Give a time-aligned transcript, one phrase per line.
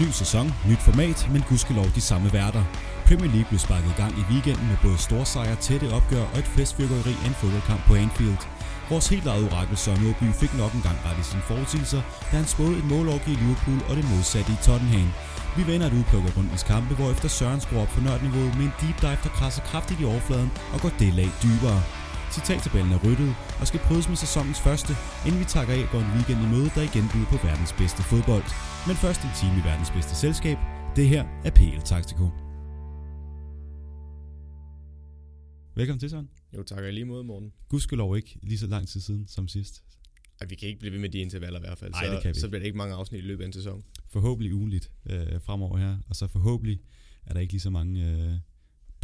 [0.00, 2.64] Ny sæson, nyt format, men gudskelov de samme værter.
[3.06, 6.50] Premier League blev sparket i gang i weekenden med både storsejre, tætte opgør og et
[6.56, 8.42] festfyrkeri af en fodboldkamp på Anfield.
[8.90, 12.36] Vores helt eget orakel Søren Åby fik nok en gang ret i sine forudsigelser, da
[12.40, 15.08] han spåede et målårg i Liverpool og det modsatte i Tottenham.
[15.56, 18.64] Vi vender et udpluk af rundens kampe, hvor efter Søren skruer op på nørdniveauet med
[18.64, 21.80] en deep dive, der krasser kraftigt i overfladen og går det lag dybere.
[22.36, 24.92] Citattabellen er ryddet og skal prøves med sæsonens første,
[25.26, 28.02] inden vi takker af går en weekend i møde, der igen byder på verdens bedste
[28.10, 28.46] fodbold.
[28.88, 30.58] Men først en time i verdens bedste selskab.
[30.98, 32.26] Det her er PL Taktiko.
[35.78, 36.28] Velkommen til, Søren.
[36.56, 37.50] Jo, tak og lige måde, Morten.
[37.68, 39.74] Gudskelov ikke lige så lang tid siden som sidst.
[40.40, 41.92] Ej, vi kan ikke blive ved med de intervaller i hvert fald.
[41.94, 43.52] Ej, så, det kan vi så bliver det ikke mange afsnit i løbet af en
[43.52, 43.84] sæson.
[44.06, 46.80] Forhåbentlig ugenligt øh, fremover her, og så forhåbentlig
[47.26, 48.38] er der ikke lige så mange øh,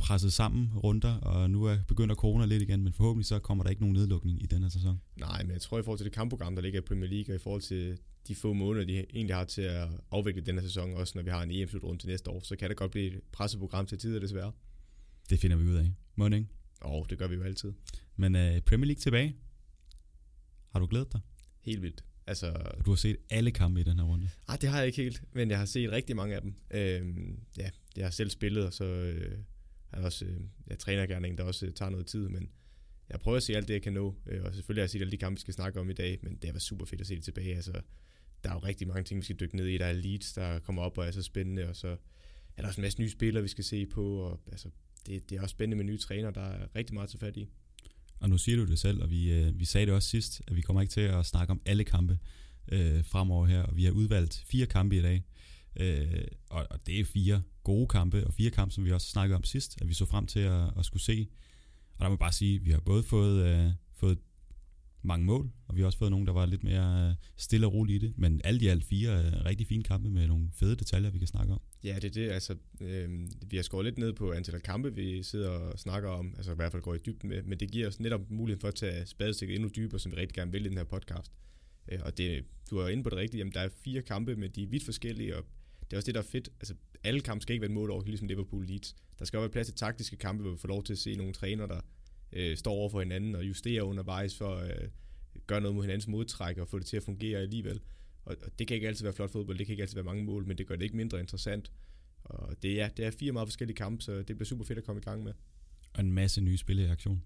[0.00, 3.70] presset sammen runder, og nu er begynder corona lidt igen, men forhåbentlig så kommer der
[3.70, 5.00] ikke nogen nedlukning i den her sæson.
[5.16, 7.36] Nej, men jeg tror i forhold til det kampprogram, der ligger i Premier League, og
[7.36, 10.94] i forhold til de få måneder, de egentlig har til at afvikle den her sæson,
[10.94, 13.20] også når vi har en EM-slutrunde til næste år, så kan det godt blive et
[13.32, 14.52] presset program til tider, desværre.
[15.30, 15.92] Det finder vi ud af.
[16.14, 16.46] Må ikke?
[16.80, 17.72] Og det gør vi jo altid.
[18.16, 19.36] Men øh, Premier League tilbage.
[20.72, 21.20] Har du glædet dig?
[21.60, 22.04] Helt vildt.
[22.26, 22.52] Altså,
[22.86, 24.30] du har set alle kampe i den her runde.
[24.48, 26.54] ah, det har jeg ikke helt, men jeg har set rigtig mange af dem.
[26.70, 29.38] Øhm, ja, jeg har selv spillet, og så øh,
[29.92, 32.50] er jeg også, øh, jeg træner gerne en, der også øh, tager noget tid, men
[33.08, 35.00] jeg prøver at se alt det, jeg kan nå, øh, og selvfølgelig har jeg set
[35.00, 37.00] alle de kampe, vi skal snakke om i dag, men det har været super fedt
[37.00, 37.56] at se det tilbage.
[37.56, 37.72] Altså,
[38.44, 39.78] der er jo rigtig mange ting, vi skal dykke ned i.
[39.78, 41.88] Der er leads, der kommer op og er så spændende, og så
[42.56, 44.68] er der også en masse nye spillere, vi skal se på, og altså,
[45.06, 47.48] det, det er også spændende med nye træner, der er rigtig meget til fat i.
[48.20, 50.56] Og nu siger du det selv, og vi, øh, vi sagde det også sidst, at
[50.56, 52.18] vi kommer ikke til at snakke om alle kampe
[52.72, 55.24] øh, fremover her, og vi har udvalgt fire kampe i dag.
[55.76, 59.36] Øh, og, og det er fire gode kampe, og fire kampe, som vi også snakkede
[59.36, 61.28] om sidst, at vi så frem til at, at skulle se.
[61.92, 64.18] Og der må jeg bare sige, at vi har både fået, øh, fået
[65.02, 67.74] mange mål, og vi har også fået nogle, der var lidt mere øh, stille og
[67.74, 68.18] roligt i det.
[68.18, 71.28] Men alt i alt fire øh, rigtig fine kampe med nogle fede detaljer, vi kan
[71.28, 71.60] snakke om.
[71.84, 72.30] Ja, det er det.
[72.30, 73.08] Altså, øh,
[73.46, 76.52] vi har skåret lidt ned på antallet af kampe, vi sidder og snakker om, altså
[76.52, 78.74] i hvert fald går i dybden med, men det giver os netop muligheden for at
[78.74, 81.32] tage spadestikket endnu dybere, som vi rigtig gerne vil i den her podcast.
[81.92, 84.50] Øh, og det, du er inde på det rigtige, jamen der er fire kampe, men
[84.50, 85.44] de er vidt forskellige, og
[85.90, 86.48] det er også det, der er fedt.
[86.60, 86.74] Altså,
[87.04, 88.96] alle kampe skal ikke være et mål over, ligesom Liverpool Leeds.
[89.18, 91.14] Der skal også være plads til taktiske kampe, hvor vi får lov til at se
[91.14, 91.80] nogle træner, der
[92.32, 94.88] øh, står over for hinanden og justerer undervejs for at øh,
[95.46, 97.80] gøre noget mod hinandens modtræk og få det til at fungere alligevel.
[98.24, 100.24] Og, og det kan ikke altid være flot fodbold, det kan ikke altid være mange
[100.24, 101.72] mål, men det gør det ikke mindre interessant.
[102.24, 104.84] Og det er, det er fire meget forskellige kampe, så det bliver super fedt at
[104.84, 105.32] komme i gang med.
[105.94, 107.22] Og en masse nye spillere i aktion.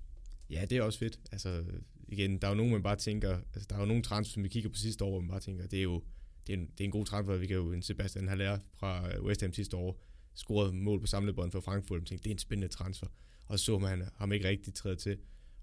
[0.51, 1.21] Ja, det er også fedt.
[1.33, 1.65] Altså,
[2.09, 4.43] igen, der er jo nogen, man bare tænker, altså, der er jo nogle transfer, som
[4.43, 6.03] vi kigger på sidste år, hvor man bare tænker, det er jo
[6.47, 7.37] det er en, det er en god transfer.
[7.37, 10.03] Vi kan jo en Sebastian Haller fra øh, West Ham sidste år,
[10.35, 13.07] scoret mål på samlebånd for Frankfurt, og tænkte, det er en spændende transfer.
[13.47, 15.19] Og så man ham ikke rigtig træde til.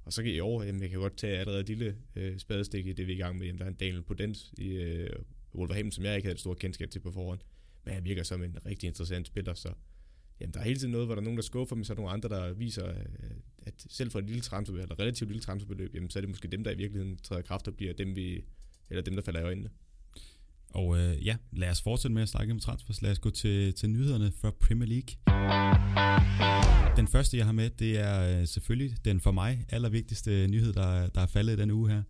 [0.06, 2.88] Og så kan i år, jamen, jeg kan godt tage allerede et lille øh, spadestik
[2.88, 3.46] i det, vi er i gang med.
[3.46, 5.10] Jamen, der er en Daniel Podent i øh,
[5.56, 7.40] Wolverhampton, som jeg ikke havde et stort kendskab til på forhånd.
[7.86, 9.74] Men han virker som en rigtig interessant spiller, så
[10.40, 11.96] jamen, der er hele tiden noget, hvor der er nogen, der skuffer, men så er
[11.96, 12.96] der nogle andre, der viser, øh,
[13.58, 16.48] at selv for et lille transfer, eller relativt lille transferbeløb, jamen, så er det måske
[16.48, 18.44] dem, der i virkeligheden træder kraft og bliver dem, vi,
[18.90, 19.70] eller dem, der falder i øjnene.
[20.74, 23.02] Og øh, ja, lad os fortsætte med at snakke om transfers.
[23.02, 25.16] Lad os gå til, til nyhederne fra Premier League.
[26.96, 31.08] Den første, jeg har med, det er øh, selvfølgelig den for mig allervigtigste nyhed, der,
[31.08, 32.04] der er faldet i denne uge her.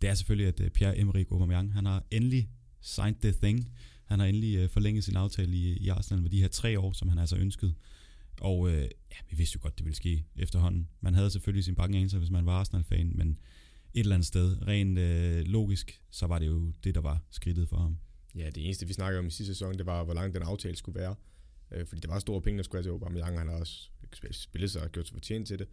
[0.00, 2.48] Det er selvfølgelig, at øh, Pierre-Emerick Aubameyang, han har endelig
[2.80, 3.72] signed the thing.
[4.04, 6.92] Han har endelig øh, forlænget sin aftale i, i Arsenal med de her tre år,
[6.92, 7.74] som han altså ønskede.
[8.40, 10.88] Og øh, ja, vi vidste jo godt, det ville ske efterhånden.
[11.00, 13.38] Man havde selvfølgelig sin bange anelse, hvis man var Arsenal-fan, men
[13.94, 17.68] et eller andet sted, rent øh, logisk, så var det jo det, der var skridtet
[17.68, 17.98] for ham.
[18.34, 20.76] Ja, det eneste, vi snakkede om i sidste sæson, det var, hvor lang den aftale
[20.76, 21.14] skulle være.
[21.72, 23.88] Øh, fordi det var store penge, der skulle have til Aubameyang, han har også
[24.30, 25.68] spillet sig og gjort sig fortjent til det.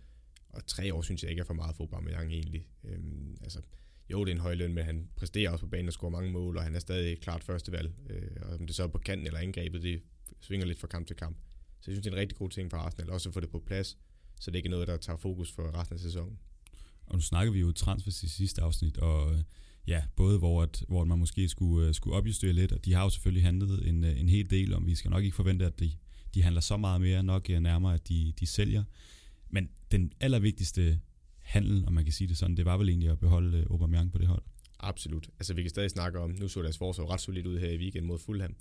[0.50, 2.67] Og tre år synes jeg ikke er for meget for Aubameyang egentlig.
[2.83, 3.61] Øhm, altså,
[4.09, 6.31] jo, det er en høj løn, men han præsterer også på banen og scorer mange
[6.31, 7.91] mål, og han er stadig klart førstevalg.
[8.09, 10.01] Øh, og om det så er på kanten eller angrebet, det
[10.39, 11.37] svinger lidt fra kamp til kamp.
[11.79, 13.49] Så jeg synes, det er en rigtig god ting for Arsenal, også at få det
[13.49, 13.97] på plads,
[14.40, 16.40] så det ikke er noget, der tager fokus for resten af sæsonen.
[17.07, 19.41] Og nu snakker vi jo transfers i sidste afsnit, og øh,
[19.87, 23.03] ja, både hvor, at, hvor man måske skulle, øh, skulle opjustere lidt, og de har
[23.03, 25.79] jo selvfølgelig handlet en, øh, en hel del, om vi skal nok ikke forvente, at
[25.79, 25.91] de,
[26.33, 28.83] de handler så meget mere, nok nærmere, at de, de sælger.
[29.49, 30.99] Men den allervigtigste
[31.39, 34.17] handel, om man kan sige det sådan, det var vel egentlig at beholde Aubameyang på
[34.17, 34.43] det hold.
[34.79, 35.29] Absolut.
[35.39, 37.77] Altså, vi kan stadig snakke om, nu så deres forsvar ret solidt ud her i
[37.77, 38.55] weekend mod Fulham,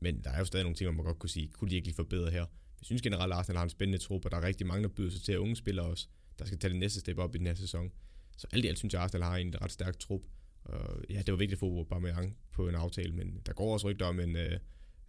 [0.00, 1.96] men der er jo stadig nogle ting, man godt kunne sige, kunne de ikke lige
[1.96, 2.46] forbedre her?
[2.80, 4.88] Jeg synes generelt, at Arsenal har en spændende trup, og der er rigtig mange, der
[4.88, 6.08] byder sig til at unge spillere også,
[6.38, 7.92] der skal tage det næste step op i den her sæson.
[8.36, 10.20] Så alt i alt synes jeg, at Arsenal har en ret stærk trup.
[10.64, 13.88] Og ja, det var vigtigt at få Aubameyang på en aftale, men der går også
[13.88, 14.52] rygter om en øh,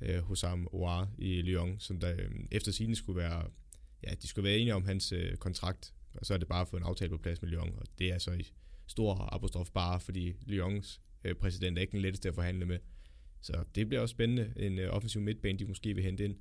[0.01, 3.49] øh, uh, uh, Hossam Ouar i Lyon, som der uh, efter sine skulle være,
[4.03, 6.67] ja, de skulle være enige om hans uh, kontrakt, og så er det bare at
[6.67, 8.53] få en aftale på plads med Lyon, og det er så i
[8.87, 12.79] stor apostrof bare, fordi Lyons uh, præsident er ikke den letteste at forhandle med.
[13.41, 14.53] Så det bliver også spændende.
[14.57, 16.35] En øh, offensiv midtbane, de måske vil hente ind,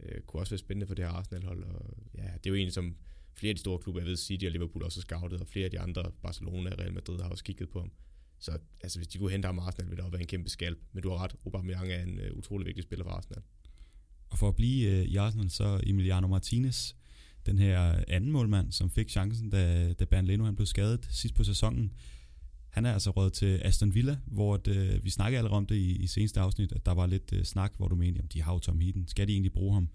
[0.00, 1.64] øh, kunne også være spændende for det her Arsenal-hold.
[1.64, 2.96] Og ja, det er jo en, som
[3.34, 5.64] flere af de store klubber, jeg ved, City og Liverpool også har scoutet, og flere
[5.64, 7.90] af de andre, Barcelona og Real Madrid, har også kigget på ham.
[8.38, 10.78] Så altså, hvis de kunne hente ham Arsenal, ville det også være en kæmpe skalp.
[10.92, 13.42] Men du har ret, Aubameyang er en uh, utrolig vigtig spiller for Arsenal.
[14.30, 16.92] Og for at blive uh, i Arsenal, så Emiliano Martinez,
[17.46, 21.34] den her anden målmand, som fik chancen, da, da Bernd Leno han blev skadet sidst
[21.34, 21.92] på sæsonen.
[22.70, 25.76] Han er altså råd til Aston Villa, hvor det, øh, vi snakkede allerede om det
[25.76, 28.42] i, i seneste afsnit, at der var lidt uh, snak, hvor du mente, at de
[28.42, 29.08] har jo Tom Heaton.
[29.08, 29.88] Skal de egentlig bruge ham?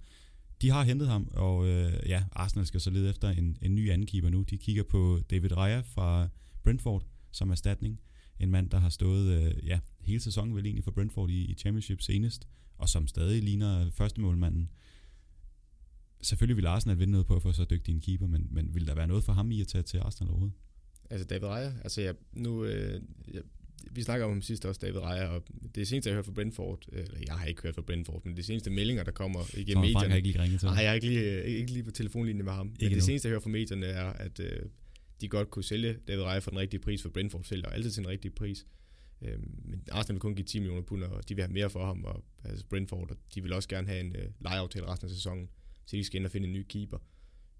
[0.61, 3.91] De har hentet ham, og øh, ja, Arsenal skal så lede efter en, en ny
[3.91, 4.41] angiver nu.
[4.41, 6.27] De kigger på David Raya fra
[6.63, 7.99] Brentford som erstatning
[8.39, 11.53] en mand, der har stået øh, ja, hele sæsonen vel egentlig for Brentford i, i
[11.53, 12.47] Championship senest,
[12.77, 14.69] og som stadig ligner første målmanden.
[16.21, 18.87] Selvfølgelig vil Arsenal vinde noget på at få så dygtig en keeper, men, men vil
[18.87, 20.57] der være noget for ham i at tage til Arsenal overhovedet?
[21.09, 23.01] Altså David Raya, altså jeg, nu, øh,
[23.33, 23.41] jeg,
[23.91, 25.43] vi snakker om sidst også, David Raya, og
[25.75, 28.37] det seneste, jeg har hørt fra Brentford, eller jeg har ikke hørt fra Brentford, men
[28.37, 29.93] det seneste meldinger, der kommer igennem medierne...
[29.93, 32.45] Frank har ikke lige ringet til Nej, jeg har ikke lige, ikke lige på telefonlinjen
[32.45, 32.67] med ham.
[32.67, 34.59] Ikke men det seneste, jeg hører fra medierne, er, at øh,
[35.21, 38.03] de godt kunne sælge David Raya for den rigtige pris, for Brentford sælger altid til
[38.03, 38.65] den rigtige pris.
[39.21, 41.85] Øhm, men Arsenal vil kun give 10 millioner pund, og de vil have mere for
[41.85, 45.15] ham, og altså Brentford, og de vil også gerne have en øh, lejeaftale resten af
[45.15, 45.49] sæsonen,
[45.85, 46.97] så de skal ind og finde en ny keeper.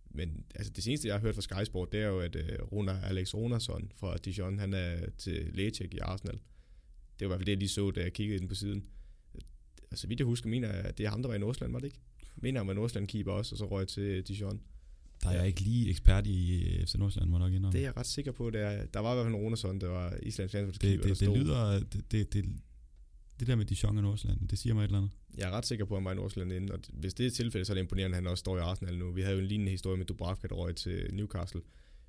[0.10, 2.60] Men altså, det seneste, jeg har hørt fra Sky Sport, det er jo, at øh,
[2.72, 6.40] Runa, Alex Ronason fra Dijon, han er til lægetjek i Arsenal.
[7.19, 8.86] Det var i hvert fald det, jeg lige så, da jeg kiggede ind på siden.
[9.92, 11.80] Altså, vidt jeg husker, mener jeg, at det er ham, der var i Nordsjælland, var
[11.80, 12.00] det ikke?
[12.36, 14.62] Mener han var Nordsjælland keeper også, og så røg til Dijon.
[15.24, 17.78] Der er jeg ikke lige ekspert i øh, FC Nordsjælland, må nok indrømme.
[17.78, 18.50] Det er jeg ret sikker på.
[18.50, 21.19] Det er, der var i hvert fald en Ronerson, der var Islands det, det, det,
[21.19, 21.80] det lyder...
[22.12, 22.46] Det, det,
[23.39, 25.11] det, der med Dijon og Nordsjælland, det siger mig et eller andet.
[25.37, 27.31] Jeg er ret sikker på, at han var i Nordsjælland inden, og hvis det er
[27.31, 29.11] tilfældet, så er det imponerende, at han også står i Arsenal nu.
[29.11, 31.61] Vi havde jo en lignende historie med Dubravka, der røg til Newcastle.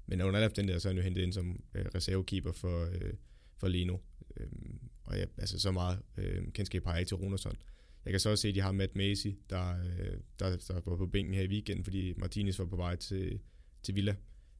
[0.06, 2.84] Men under alle den der, så er han jo hentet ind som øh, reservekeeper for,
[2.84, 3.12] øh,
[3.56, 3.98] for Lino.
[4.36, 7.56] Øhm, og ja, altså så meget øh, kendskab har jeg ikke til Runersson.
[8.04, 10.96] Jeg kan så også se, at de har Matt Macy, der, øh, der, der var
[10.96, 13.40] på bænken her i weekenden, fordi Martinez var på vej til,
[13.82, 14.16] til Villa.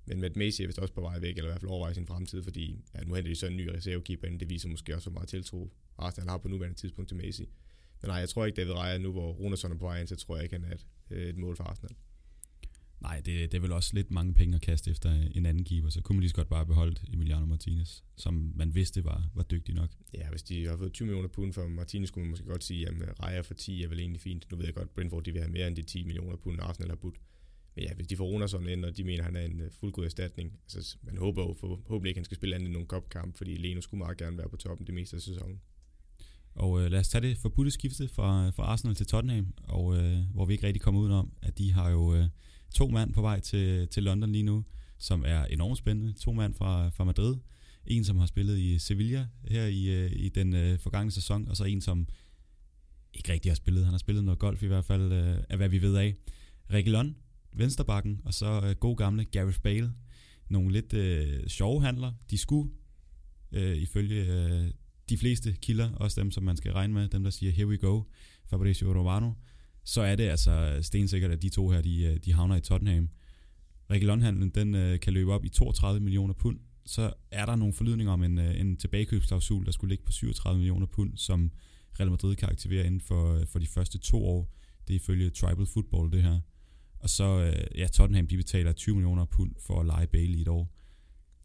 [0.06, 2.06] Men Matt Macy er vist også på vej væk, eller i hvert fald overvejer sin
[2.06, 4.40] fremtid, fordi ja, nu henter de så en ny reservekeeper ind.
[4.40, 7.42] Det viser måske også, hvor meget tiltro Arsenal har på nuværende tidspunkt til Macy.
[8.02, 10.16] Men nej, jeg tror ikke, David Raya nu, hvor Runersson er på vej ind, så
[10.16, 11.96] tror jeg ikke, han er et, øh, et mål for Arsenal.
[13.00, 15.88] Nej, det, det er vel også lidt mange penge at kaste efter en anden keeper,
[15.88, 19.42] så kunne man lige så godt bare beholde Emiliano Martinez, som man vidste var, var
[19.42, 19.90] dygtig nok.
[20.14, 22.88] Ja, hvis de har fået 20 millioner pund for Martinez, kunne man måske godt sige,
[22.88, 24.46] at Raja for 10 er vel egentlig fint.
[24.50, 26.88] Nu ved jeg godt, Brentford de vil have mere end de 10 millioner pund, Arsenal
[26.88, 27.16] har budt.
[27.74, 29.66] Men ja, hvis de får Runersson ind, og de mener, at han er en uh,
[29.70, 32.88] fuldgod erstatning, altså man håber jo forhåbentlig ikke, at han skal spille andet end nogle
[32.88, 35.60] kopkamp, fordi Leno skulle meget gerne være på toppen det meste af sæsonen.
[36.56, 40.18] Og øh, lad os tage det forbudte skifte fra, fra Arsenal til Tottenham, og øh,
[40.34, 42.28] hvor vi ikke rigtig kommer ud om, at de har jo øh,
[42.74, 44.64] to mand på vej til, til London lige nu,
[44.98, 46.12] som er enormt spændende.
[46.12, 47.36] To mand fra, fra Madrid.
[47.86, 51.56] En, som har spillet i Sevilla her i, øh, i den øh, forgangne sæson, og
[51.56, 52.06] så en, som
[53.14, 53.84] ikke rigtig har spillet.
[53.84, 56.14] Han har spillet noget golf i hvert fald, øh, af hvad vi ved af.
[56.70, 57.16] Reguilon,
[57.52, 59.92] vensterbakken, og så øh, god gamle Gareth Bale.
[60.48, 62.12] Nogle lidt øh, sjove handler.
[62.30, 62.70] De skulle,
[63.52, 64.70] øh, ifølge øh,
[65.08, 67.76] de fleste kilder, også dem, som man skal regne med, dem der siger, here we
[67.76, 68.02] go,
[68.50, 69.32] Fabrizio Romano,
[69.84, 73.08] så er det altså stensikkert, at de to her, de, øh, de havner i Tottenham.
[73.90, 76.58] Reguilon-handlen, den øh, kan løbe op i 32 millioner pund.
[76.86, 80.58] Så er der nogle forlydninger om en, øh, en tilbagekøbsklausul, der skulle ligge på 37
[80.58, 81.50] millioner pund, som
[82.00, 84.52] Real Madrid kan aktivere inden for, øh, for de første to år.
[84.88, 86.40] Det er ifølge Tribal Football, det her.
[86.98, 90.48] Og så, øh, ja, Tottenham, de betaler 20 millioner pund for at lege Bailey et
[90.48, 90.74] år.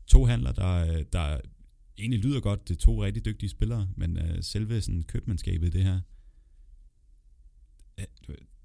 [0.07, 1.39] To handler, der, der
[1.97, 2.67] egentlig lyder godt.
[2.67, 5.99] Det er to rigtig dygtige spillere, men selve sådan, købmandskabet i det her,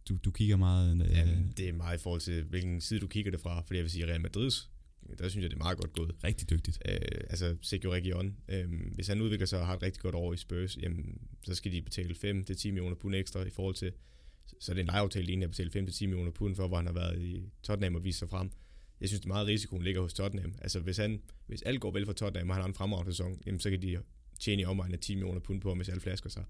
[0.08, 1.02] du, du kigger meget...
[1.02, 1.16] Øh...
[1.16, 3.60] Jamen, det er meget i forhold til, hvilken side du kigger det fra.
[3.60, 4.70] Fordi jeg vil sige, Real Madrids,
[5.18, 6.14] der synes jeg, det er meget godt gået.
[6.24, 6.78] Rigtig dygtigt.
[6.88, 6.98] Øh,
[7.30, 8.36] altså, Sergio Region.
[8.48, 11.54] Øh, hvis han udvikler sig og har et rigtig godt år i Spurs, jamen, så
[11.54, 13.92] skal de betale 5-10 millioner pund ekstra i forhold til...
[14.60, 16.92] Så er det en lejeaftale egentlig at betale 5-10 millioner pund for, hvor han har
[16.92, 18.50] været i Tottenham og vist sig frem.
[19.00, 20.54] Jeg synes, det er meget risikoen ligger hos Tottenham.
[20.62, 23.42] Altså, hvis, han, hvis alt går vel for Tottenham, og han har en fremragende sæson,
[23.46, 23.98] jamen, så kan de
[24.40, 26.44] tjene i omegn af 10 millioner pund på, hvis alle flasker sig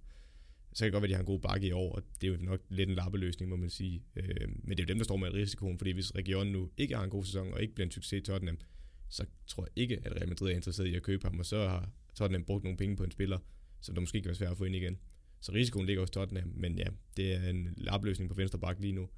[0.76, 2.26] så kan det godt være, at de har en god bakke i år, og det
[2.26, 4.02] er jo nok lidt en lappeløsning, må man sige.
[4.16, 6.96] Øh, men det er jo dem, der står med risikoen, fordi hvis regionen nu ikke
[6.96, 8.58] har en god sæson, og ikke bliver en succes i Tottenham,
[9.08, 11.68] så tror jeg ikke, at Real Madrid er interesseret i at købe ham, og så
[11.68, 13.38] har Tottenham brugt nogle penge på en spiller,
[13.80, 14.98] som der måske kan være svært at få ind igen.
[15.40, 16.86] Så risikoen ligger hos Tottenham, men ja,
[17.16, 19.08] det er en lappeløsning på venstre bakke lige nu.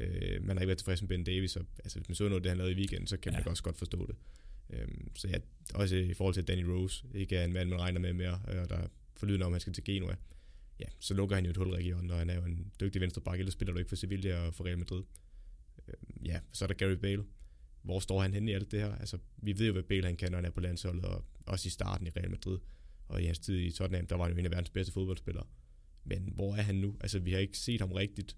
[0.00, 2.44] Øh, man har ikke været tilfreds med Ben Davis, og altså, hvis man så noget,
[2.44, 3.38] det han lavede i weekenden, så kan ja.
[3.38, 4.16] man også godt forstå det.
[4.70, 5.38] Øh, så ja,
[5.74, 8.70] også i forhold til Danny Rose, ikke er en mand, man regner med mere, og
[8.70, 10.16] der forlyder om, at han skal til Genua
[10.80, 13.00] ja, så lukker han jo et hul i regionen, og han er jo en dygtig
[13.00, 15.04] venstreback, ellers spiller du ikke for Sevilla og for Real Madrid.
[15.88, 15.94] Øh,
[16.26, 17.24] ja, så er der Gary Bale.
[17.82, 18.94] Hvor står han henne i alt det her?
[18.94, 21.66] Altså, vi ved jo, hvad Bale han kan, når han er på landsholdet, og også
[21.66, 22.58] i starten i Real Madrid.
[23.08, 25.46] Og i hans tid i Tottenham, der var han jo en af verdens bedste fodboldspillere.
[26.04, 26.96] Men hvor er han nu?
[27.00, 28.36] Altså, vi har ikke set ham rigtigt.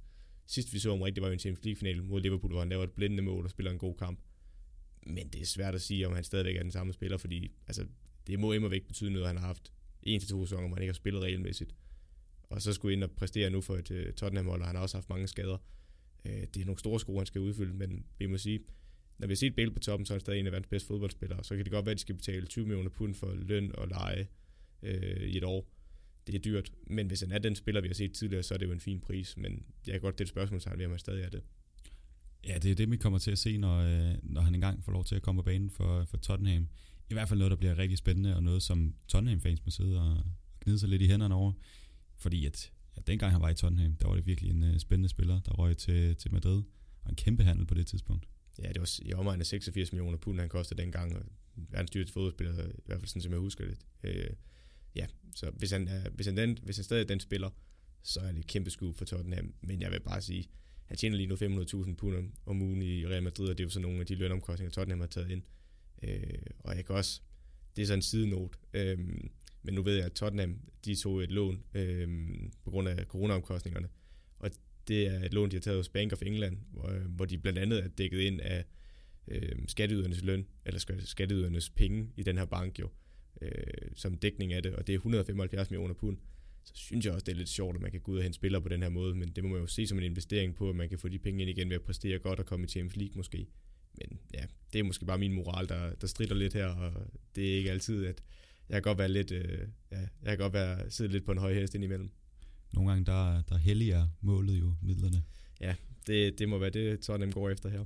[0.49, 2.85] Sidst vi så ham rigtigt, var jo en Champions League-final mod Liverpool, hvor han laver
[2.85, 4.21] et blændende mål og spiller en god kamp.
[5.07, 7.87] Men det er svært at sige, om han stadigvæk er den samme spiller, fordi altså,
[8.26, 10.76] det må imod væk betyde noget, at han har haft en til to sæsoner, hvor
[10.76, 11.75] han ikke har spillet regelmæssigt.
[12.43, 14.97] Og så skulle ind og præstere nu for et uh, Tottenham-hold, og han har også
[14.97, 15.59] haft mange skader.
[16.25, 18.61] Uh, det er nogle store sko, han skal udfylde, men vi må sige,
[19.19, 20.87] når vi har set Bale på toppen, så er han stadig en af verdens bedste
[20.87, 21.45] fodboldspillere.
[21.45, 23.88] Så kan det godt være, at de skal betale 20 millioner pund for løn og
[23.88, 24.28] leje
[24.83, 24.88] uh,
[25.23, 25.78] i et år.
[26.29, 28.59] Det er dyrt, men hvis han er den spiller, vi har set tidligere, så er
[28.59, 29.37] det jo en fin pris.
[29.37, 31.43] Men jeg kan godt det spørgsmål, så han stadig er det.
[32.47, 33.83] Ja, det er det, vi kommer til at se, når,
[34.23, 36.69] når han engang får lov til at komme på banen for, for Tottenham.
[37.11, 40.25] I hvert fald noget, der bliver rigtig spændende, og noget, som Tottenham-fans må sidde og
[40.65, 41.53] gnide sig lidt i hænderne over.
[42.17, 45.09] Fordi at ja, dengang han var i Tottenham, der var det virkelig en uh, spændende
[45.09, 46.63] spiller, der røg til, til Madrid.
[47.05, 48.29] Og en kæmpe handel på det tidspunkt.
[48.63, 51.17] Ja, det var i omegn af 86 millioner pund, han kostede dengang.
[51.17, 51.23] Og
[51.55, 53.79] verdens dyreste fodboldspiller, i hvert fald sådan, som jeg husker det.
[54.05, 54.31] Øh,
[54.95, 57.50] ja, så hvis han, er, hvis, han den, hvis han stadig er den spiller,
[58.02, 59.54] så er det et kæmpe skub for Tottenham.
[59.61, 60.49] Men jeg vil bare sige,
[60.85, 63.71] han tjener lige nu 500.000 pund om ugen i Real Madrid, og det er jo
[63.71, 65.42] så nogle af de lønomkostninger, Tottenham har taget ind.
[66.02, 66.21] Øh,
[66.59, 67.21] og jeg kan også,
[67.76, 68.99] det er så en sidenote, øh,
[69.62, 72.09] men nu ved jeg, at Tottenham, de tog et lån øh,
[72.64, 73.88] på grund af coronaomkostningerne,
[74.38, 74.50] og
[74.88, 77.38] det er et lån, de har taget hos Bank of England, hvor, øh, hvor de
[77.38, 78.64] blandt andet er dækket ind af
[79.28, 82.90] øh, skatteydernes løn, eller skatteydernes penge i den her bank jo, øh,
[83.95, 86.18] som dækning af det, og det er 175 millioner pund.
[86.64, 88.37] Så synes jeg også, det er lidt sjovt, at man kan gå ud og hente
[88.37, 90.71] spillere på den her måde, men det må man jo se som en investering på,
[90.71, 92.68] at man kan få de penge ind igen ved at præstere godt og komme i
[92.68, 93.47] Champions League måske.
[93.95, 96.92] Men ja, det er måske bare min moral, der, der strider lidt her, og
[97.35, 98.23] det er ikke altid, at
[98.68, 101.38] jeg kan godt være lidt, øh, ja, jeg kan godt være, sidde lidt på en
[101.38, 102.11] høj hest indimellem.
[102.75, 105.23] Nogle gange, der, der helliger målet jo midlerne.
[105.61, 105.75] Ja,
[106.07, 107.85] det, det må være det, Tottenham går efter her.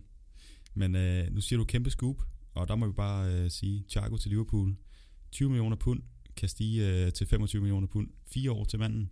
[0.74, 2.22] Men øh, nu siger du kæmpe scoop,
[2.54, 4.76] og der må vi bare øh, sige, Thiago til Liverpool,
[5.32, 6.02] 20 millioner pund,
[6.36, 9.10] kan stige øh, til 25 millioner pund, fire år til manden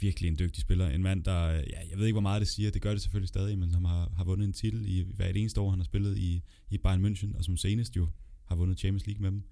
[0.00, 0.88] virkelig en dygtig spiller.
[0.88, 3.02] En mand, der, øh, ja, jeg ved ikke, hvor meget det siger, det gør det
[3.02, 5.84] selvfølgelig stadig, men som har, har vundet en titel i hvert eneste år, han har
[5.84, 8.08] spillet i, i Bayern München, og som senest jo
[8.44, 9.42] har vundet Champions League med dem.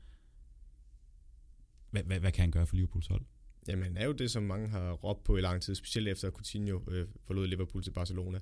[1.91, 3.23] Hvad, hvad, hvad kan han gøre for Liverpools hold?
[3.69, 6.31] Jamen, han er jo det, som mange har råbt på i lang tid, specielt efter
[6.31, 8.39] Coutinho øh, forlod Liverpool til Barcelona.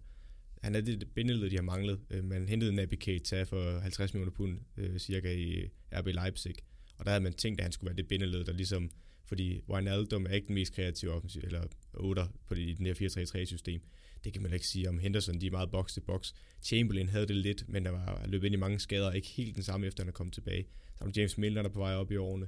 [0.63, 2.01] Han er det bindeled, de har manglet.
[2.11, 6.55] Øh, man hentede Naby Keita for 50 millioner pund øh, cirka i øh, RB Leipzig,
[6.99, 8.91] og der havde man tænkt, at han skulle være det bindeled, der ligesom
[9.27, 11.63] fordi Wijnaldum er ikke den mest kreative offensiv, eller
[11.95, 13.81] 8 på det, i den her 4-3-3 system.
[14.25, 16.33] Det kan man ikke sige om Henderson, de er meget box til box.
[16.63, 19.63] Chamberlain havde det lidt, men der var løbet ind i mange skader, ikke helt den
[19.63, 20.67] samme efter han er kommet tilbage.
[20.99, 22.47] Så er James Milner, der er på vej op i årene.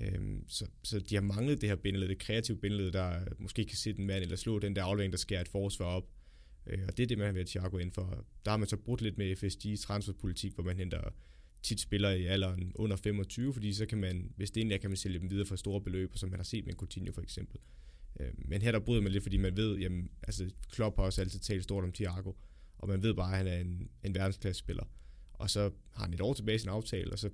[0.00, 3.76] Øhm, så, så de har manglet det her bindeled, det kreative bindeled, der måske kan
[3.76, 6.08] sætte en mand, eller slå den der aflevering, der skærer et forsvar op.
[6.66, 8.24] Øh, og det er det, man har været Thiago ind for.
[8.44, 11.14] Der har man så brudt lidt med FSG's transferpolitik, hvor man henter
[11.62, 14.96] tit spiller i alderen under 25, fordi så kan man, hvis det egentlig kan man
[14.96, 17.58] sælge dem videre for store beløb, som man har set med Coutinho for eksempel.
[18.20, 21.20] Øh, men her der bryder man lidt, fordi man ved, jamen, altså Klopp har også
[21.20, 22.32] altid talt stort om Thiago,
[22.78, 24.84] og man ved bare, at han er en, en verdensklasse spiller.
[25.32, 27.30] Og så har han et år tilbage i sin aftale, og så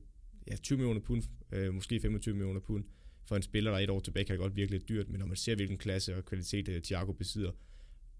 [0.50, 2.84] ja, 20 millioner pund, øh, måske 25 millioner pund,
[3.24, 5.18] for en spiller, der er et år tilbage, kan det godt virke lidt dyrt, men
[5.18, 7.52] når man ser, hvilken klasse og kvalitet øh, Thiago besidder,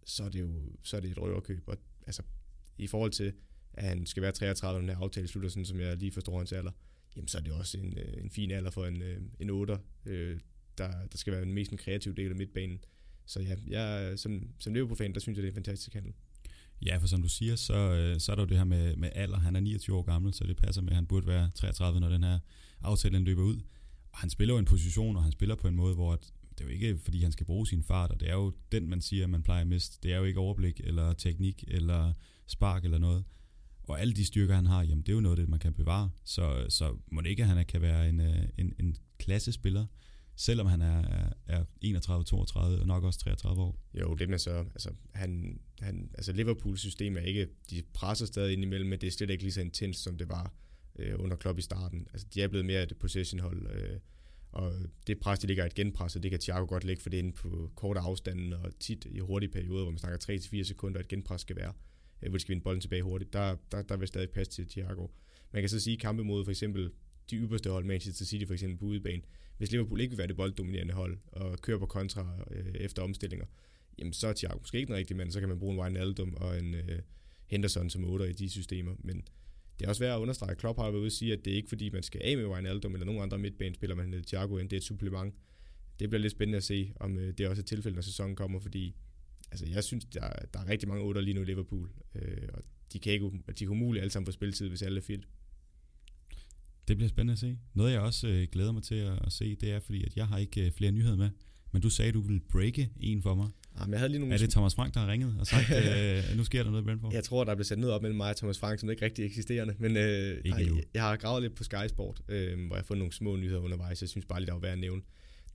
[0.05, 0.51] så er det jo
[0.83, 1.69] så er det et røverkøb.
[1.69, 2.23] Og altså,
[2.79, 3.33] i forhold til,
[3.76, 6.38] at han skal være 33, når den her aftale slutter, sådan som jeg lige forstår
[6.38, 6.71] hans alder,
[7.16, 9.78] jamen så er det også en, øh, en fin alder for en, øh, en 8'er,
[10.06, 10.40] øh,
[10.78, 12.78] der, der skal være den mest kreative del af midtbanen.
[13.26, 16.12] Så ja, jeg, som, som Liverpool-fan, der synes jeg, det er en fantastisk handel.
[16.87, 19.11] Ja, for som du siger, så, øh, så er der jo det her med, med
[19.14, 19.38] alder.
[19.38, 22.09] Han er 29 år gammel, så det passer med, at han burde være 33, når
[22.09, 22.38] den her
[22.83, 23.61] aftale løber ud.
[24.12, 26.61] Og han spiller jo en position, og han spiller på en måde, hvor at, det
[26.61, 29.00] er jo ikke, fordi han skal bruge sin fart, og det er jo den, man
[29.00, 30.02] siger, man plejer mest.
[30.02, 32.12] Det er jo ikke overblik, eller teknik, eller
[32.47, 33.25] spark, eller noget.
[33.87, 36.11] Og alle de styrker, han har, jamen det er jo noget, det man kan bevare.
[36.25, 39.87] Så, så må det ikke, at han kan være en, øh, en, en klassespiller,
[40.37, 43.81] selvom han er, er 31, 32 og nok også 33 år.
[43.95, 48.52] Jo, det med så, altså, han, han, altså Liverpools system er ikke, de presser stadig
[48.52, 50.52] ind imellem, men det er slet ikke lige så intens, som det var
[50.99, 52.07] øh, under Klopp i starten.
[52.12, 53.99] Altså, de er blevet mere et possession-hold, øh,
[54.52, 54.73] og
[55.07, 57.23] det pres, de ligger et genpres, og det kan Thiago godt lægge, for det er
[57.23, 61.09] inde på korte afstande, og tit i hurtige perioder, hvor man snakker 3-4 sekunder, et
[61.09, 61.73] genpres skal være
[62.23, 64.68] øh, hvor de skal vinde bolden tilbage hurtigt, der, der, der vil stadig passe til
[64.68, 65.06] Thiago.
[65.52, 66.90] Man kan så sige, kampe mod for eksempel
[67.30, 69.23] de ypperste hold, Manchester City for eksempel på udebane,
[69.58, 73.46] hvis Liverpool ikke vil være det bolddominerende hold og køre på kontra øh, efter omstillinger,
[73.99, 76.35] jamen så er Thiago måske ikke den rigtige mand, så kan man bruge en Wijnaldum
[76.35, 76.99] og en øh,
[77.46, 79.25] Henderson som otter i de systemer, men
[79.78, 81.52] det er også værd at understrege, at Klopp har været ude og sige, at det
[81.52, 84.68] er ikke fordi, man skal af med Wijnaldum eller nogen andre midtbanespillere, man Thiago ind,
[84.68, 85.35] det er et supplement.
[85.99, 88.37] Det bliver lidt spændende at se, om øh, det er også et tilfælde, når sæsonen
[88.37, 88.96] kommer, fordi
[89.50, 90.21] altså jeg synes, der,
[90.55, 92.62] der er rigtig mange otter lige nu i Liverpool, øh, og
[92.93, 95.21] de kan ikke, de kan umuligt alle sammen få spilletid, hvis alle er fit.
[96.88, 97.59] Det bliver spændende at se.
[97.75, 100.26] Noget jeg også øh, glæder mig til at, at se, det er fordi, at jeg
[100.26, 101.31] har ikke øh, flere nyheder med.
[101.73, 103.49] Men du sagde, at du ville breake en for mig.
[103.81, 105.71] Jamen, jeg havde lige nogle Er det Thomas Frank, der har ringet og sagt,
[106.31, 107.12] øh, nu sker der noget i Brentford?
[107.12, 109.05] Jeg tror, der er blevet sat ned op mellem mig og Thomas Frank, som ikke
[109.05, 109.75] rigtig eksisterende.
[109.79, 110.81] Men øh, Ikke nej, endnu.
[110.95, 113.61] jeg har gravet lidt på Sky Sport, øh, hvor jeg har fundet nogle små nyheder
[113.61, 114.00] undervejs.
[114.00, 115.03] Jeg synes bare lige, der var værd at nævne.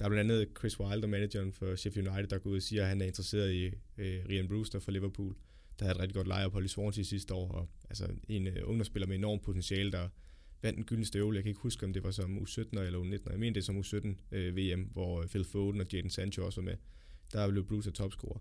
[0.02, 2.82] Der er blandt andet Chris Wilder, manageren for Sheffield United, der går ud og siger,
[2.82, 3.66] at han er interesseret i
[3.98, 5.36] øh, Ryan Brewster fra Liverpool,
[5.80, 7.52] der havde et rigtig godt lejeophold i Swansea sidste år.
[7.52, 10.10] Og, altså en øh, ungdomsspiller med enormt potentiale, der
[10.62, 11.36] vandt en gylden støvle.
[11.36, 13.32] Jeg kan ikke huske, om det var som U17 eller U19.
[13.32, 16.46] Jeg mener, det er som U17 øh, VM, hvor øh, Phil Foden og Jadon Sancho
[16.46, 16.76] også var med.
[17.34, 18.40] Der blev Brewster topscorer.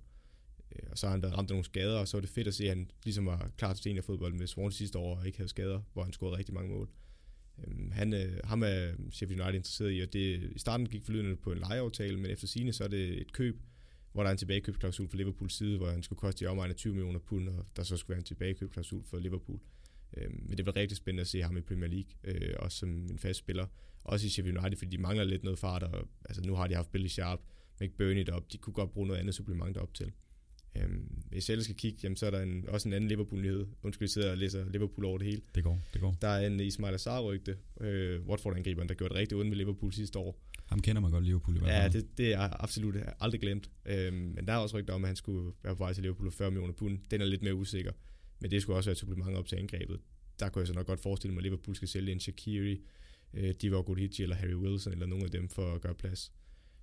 [0.72, 2.48] Øh, og så har han været ramt af nogle skader, og så var det fedt
[2.48, 5.38] at se, at han ligesom var klar til seniorfodbold med Swansea sidste år, og ikke
[5.38, 6.88] havde skader, hvor han scorede rigtig mange mål.
[7.58, 11.36] Øhm, han, øh, ham er Sheffield United interesseret i, og det, i starten gik forlydende
[11.36, 13.60] på en lejeaftale, men efter sine så er det et køb,
[14.12, 16.76] hvor der er en tilbagekøbsklausul for Liverpools side, hvor han skulle koste i omegn af
[16.76, 19.60] 20 millioner pund, og der så skulle være en tilbagekøbsklausul for Liverpool.
[20.16, 22.88] Øh, men det var rigtig spændende at se ham i Premier League, øh, også som
[22.88, 23.66] en fast spiller.
[24.04, 26.74] Også i Sheffield United, fordi de mangler lidt noget fart, og altså, nu har de
[26.74, 27.40] haft Billy Sharp,
[27.80, 30.12] McBurney derop, de kunne godt bruge noget andet supplement derop til.
[30.76, 33.66] Øhm, hvis jeg ellers skal kigge, jamen, så er der en, også en anden Liverpool-nyhed.
[33.82, 35.40] Undskyld, jeg sidder og læser Liverpool over det hele.
[35.54, 36.16] Det går, det går.
[36.22, 40.18] Der er en Ismail Assar-rygte, øh, Watford-angriberen, der gjorde det rigtig ondt med Liverpool sidste
[40.18, 40.40] år.
[40.66, 41.92] Ham kender man godt Liverpool i hvert Ja, fald.
[41.92, 43.70] det, det er absolut aldrig glemt.
[43.86, 46.30] Øhm, men der er også rygter om, at han skulle være på vej til Liverpool
[46.30, 46.98] for 40 millioner pund.
[47.10, 47.92] Den er lidt mere usikker.
[48.40, 50.00] Men det skulle også være et supplement op til angrebet.
[50.40, 52.80] Der kunne jeg så nok godt forestille mig, at Liverpool skal sælge en Shaqiri,
[53.34, 56.32] øh, Divock Origi eller Harry Wilson, eller nogle af dem for at gøre plads.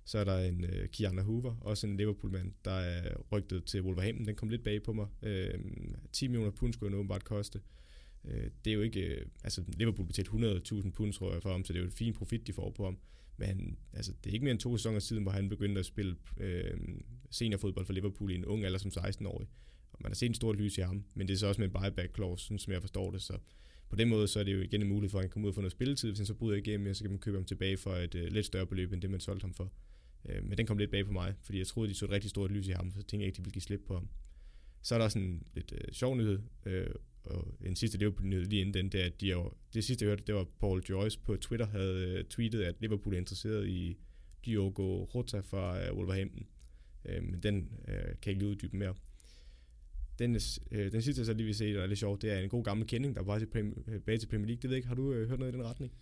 [0.08, 4.26] Så er der en øh, Kiana Hoover, også en Liverpool-mand, der er rygtet til Wolverhampton.
[4.26, 5.06] Den kom lidt bag på mig.
[5.22, 5.54] Øh,
[6.12, 7.60] 10 millioner pund skulle den åbenbart koste.
[8.24, 9.00] Øh, det er jo ikke...
[9.00, 11.94] Øh, altså, Liverpool betalte 100.000 pund, tror jeg, for ham, så det er jo et
[11.94, 12.98] fint profit, de får på ham.
[13.36, 16.16] Men altså, det er ikke mere end to sæsoner siden, hvor han begyndte at spille
[16.36, 16.78] øh,
[17.30, 19.48] seniorfodbold for Liverpool i en ung alder som 16-årig.
[19.92, 21.68] Og man har set en stor lys i ham, men det er så også med
[21.68, 23.22] en buyback clause, sådan som jeg forstår det.
[23.22, 23.38] Så
[23.88, 25.46] på den måde, så er det jo igen en mulighed for, at han kan komme
[25.46, 26.08] ud og få noget spilletid.
[26.08, 28.46] Hvis han så bryder igennem, så kan man købe ham tilbage for et øh, lidt
[28.46, 29.72] større beløb, end det man solgte ham for.
[30.24, 32.30] Øh, men den kom lidt bag på mig, fordi jeg troede, de så et rigtig
[32.30, 34.08] stort lys i ham, så tænkte jeg ikke, de ville give slip på ham.
[34.82, 36.90] Så er der sådan en lidt øh, sjov nyhed, øh,
[37.24, 40.10] og en sidste Liverpool-nyhed lige inden den, det er, at de er, det sidste jeg
[40.10, 43.96] hørte, det var Paul Joyce på Twitter havde øh, tweetet, at Liverpool er interesseret i
[44.44, 46.46] Diogo Jota fra øh, Wolverhampton.
[47.04, 48.94] Øh, men den øh, kan jeg ikke lige uddybe mere.
[50.18, 52.38] Den, øh, den sidste, jeg så lige vil se, der er lidt sjovt, det er
[52.38, 54.62] en god gammel kending, der var til Premier, øh, til Premier League.
[54.62, 55.92] Det ved jeg ikke, har du øh, hørt noget i den retning?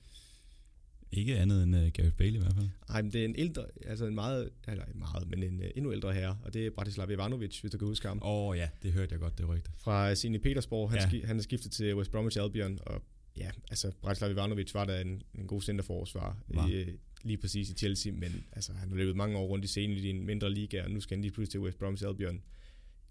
[1.12, 2.68] Ikke andet end uh, Gareth Bale i hvert fald.
[2.88, 5.92] Nej, men det er en ældre, altså en meget, eller meget, men en uh, endnu
[5.92, 8.18] ældre herre, og det er Bratislav Ivanovic, hvis du kan huske ham.
[8.22, 9.70] Åh oh, ja, det hørte jeg godt, det rygte.
[9.78, 11.08] Fra Sine Petersborg, han, Ja.
[11.08, 13.02] ski, han er skiftet til West Bromwich Albion, og
[13.36, 16.68] ja, altså Bratislav Ivanovic var da en, en god centerforsvar Var.
[16.68, 16.88] i, øh,
[17.22, 20.10] lige præcis i Chelsea, men altså, han har løbet mange år rundt i scenen i
[20.10, 22.40] en mindre liga, og nu skal han lige pludselig til West Bromwich Albion.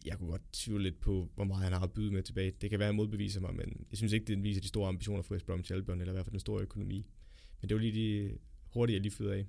[0.05, 2.51] Jeg kunne godt tvivle lidt på, hvor meget han har at byde med tilbage.
[2.61, 4.87] Det kan være, at han modbeviser mig, men jeg synes ikke, det viser de store
[4.87, 7.05] ambitioner for West Bromwich Albion, eller i hvert fald den store økonomi.
[7.65, 8.37] Men det var lige de
[8.73, 9.45] hurtige, jeg lige fyrede af.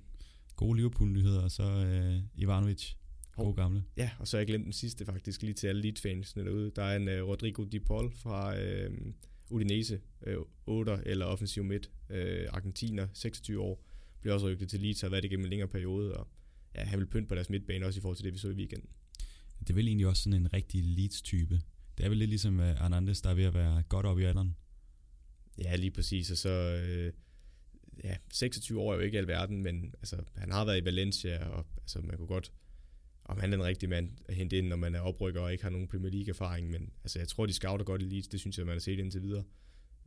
[0.55, 2.93] Gode Liverpool-nyheder, og så uh, Ivanovic.
[3.35, 3.55] God Hov.
[3.55, 3.83] gamle.
[3.97, 6.71] Ja, og så har jeg glemt den sidste faktisk, lige til alle Leeds-fansene derude.
[6.75, 8.93] Der er en uh, Rodrigo Di Paul fra uh,
[9.49, 12.17] Udinese, uh, 8 eller offensiv midt, uh,
[12.49, 13.85] argentiner, 26 år,
[14.21, 16.27] bliver også rykket til Leeds, har været igennem en længere periode, og
[16.75, 18.53] ja, han vil pynte på deres midtbane, også i forhold til det, vi så i
[18.53, 18.89] weekenden.
[19.59, 21.61] Det er vel egentlig også sådan en rigtig Leeds-type.
[21.97, 24.55] Det er vel lidt ligesom Hernandez, der er ved at være godt op i alderen.
[25.57, 26.49] Ja, lige præcis, og så...
[26.49, 27.13] Øh,
[28.03, 31.65] ja, 26 år er jo ikke alverden, men altså, han har været i Valencia, og
[31.81, 32.51] altså, man kunne godt...
[33.25, 35.63] Om han er den rigtige mand at hente ind, når man er oprykker og ikke
[35.63, 38.57] har nogen Premier League-erfaring, men altså, jeg tror, de scouter godt i Leeds, det synes
[38.57, 39.43] jeg, man har set indtil videre.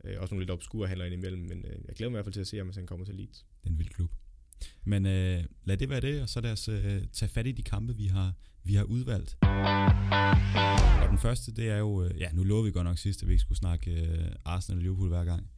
[0.05, 2.25] Øh, også nogle lidt obskure handler ind imellem, men øh, jeg glæder mig i hvert
[2.25, 3.45] fald til at se, om han kommer til Leeds.
[3.63, 4.11] Det er en vild klub.
[4.83, 7.63] Men øh, lad det være det, og så lad os øh, tage fat i de
[7.63, 9.37] kampe, vi har, vi har udvalgt.
[11.01, 12.03] Og den første, det er jo...
[12.03, 14.77] Øh, ja, nu lovede vi godt nok sidst, at vi ikke skulle snakke øh, Arsenal
[14.77, 15.49] og Liverpool hver gang.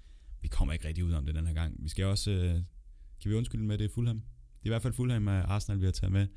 [0.43, 1.83] Vi kommer ikke rigtig ud om det den her gang.
[1.83, 2.31] Vi skal også...
[2.31, 2.53] øh,
[3.21, 4.15] kan vi undskylde med, det er Fulham?
[4.15, 6.27] Det er i hvert fald Fulham og Arsenal, vi har taget med.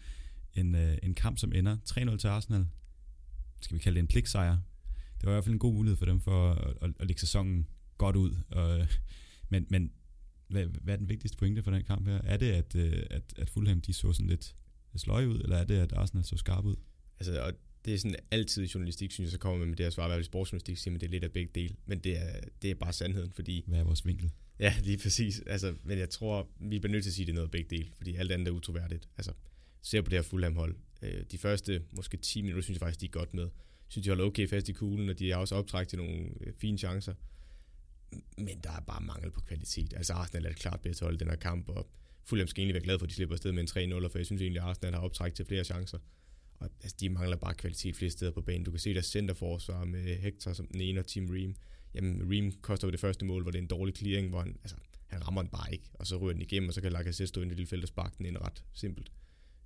[0.54, 2.66] En, øh, en kamp, som ender 3-0 til Arsenal.
[3.60, 4.56] Skal vi kalde det en pligtsejr?
[5.20, 7.20] Det var i hvert fald en god mulighed for dem for at, at, at lægge
[7.20, 7.66] sæsonen
[7.98, 8.36] godt ud.
[8.50, 8.86] Og, øh,
[9.48, 9.92] men, men
[10.48, 12.20] hvad, hvad er den vigtigste pointe for den kamp her?
[12.24, 14.56] Er det, at, øh, at, at Fulham de så sådan lidt
[14.96, 16.76] sløje ud, eller er det, at Arsenal så skarp ud?
[17.20, 17.52] Altså, og
[17.86, 20.16] det er sådan altid i journalistik, synes jeg, så kommer man med det her svar,
[20.16, 21.74] i sportsjournalistik, siger man, det er lidt af begge dele.
[21.86, 24.30] Men det er, det er bare sandheden, fordi Hvad er vores vinkel?
[24.58, 25.42] Ja, lige præcis.
[25.46, 27.50] Altså, men jeg tror, vi bliver nødt til at sige, at det er noget af
[27.50, 29.08] begge dele, fordi alt andet er utroværdigt.
[29.16, 29.32] Altså,
[29.82, 30.76] ser på det her Fulham-hold.
[31.02, 33.42] Øh, de første måske 10 minutter, synes jeg faktisk, de er godt med.
[33.42, 33.50] Jeg
[33.88, 36.52] synes, de holder okay fast i kuglen, og de har også optrækket til nogle øh,
[36.58, 37.14] fine chancer.
[38.38, 39.94] Men der er bare mangel på kvalitet.
[39.96, 41.90] Altså, Arsenal er et klart bedste hold den her kamp, og
[42.24, 44.26] Fulham skal egentlig være glad for, at de slipper afsted med en 3-0, for jeg
[44.26, 45.98] synes egentlig, at Arsenal har optrækket til flere chancer.
[46.58, 48.64] Og altså, de mangler bare kvalitet flere steder på banen.
[48.64, 51.56] Du kan se deres centerforsvar med Hector som den ene, og Team Ream.
[51.94, 54.56] Jamen, Ream koster jo det første mål, hvor det er en dårlig clearing, hvor han,
[54.62, 57.26] altså, han rammer den bare ikke, og så ryger den igennem, og så kan Lacazette
[57.26, 59.12] stå ind i det lille felt og sparke den ind ret simpelt.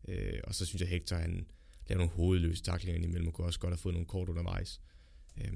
[0.08, 1.46] Øh, og så synes jeg, Hector han
[1.88, 4.80] laver nogle hovedløse taklinger imellem, og kunne også godt have fået nogle kort undervejs.
[5.40, 5.52] Øh,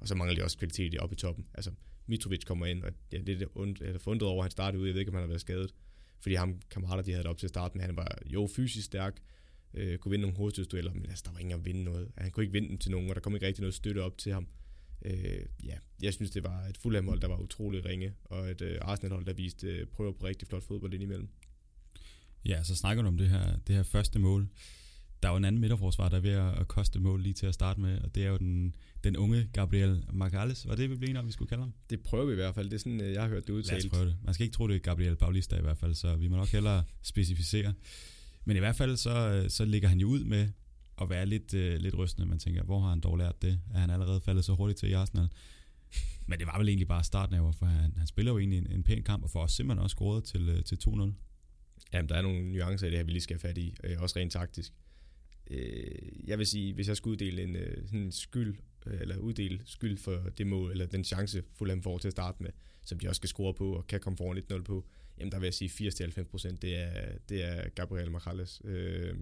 [0.00, 1.46] og så mangler de også kvalitet oppe i toppen.
[1.54, 1.72] Altså,
[2.06, 4.86] Mitrovic kommer ind, og jeg det lidt und, eller forundret over, at han startede ud.
[4.86, 5.74] Jeg ved ikke, om han har været skadet.
[6.20, 8.86] Fordi ham kammerater, de havde det op til at starte med, han var jo fysisk
[8.86, 9.20] stærk,
[9.74, 12.08] øh, kunne vinde nogle hovedstødsdueller, men altså, der var ingen at vinde noget.
[12.18, 14.18] Han kunne ikke vinde dem til nogen, og der kom ikke rigtig noget støtte op
[14.18, 14.46] til ham.
[15.04, 18.78] Øh, ja, jeg synes, det var et Fulham-hold, der var utrolig ringe, og et øh,
[18.80, 21.28] Arsenal-hold, der viste øh, prøver på rigtig flot fodbold indimellem.
[22.44, 24.48] Ja, så snakker du om det her, det her første mål.
[25.22, 27.54] Der er jo en anden midterforsvar, der er ved at koste mål lige til at
[27.54, 30.68] starte med, og det er jo den, den unge Gabriel Margales.
[30.68, 31.72] Var det, vi blev enige om, vi skulle kalde ham?
[31.90, 32.70] Det prøver vi i hvert fald.
[32.70, 33.84] Det er sådan, øh, jeg har hørt det udtalt.
[33.84, 34.16] Lad os prøve det.
[34.24, 36.48] Man skal ikke tro, det er Gabriel Paulista i hvert fald, så vi må nok
[36.48, 37.74] hellere specificere.
[38.44, 40.48] Men i hvert fald så, øh, så ligger han jo ud med
[41.00, 42.28] at være lidt, øh, lidt rystende.
[42.28, 43.60] Man tænker, hvor har han dog lært det?
[43.74, 45.28] Er han allerede faldet så hurtigt til i Arsenal?
[46.26, 48.70] Men det var vel egentlig bare starten af, for han, han spiller jo egentlig en,
[48.70, 51.12] en pæn kamp, og får også simpelthen også scoret til, øh, til 2-0.
[51.92, 53.96] Jamen, der er nogle nuancer i det her, vi lige skal have fat i, øh,
[54.00, 54.72] også rent taktisk.
[55.50, 59.16] Øh, jeg vil sige, hvis jeg skulle uddele en, øh, sådan en skyld, øh, eller
[59.16, 62.50] uddele skyld for det mål, eller den chance, Fulham får til at starte med,
[62.82, 64.86] som de også skal score på, og kan komme foran 1-0 på,
[65.20, 68.62] jamen der vil jeg sige 80-90%, det er, det er Gabriel Marales.
[68.64, 69.14] Øh,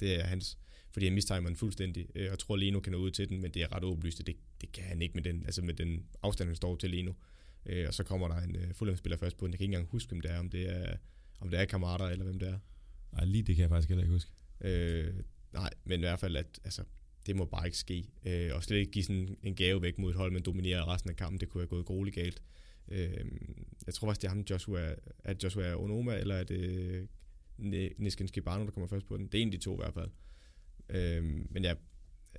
[0.00, 0.58] det er hans,
[0.90, 3.50] fordi han mistimer den fuldstændig, øh, og tror Leno kan nå ud til den, men
[3.50, 6.48] det er ret åbenlyst, det, det kan han ikke med den, altså med den afstand,
[6.48, 7.12] han står til Leno.
[7.66, 9.52] Øh, og så kommer der en øh, Fulham-spiller først på den.
[9.52, 10.96] Jeg kan ikke engang huske, om det er, om det er,
[11.40, 12.58] om det er kammerater, eller hvem det er.
[13.12, 14.30] Nej, lige det kan jeg faktisk heller ikke huske.
[14.60, 15.14] Øh,
[15.52, 16.84] nej, men i hvert fald, at altså,
[17.26, 18.10] det må bare ikke ske.
[18.26, 21.10] Øh, og slet ikke give sådan en gave væk mod et hold, men dominere resten
[21.10, 21.40] af kampen.
[21.40, 22.42] Det kunne have gået grueligt galt.
[22.92, 23.24] Øh,
[23.86, 26.60] jeg tror faktisk, det er ham, Joshua, at Joshua Onoma, eller er det
[27.58, 29.26] øh, Nisken Skibano, der kommer først på den.
[29.26, 30.10] Det er en af de to i hvert fald.
[30.88, 31.74] Øh, men ja,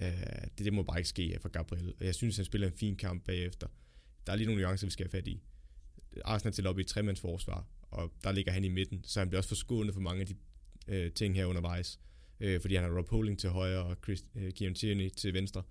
[0.01, 1.93] øh, det, det må bare ikke ske for Gabriel.
[1.99, 3.67] Og jeg synes, han spiller en fin kamp bagefter.
[4.25, 5.43] Der er lige nogle nuancer, vi skal have fat i.
[6.25, 9.39] Arsenal til op i et tremandsforsvar, og der ligger han i midten, så han bliver
[9.39, 10.35] også forskånet for mange af de
[10.87, 11.99] øh, ting her undervejs.
[12.39, 15.63] Øh, fordi han har Rob Holding til højre og Chris, øh, Kieran Tierney til venstre.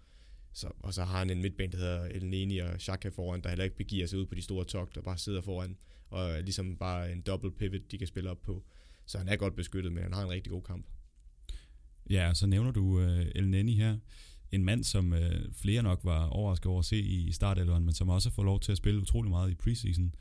[0.52, 3.48] Så, og så har han en midtbane, der hedder El Neni og Xhaka foran, der
[3.48, 5.76] heller ikke begiver sig ud på de store togt, der bare sidder foran,
[6.10, 8.64] og ligesom bare en double pivot, de kan spille op på.
[9.06, 10.86] Så han er godt beskyttet, men han har en rigtig god kamp.
[12.10, 13.98] Ja, så nævner du uh, El Neni her.
[14.52, 15.18] En mand, som uh,
[15.52, 18.60] flere nok var overrasket over at se i startelveren, men som også får fået lov
[18.60, 20.14] til at spille utrolig meget i preseason.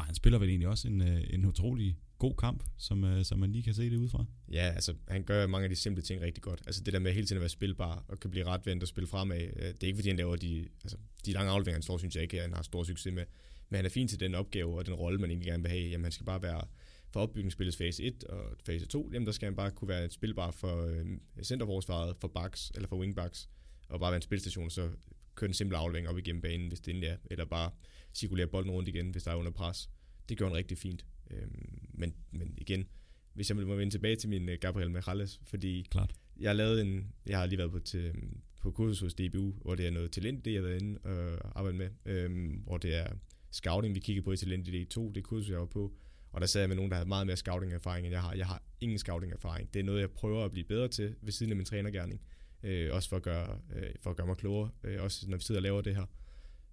[0.00, 3.38] Og han spiller vel egentlig også en, øh, en utrolig god kamp, som, øh, som
[3.38, 4.24] man lige kan se det udefra.
[4.52, 6.62] Ja, altså han gør mange af de simple ting rigtig godt.
[6.66, 9.08] Altså det der med hele tiden at være spilbar og kan blive retvendt og spille
[9.08, 11.98] fremad, øh, det er ikke fordi han laver de, altså, de lange afleveringer, han står,
[11.98, 13.24] synes jeg ikke, at han har stor succes med.
[13.68, 15.88] Men han er fin til den opgave og den rolle, man egentlig gerne vil have.
[15.88, 16.62] Jamen han skal bare være
[17.10, 20.12] for opbygningsspillets fase 1 og fase 2, jamen der skal han bare kunne være et
[20.12, 21.06] spilbar for øh,
[21.42, 23.48] centerforsvaret, for backs eller for wingbacks,
[23.88, 24.90] og bare være en spilstation, og så
[25.34, 27.70] køre en simpel aflevering op igennem banen, hvis det endelig er, eller bare
[28.14, 29.90] cirkulere bolden rundt igen, hvis der er under pres.
[30.28, 31.06] Det gør han rigtig fint.
[31.30, 32.86] Øhm, men, men igen,
[33.34, 36.14] hvis jeg må vende tilbage til min uh, Gabriel Mejales, fordi Klart.
[36.40, 38.14] jeg lavet en, jeg har lige været på, til,
[38.62, 41.58] på kursus hos DBU, hvor det er noget talent, det jeg har været inde og
[41.58, 43.06] arbejde med, øhm, hvor det er
[43.50, 45.94] scouting, vi kigger på i talent i D2, det kursus, jeg var på,
[46.32, 48.34] og der sad jeg med nogen, der havde meget mere scouting-erfaring, end jeg har.
[48.34, 49.74] Jeg har ingen scouting-erfaring.
[49.74, 52.20] Det er noget, jeg prøver at blive bedre til ved siden af min trænergærning.
[52.62, 55.42] Øh, også for at, gøre, øh, for at gøre mig klogere, øh, også når vi
[55.42, 56.06] sidder og laver det her.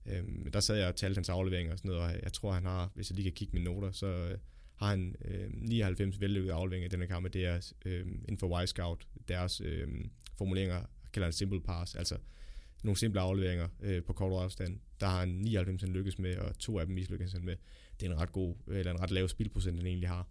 [0.08, 2.66] Øh, der sad jeg og talte hans afleveringer og sådan noget, og jeg tror, han
[2.66, 4.38] har, hvis jeg lige kan kigge mine noter, så øh,
[4.76, 9.08] har han øh, 99 vellykkede afleveringer i denne kamp, det er øh, inden for Y-Scout,
[9.28, 9.88] deres øh,
[10.38, 10.82] formuleringer
[11.14, 12.18] kalder en simple pass, altså
[12.84, 14.80] nogle simple afleveringer øh, på kort afstand.
[15.00, 17.56] Der har han 99 han lykkes med, og to af dem mislykkes han med.
[18.00, 20.28] Det er en ret god, eller en ret lav spilprocent, han egentlig har.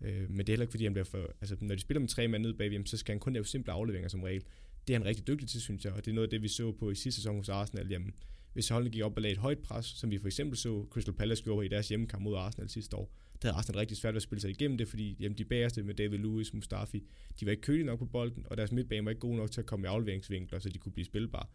[0.00, 1.30] Øh, men det er heller ikke, fordi han bliver for...
[1.40, 3.72] Altså, når de spiller med tre mand nede bagved, så skal han kun lave simple
[3.72, 4.42] afleveringer som regel.
[4.86, 6.48] Det er han rigtig dygtig til, synes jeg, og det er noget af det, vi
[6.48, 7.88] så på i sidste sæson hos Arsenal.
[7.90, 8.14] Jamen,
[8.52, 11.14] hvis holdet gik op og lagde et højt pres, som vi for eksempel så Crystal
[11.14, 14.16] Palace gjorde i deres hjemmekamp mod Arsenal sidste år, der havde Arsenal rigtig svært ved
[14.16, 17.04] at spille sig igennem det, fordi jamen, de bagerste med David Lewis, Mustafi,
[17.40, 19.60] de var ikke kølige nok på bolden, og deres midtbane var ikke gode nok til
[19.60, 21.46] at komme i afleveringsvinkler, så de kunne blive spilbare.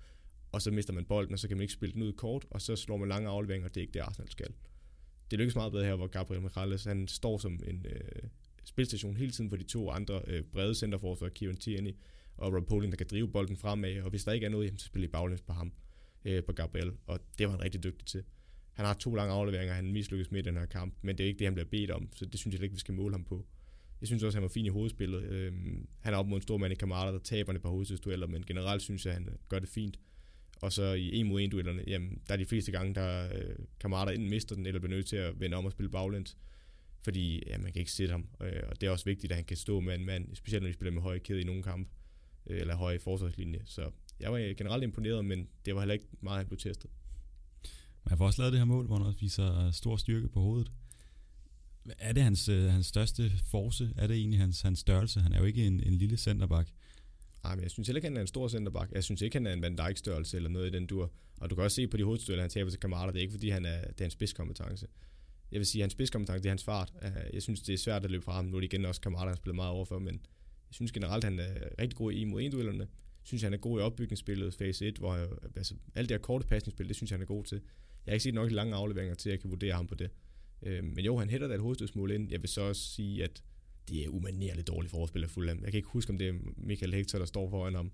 [0.52, 2.62] Og så mister man bolden, og så kan man ikke spille den ud kort, og
[2.62, 4.54] så slår man lange afleveringer, og det er ikke det, Arsenal skal.
[5.32, 8.30] Det lykkes meget bedre her, hvor Gabriel Morales, han står som en øh,
[8.64, 11.92] spilstation hele tiden for de to andre øh, brede centerforsvar, Kieran Tierney
[12.38, 14.80] og Rob Poling, der kan drive bolden fremad, og hvis der ikke er noget, jamen,
[14.80, 15.74] så spiller I baglæns på ham,
[16.26, 18.24] øh, på Gabriel, og det var han rigtig dygtig til.
[18.74, 21.28] Han har to lange afleveringer, han mislykkes med i den her kamp, men det er
[21.28, 23.24] ikke det, han bliver bedt om, så det synes jeg ikke, vi skal måle ham
[23.24, 23.46] på.
[24.02, 25.24] Jeg synes også, han var fin i hovedspillet.
[25.24, 25.54] Øh,
[26.00, 28.82] han er op mod en stor mand i Kamara, der taber på hovedstødsdueller, men generelt
[28.82, 30.00] synes jeg, han øh, gør det fint.
[30.62, 33.56] Og så i en mod en duellerne, jamen, der er de fleste gange, der øh,
[33.80, 36.38] kammerater enten mister den, eller bliver nødt til at vende om og spille baglæns.
[37.04, 39.46] Fordi ja, man kan ikke sætte ham, øh, og det er også vigtigt, at han
[39.46, 41.90] kan stå med en mand, specielt når de spiller med høje kæde i nogle kampe,
[42.48, 43.62] øh, eller høje forsvarslinje.
[43.66, 43.92] Så
[44.24, 46.90] jeg var generelt imponeret, men det var heller ikke meget, han blev testet.
[48.10, 50.72] Man får også lavet det her mål, hvor han også viser stor styrke på hovedet.
[52.00, 53.94] Er det hans, øh, hans største force?
[53.98, 55.20] Er det egentlig hans, hans størrelse?
[55.20, 56.70] Han er jo ikke en, en lille centerback.
[57.44, 58.92] Nej, men jeg synes heller ikke, han er en stor centerback.
[58.92, 61.12] Jeg synes ikke, han er en Van Dijk-størrelse eller noget i den dur.
[61.38, 63.32] Og du kan også se på de hovedstødler, han taber til kammerater, det er ikke
[63.32, 64.88] fordi, han er, det er en spidskompetence.
[65.52, 66.94] Jeg vil sige, at hans spidskompetence, det er hans fart.
[67.34, 68.46] Jeg synes, det er svært at løbe fra ham.
[68.46, 70.14] Nu er det igen også kammerater, han spiller meget overfor, men
[70.70, 72.88] jeg synes generelt, han er rigtig god i mod en duellerne.
[73.24, 76.22] Jeg synes, han er god i opbygningsspillet, fase 1, hvor jeg, altså, alt det her
[76.22, 77.62] korte pasningsspil, det synes jeg, han er god til.
[78.06, 80.10] Jeg har ikke set nok lange afleveringer til, at jeg kan vurdere ham på det.
[80.62, 82.32] Øh, men jo, han hætter da et hovedstødsmål ind.
[82.32, 83.44] Jeg vil så også sige, at
[83.90, 85.60] det er umanerligt dårligt forspil af Fulham.
[85.64, 87.92] Jeg kan ikke huske, om det er Michael Hector, der står foran ham.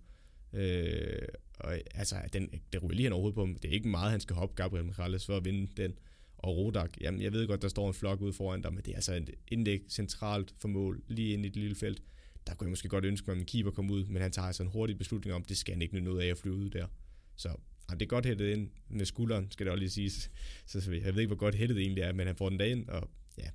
[0.54, 1.28] Øh,
[1.60, 3.56] og altså, den, det ryger lige han overhovedet på ham.
[3.56, 5.94] Det er ikke meget, han skal hoppe Gabriel Morales for at vinde den.
[6.38, 8.92] Og Rodak, jamen jeg ved godt, der står en flok ude foran dig, men det
[8.92, 12.04] er altså et indlæg centralt for mål, lige ind i det lille felt.
[12.50, 14.46] Der kunne jeg måske godt ønske mig, at min keeper kom ud, men han tager
[14.46, 16.70] altså en hurtig beslutning om, det skal han ikke nyde noget af at flyve ud
[16.70, 16.88] der.
[17.36, 17.50] Så
[17.90, 20.32] ja, det er godt hættet ind med skulderen, skal det også lige siges.
[20.66, 22.90] Så jeg ved ikke, hvor godt hættet det egentlig er, men han får den ind,
[22.90, 23.50] og ja,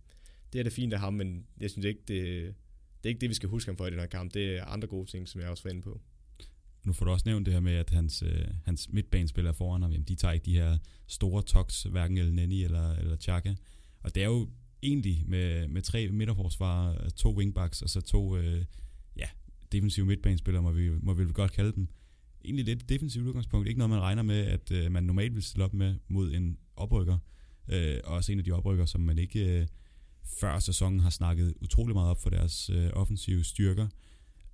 [0.52, 2.54] det er da fint af ham, men jeg synes ikke, det,
[2.96, 4.34] det er ikke det, vi skal huske ham for i den her kamp.
[4.34, 6.00] Det er andre gode ting, som jeg også var inde på.
[6.84, 9.92] Nu får du også nævnt det her med, at hans, øh, hans midtbanespillere foran ham,
[9.92, 13.54] jamen, de tager ikke de her store toks, hverken El Nenni eller, eller Chaka.
[14.00, 14.48] Og det er jo
[14.82, 18.64] egentlig med, med tre midterforsvarer, øh, to wingbacks og så to øh,
[19.74, 21.88] defensive midtbanespillere, må vi, må vi godt kalde dem.
[22.44, 23.68] Egentlig lidt defensivt udgangspunkt.
[23.68, 26.58] Ikke noget, man regner med, at øh, man normalt vil stille op med mod en
[26.76, 27.18] oprykker.
[27.68, 29.66] Øh, også en af de oprykker, som man ikke øh,
[30.40, 33.88] før sæsonen har snakket utrolig meget op for deres øh, offensive styrker.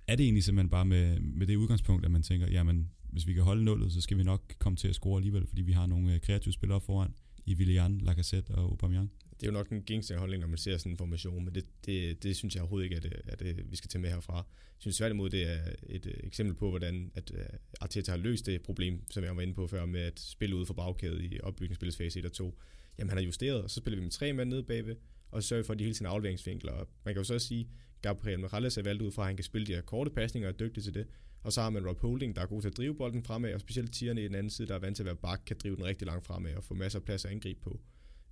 [0.07, 3.33] Er det egentlig simpelthen bare med, med det udgangspunkt, at man tænker, jamen hvis vi
[3.33, 5.85] kan holde nullet, så skal vi nok komme til at score alligevel, fordi vi har
[5.85, 7.13] nogle øh, kreative spillere foran
[7.45, 9.11] i Willian, Lacazette og Aubameyang?
[9.41, 12.23] Det er jo nok en gængse når man ser sådan en formation, men det, det,
[12.23, 14.35] det synes jeg overhovedet ikke, at, det, at det, vi skal tage med herfra.
[14.35, 14.43] Jeg
[14.77, 18.61] synes tværtimod, det er et øh, eksempel på, hvordan at, at Arteta har løst det
[18.61, 21.97] problem, som jeg var inde på før, med at spille ude for bagkædet i opbygningsspillets
[21.97, 22.59] fase 1 og 2.
[22.97, 24.95] Jamen han har justeret, og så spiller vi med tre mand nede bagved,
[25.31, 26.71] og sørger for, at de hele tiden afleveringsvinkler.
[26.71, 27.69] Og man kan jo så sige,
[28.01, 30.53] Gabriel Morales er valgt ud fra, at han kan spille de her korte pasninger og
[30.53, 31.07] er dygtig til det.
[31.43, 33.59] Og så har man Rob Holding, der er god til at drive bolden fremad, og
[33.59, 35.75] specielt tierne i den anden side, der er vant til at være bak, kan drive
[35.75, 37.81] den rigtig langt fremad og få masser af plads at angribe på.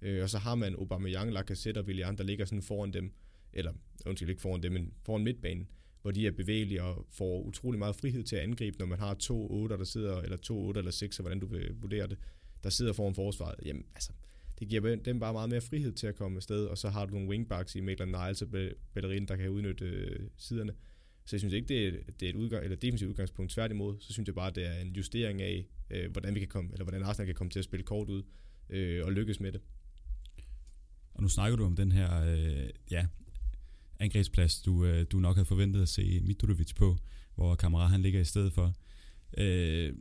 [0.01, 3.13] Øh, og så har man Aubameyang, Lacazette og Willian, der ligger sådan foran dem,
[3.53, 3.73] eller
[4.05, 5.67] undskyld ikke foran dem, men foran midtbanen,
[6.01, 9.13] hvor de er bevægelige og får utrolig meget frihed til at angribe, når man har
[9.13, 12.17] to 8 der sidder, eller to 8 eller 6, hvordan du vil vurdere det,
[12.63, 13.55] der sidder foran forsvaret.
[13.65, 14.11] Jamen, altså,
[14.59, 17.13] det giver dem bare meget mere frihed til at komme afsted, og så har du
[17.13, 18.47] nogle wingbacks i Maitland Niles og
[18.93, 20.73] batterien, der kan udnytte øh, siderne.
[21.25, 23.51] Så jeg synes ikke, det er, det er et udgang, eller defensivt udgangspunkt.
[23.51, 26.69] Tværtimod, så synes jeg bare, det er en justering af, øh, hvordan vi kan komme,
[26.73, 28.23] eller hvordan Arsenal kan komme til at spille kort ud
[28.69, 29.61] øh, og lykkes med det.
[31.19, 33.05] Og nu snakker du om den her øh, ja,
[33.99, 36.97] angrebsplads, du, øh, du nok havde forventet at se Mitrovic på,
[37.35, 38.73] hvor Kamara han ligger i stedet for.
[39.37, 39.93] Øh,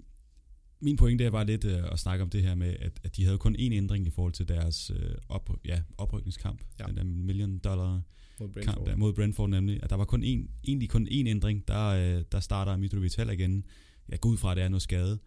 [0.81, 3.25] min pointe er bare lidt øh, at snakke om det her med, at, at de
[3.25, 6.63] havde kun én ændring i forhold til deres øh, op, ja, oprykningskamp.
[6.79, 6.85] Ja.
[6.85, 8.03] Den der million dollar
[8.41, 8.75] mod Brentford.
[8.75, 9.83] kamp der, mod Brentford nemlig.
[9.83, 11.69] At der var kun én, egentlig kun én ændring.
[11.69, 13.65] Der, øh, der starter Mitrovic heller igen.
[14.09, 15.19] Jeg går ud fra, at det er noget skade.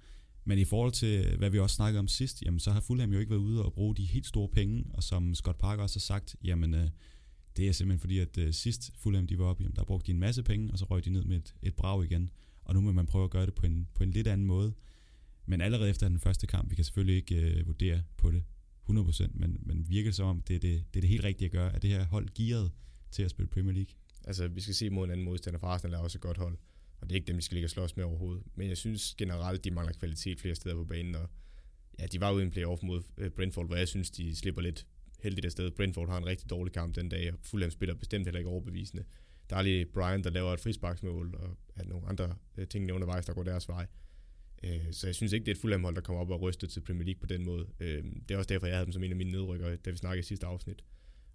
[0.45, 3.19] Men i forhold til, hvad vi også snakkede om sidst, jamen, så har Fulham jo
[3.19, 4.86] ikke været ude og bruge de helt store penge.
[4.93, 6.88] Og som Scott Parker også har sagt, jamen, øh,
[7.58, 10.12] det er simpelthen fordi, at øh, sidst Fulham de var oppe, jamen, der brugte de
[10.12, 12.30] en masse penge, og så røg de ned med et, et brag igen.
[12.63, 14.73] Og nu må man prøve at gøre det på en, på en lidt anden måde.
[15.45, 18.43] Men allerede efter den første kamp, vi kan selvfølgelig ikke øh, vurdere på det
[18.89, 21.45] 100%, men, men virker det som om, det er det, det er det helt rigtige
[21.45, 21.75] at gøre.
[21.75, 22.71] at det her hold gearet
[23.12, 23.95] til at spille Premier League?
[24.23, 26.58] Altså, vi skal se mod en anden modstander, for Arsenal er også et godt hold.
[27.02, 28.44] Og det er ikke dem, de skal ligge og slås med overhovedet.
[28.56, 31.16] Men jeg synes generelt, de mangler kvalitet flere steder på banen.
[31.16, 31.30] Og
[32.00, 34.62] ja, de var ude i en playoff mod øh, Brentford, hvor jeg synes, de slipper
[34.62, 34.88] lidt
[35.20, 35.72] heldigt afsted.
[35.72, 39.04] Brentford har en rigtig dårlig kamp den dag, og Fulham spiller bestemt heller ikke overbevisende.
[39.50, 43.26] Der er lige Brian, der laver et frisparksmål, og at nogle andre øh, ting undervejs,
[43.26, 43.88] der går deres vej.
[44.64, 46.82] Øh, så jeg synes ikke, det er et Fulham-hold, der kommer op og ryster til
[46.82, 47.68] Premier League på den måde.
[47.80, 50.20] Det er også derfor, jeg havde dem som en af mine nedrykkere, da vi snakkede
[50.20, 50.84] i sidste afsnit.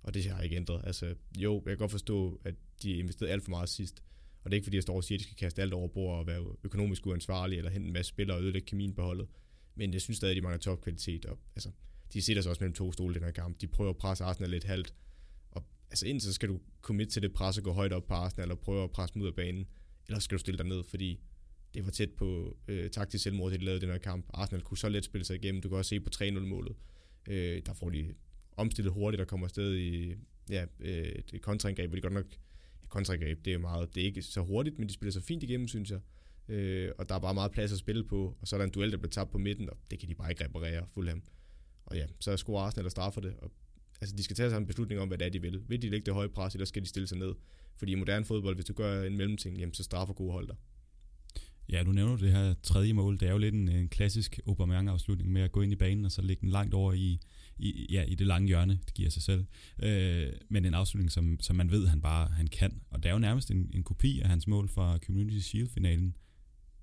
[0.02, 0.80] Og det har ikke ændret.
[0.84, 4.02] Altså, jo, jeg kan godt forstå, at de investerede alt for meget sidst.
[4.46, 5.88] Og det er ikke, fordi jeg står og siger, at de skal kaste alt over
[5.88, 9.28] bord og være økonomisk uansvarlige, eller hente en masse spillere og ødelægge kemien på holdet.
[9.74, 11.24] Men jeg synes stadig, at de mangler topkvalitet.
[11.24, 11.70] Og, altså,
[12.12, 13.60] de sætter sig også mellem to stole i den her kamp.
[13.60, 14.94] De prøver at presse Arsenal lidt halvt.
[15.50, 18.14] Og altså, indtil så skal du commit til det pres og gå højt op på
[18.14, 19.66] Arsenal og prøve at presse dem ud af banen.
[20.08, 21.20] Eller skal du stille dig ned, fordi
[21.74, 24.26] det var tæt på øh, taktisk selvmord, det de lavede den her kamp.
[24.34, 25.62] Arsenal kunne så let spille sig igennem.
[25.62, 26.76] Du kan også se på 3-0-målet.
[27.28, 28.14] Øh, der får de
[28.56, 30.14] omstillet hurtigt og kommer afsted i
[30.50, 32.26] ja, øh, et kontraangreb, hvor de godt nok
[32.88, 35.68] kontragreb, det er meget, det er ikke så hurtigt, men de spiller så fint igennem,
[35.68, 36.00] synes jeg.
[36.48, 38.70] Øh, og der er bare meget plads at spille på, og så er der en
[38.70, 41.22] duel, der bliver tabt på midten, og det kan de bare ikke reparere Fulham.
[41.86, 43.52] Og ja, så er scorer Arsenal og straffer det, og
[44.00, 45.62] altså de skal tage sig en beslutning om, hvad det er, de vil.
[45.68, 47.34] Vil de lægge det høje pres, eller skal de stille sig ned?
[47.76, 50.56] Fordi i moderne fodbold, hvis du gør en mellemting, jamen, så straffer gode hold dig.
[51.68, 53.20] Ja, du nævner det her tredje mål.
[53.20, 56.12] Det er jo lidt en, en klassisk Aubameyang-afslutning med at gå ind i banen og
[56.12, 57.20] så lægge den langt over i,
[57.58, 58.78] i, ja, i det lange hjørne.
[58.86, 59.44] Det giver sig selv.
[59.82, 62.80] Øh, men en afslutning, som, som man ved, han bare han kan.
[62.90, 66.16] Og det er jo nærmest en, en kopi af hans mål fra Community Shield-finalen.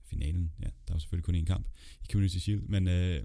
[0.06, 1.68] Finalen, ja, der var selvfølgelig kun én kamp
[2.04, 2.62] i Community Shield.
[2.62, 3.24] Men, øh,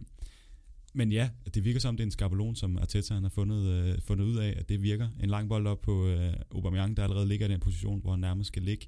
[0.94, 4.00] men ja, det virker som, det er en skabelon, som Arteta han har fundet, øh,
[4.02, 5.08] fundet ud af, at det virker.
[5.20, 8.20] En lang bold op på øh, Aubameyang, der allerede ligger i den position, hvor han
[8.20, 8.86] nærmest skal ligge.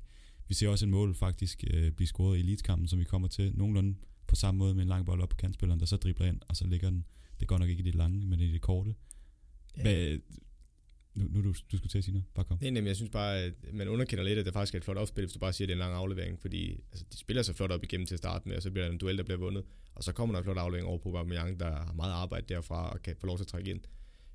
[0.49, 3.53] Vi ser også en mål faktisk øh, blive scoret i elitekampen, som vi kommer til
[3.55, 3.95] nogenlunde
[4.27, 6.57] på samme måde med en lang bold op på kantspilleren, der så dribler ind, og
[6.57, 7.05] så ligger den.
[7.41, 8.95] Det går nok ikke i det lange, men i det korte.
[9.77, 9.83] Ja.
[9.83, 10.19] Hvad,
[11.15, 12.27] nu, nu du, du skulle til at sige noget.
[12.35, 12.59] Bare kom.
[12.61, 14.97] Nej, nej, jeg synes bare, at man underkender lidt, at det faktisk er et flot
[14.97, 17.43] opspil, hvis du bare siger, at det er en lang aflevering, fordi altså, de spiller
[17.43, 19.25] så flot op igennem til at starte med, og så bliver der en duel, der
[19.25, 22.13] bliver vundet, og så kommer der en flot aflevering over på Aubameyang, der har meget
[22.13, 23.81] arbejde derfra og kan få lov til at trække ind.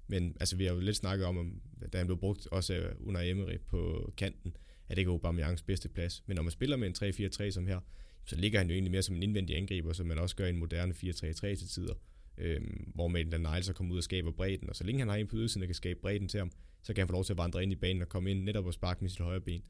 [0.07, 1.61] Men altså, vi har jo lidt snakket om,
[1.93, 4.55] da han blev brugt også under Emery på kanten,
[4.87, 6.23] at det ikke er Aubameyangs bedste plads.
[6.27, 7.79] Men når man spiller med en 3-4-3 som her,
[8.25, 10.49] så ligger han jo egentlig mere som en indvendig angriber, som man også gør i
[10.49, 11.93] en moderne 4-3-3 til tider.
[12.37, 15.15] Øhm, hvor Maitland Niles så kommer ud og skaber bredden, og så længe han har
[15.15, 16.51] en på ydersiden, der kan skabe bredden til ham,
[16.83, 18.65] så kan han få lov til at vandre ind i banen og komme ind netop
[18.65, 19.63] og sparke med sit højre ben.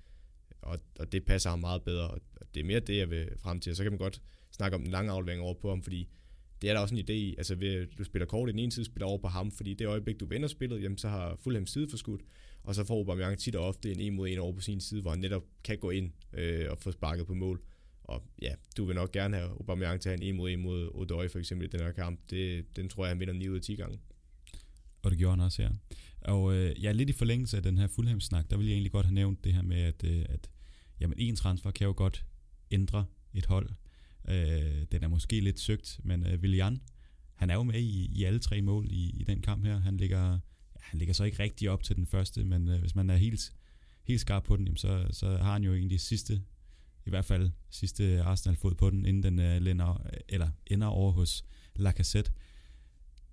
[0.62, 2.22] Og, og det passer ham meget bedre, og
[2.54, 3.70] det er mere det, jeg vil frem til.
[3.70, 6.10] Og så kan man godt snakke om den lange aflevering over på ham, fordi
[6.62, 7.36] det er der også en idé i.
[7.38, 9.88] Altså, ved, du spiller kort i den ene side, spiller over på ham, fordi det
[9.88, 12.22] øjeblik, du vender spillet, jamen, så har Fulham side forskudt,
[12.64, 15.02] og så får Aubameyang tit og ofte en en mod en over på sin side,
[15.02, 17.62] hvor han netop kan gå ind øh, og få sparket på mål.
[18.06, 20.60] Og ja, du vil nok gerne have Aubameyang til at have en 1 mod 1
[20.60, 22.20] mod Odoi for eksempel i den her kamp.
[22.30, 24.00] Det, den tror jeg, han vinder 9 ud af 10 gange.
[25.04, 25.70] Og det gjorde han også, ja.
[26.22, 29.06] Og øh, ja, lidt i forlængelse af den her Fulham-snak, der vil jeg egentlig godt
[29.06, 30.50] have nævnt det her med, at, øh, at
[31.00, 32.26] jamen, en transfer kan jo godt
[32.72, 33.70] ændre et hold.
[34.28, 36.82] Øh, den er måske lidt søgt, men øh, Willian,
[37.36, 39.80] han er jo med i, i alle tre mål i, i den kamp her.
[39.80, 40.32] Han ligger,
[40.76, 43.16] ja, han ligger så ikke rigtig op til den første, men øh, hvis man er
[43.16, 43.54] helt,
[44.04, 46.42] helt skarp på den, jamen, så, så har han jo egentlig sidste,
[47.06, 51.46] i hvert fald sidste Arsenal-fod på den, inden den øh, lænder, eller ender over hos
[51.76, 52.32] Lacazette.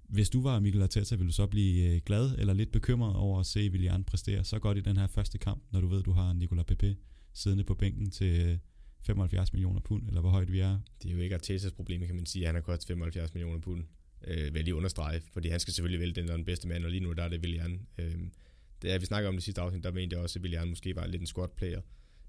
[0.08, 3.40] Hvis du var Mikkel Arteta, ville du så blive øh, glad eller lidt bekymret over
[3.40, 6.12] at se Willian præstere så godt i den her første kamp, når du ved, du
[6.12, 6.96] har Nicolas Pepe
[7.32, 8.58] siddende på bænken til øh,
[9.00, 10.78] 75 millioner pund, eller hvor højt vi er?
[11.02, 12.46] Det er jo ikke Artetas problem, kan man sige.
[12.46, 13.84] Han har kostet 75 millioner pund.
[14.26, 16.84] Øh, vil lige understrege, fordi han skal selvfølgelig vælge den, der er den bedste mand,
[16.84, 17.86] og lige nu der er det Willian.
[17.98, 18.14] Øh,
[18.82, 20.96] det er, vi snakker om det sidste afsnit, der mente jeg også, at Willian måske
[20.96, 21.80] var lidt en squad player.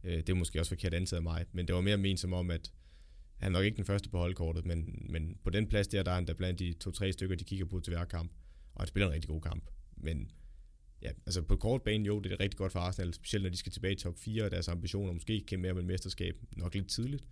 [0.04, 2.34] Øh, det er måske også forkert antaget af mig, men det var mere ment som
[2.34, 2.72] om, at
[3.38, 6.12] han er nok ikke den første på holdkortet, men, men på den plads der, der
[6.12, 8.32] er han der blandt de to-tre stykker, de kigger på til hver kamp,
[8.74, 9.70] og han spiller en rigtig god kamp.
[9.98, 10.32] Men
[11.02, 13.58] ja, altså på kort bane, jo, det er rigtig godt for Arsenal, specielt når de
[13.58, 16.90] skal tilbage i top 4, og deres ambitioner måske kæmpe mere med mesterskab, nok lidt
[16.90, 17.24] tidligt.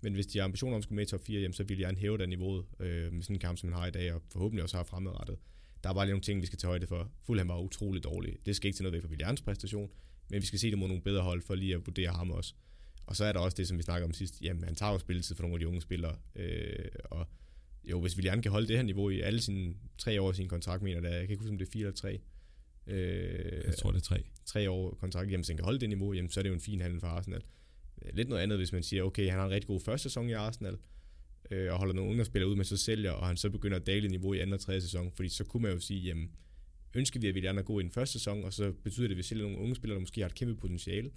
[0.00, 1.78] Men hvis de har ambitioner om at skulle med i top 4, jamen, så vil
[1.78, 4.12] jeg gerne hæve det niveauet øh, med sådan en kamp, som man har i dag,
[4.12, 5.38] og forhåbentlig også har fremadrettet.
[5.84, 7.10] Der er bare lige nogle ting, vi skal tage højde for.
[7.26, 8.36] Fulham var utrolig dårlig.
[8.46, 9.90] Det skal ikke til noget væk for Williams præstation,
[10.30, 12.54] men vi skal se det mod nogle bedre hold, for lige at vurdere ham også.
[13.06, 14.42] Og så er der også det, som vi snakker om sidst.
[14.42, 16.16] Jamen, han tager jo spilletid for nogle af de unge spillere.
[16.36, 17.26] Øh, og
[17.84, 20.48] jo, hvis William kan holde det her niveau i alle sine tre år i sin
[20.48, 22.20] kontrakt, mener jeg, jeg kan ikke huske, om det er fire eller tre.
[22.86, 24.24] Øh, jeg tror, det er tre.
[24.44, 25.30] Tre år kontrakt.
[25.30, 27.00] Jamen, hvis han kan holde det niveau, jamen, så er det jo en fin handel
[27.00, 27.42] for Arsenal.
[28.12, 30.32] Lidt noget andet, hvis man siger, okay, han har en rigtig god første sæson i
[30.32, 30.78] Arsenal,
[31.50, 33.86] øh, og holder nogle unge spillere ud, men så sælger, og han så begynder at
[33.86, 36.30] dale niveau i anden og tredje sæson, fordi så kunne man jo sige, jamen,
[36.96, 39.18] ønsker vi, at vi er gode i den første sæson, og så betyder det, at
[39.18, 41.10] vi sælger nogle unge spillere, der måske har et kæmpe potentiale,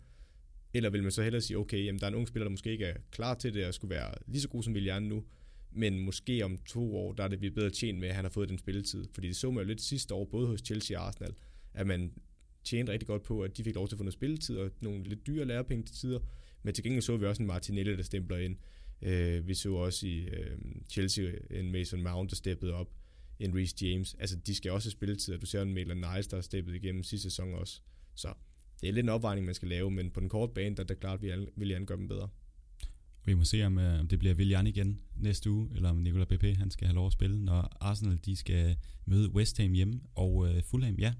[0.73, 2.71] eller vil man så hellere sige, okay, jamen, der er en ung spiller, der måske
[2.71, 5.23] ikke er klar til det, og skulle være lige så god som Willian nu,
[5.71, 8.25] men måske om to år, der er det vi er bedre tjent med, at han
[8.25, 9.05] har fået den spilletid.
[9.13, 11.33] Fordi det så man jo lidt sidste år, både hos Chelsea og Arsenal,
[11.73, 12.11] at man
[12.63, 15.03] tjente rigtig godt på, at de fik lov til at få noget spilletid, og nogle
[15.03, 16.19] lidt dyre lærepenge til tider,
[16.63, 18.57] men til gengæld så vi også en Martinelli, der stempler ind.
[19.01, 22.89] Uh, vi så også i uh, Chelsea en Mason Mount, der steppede op,
[23.39, 24.15] en Reece James.
[24.19, 26.75] Altså, de skal også have spilletid, og du ser en Maitland Niles, der har steppet
[26.75, 27.81] igennem sidste sæson også.
[28.15, 28.33] Så
[28.81, 30.87] det er lidt en opvejning, man skal lave, men på den korte bane, der er
[30.87, 32.29] det klart, at vi vil gerne gøre dem bedre.
[33.25, 36.27] Vi må se, om, øh, om det bliver Willian igen næste uge, eller om Nicolas
[36.27, 40.01] Pepe han skal have lov at spille, når Arsenal de skal møde West Ham hjemme,
[40.15, 41.13] og øh, Fulham, ja,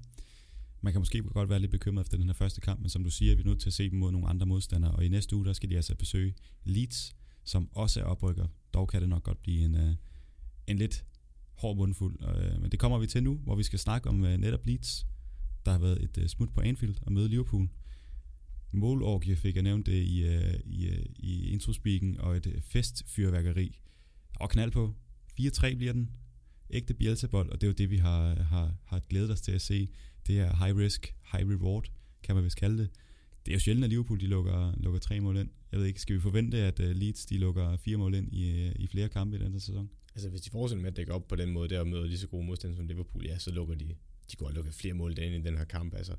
[0.80, 3.10] man kan måske godt være lidt bekymret efter den her første kamp, men som du
[3.10, 5.36] siger, vi er nødt til at se dem mod nogle andre modstandere, og i næste
[5.36, 8.46] uge, der skal de altså besøge Leeds, som også er oprykker.
[8.74, 9.94] Dog kan det nok godt blive en, øh,
[10.66, 11.04] en lidt
[11.60, 14.36] hård mundfuld, uh, men det kommer vi til nu, hvor vi skal snakke om øh,
[14.36, 15.06] netop Leeds,
[15.64, 17.68] der har været et øh, smut på Anfield og møde Liverpool.
[18.72, 23.80] Målorgie fik jeg nævnt det i, øh, i, øh, i introspeaken, og et uh, festfyrværkeri.
[24.40, 24.94] Og knald på.
[25.40, 26.10] 4-3 bliver den.
[26.70, 29.60] Ægte Bielsa-bold, og det er jo det, vi har, har, har glædet os til at
[29.60, 29.88] se.
[30.26, 31.90] Det er high risk, high reward,
[32.22, 32.90] kan man vist kalde det.
[33.46, 35.48] Det er jo sjældent, at Liverpool de lukker, lukker tre mål ind.
[35.72, 38.68] Jeg ved ikke, skal vi forvente, at øh, Leeds de lukker fire mål ind i,
[38.68, 39.90] i flere kampe i den her sæson?
[40.14, 42.18] Altså hvis de fortsætter med at dække op på den måde, der og møder lige
[42.18, 43.94] så gode modstand som Liverpool, ja, så lukker de,
[44.30, 45.94] de går og lukker flere mål ind i den her kamp.
[45.94, 46.16] Altså.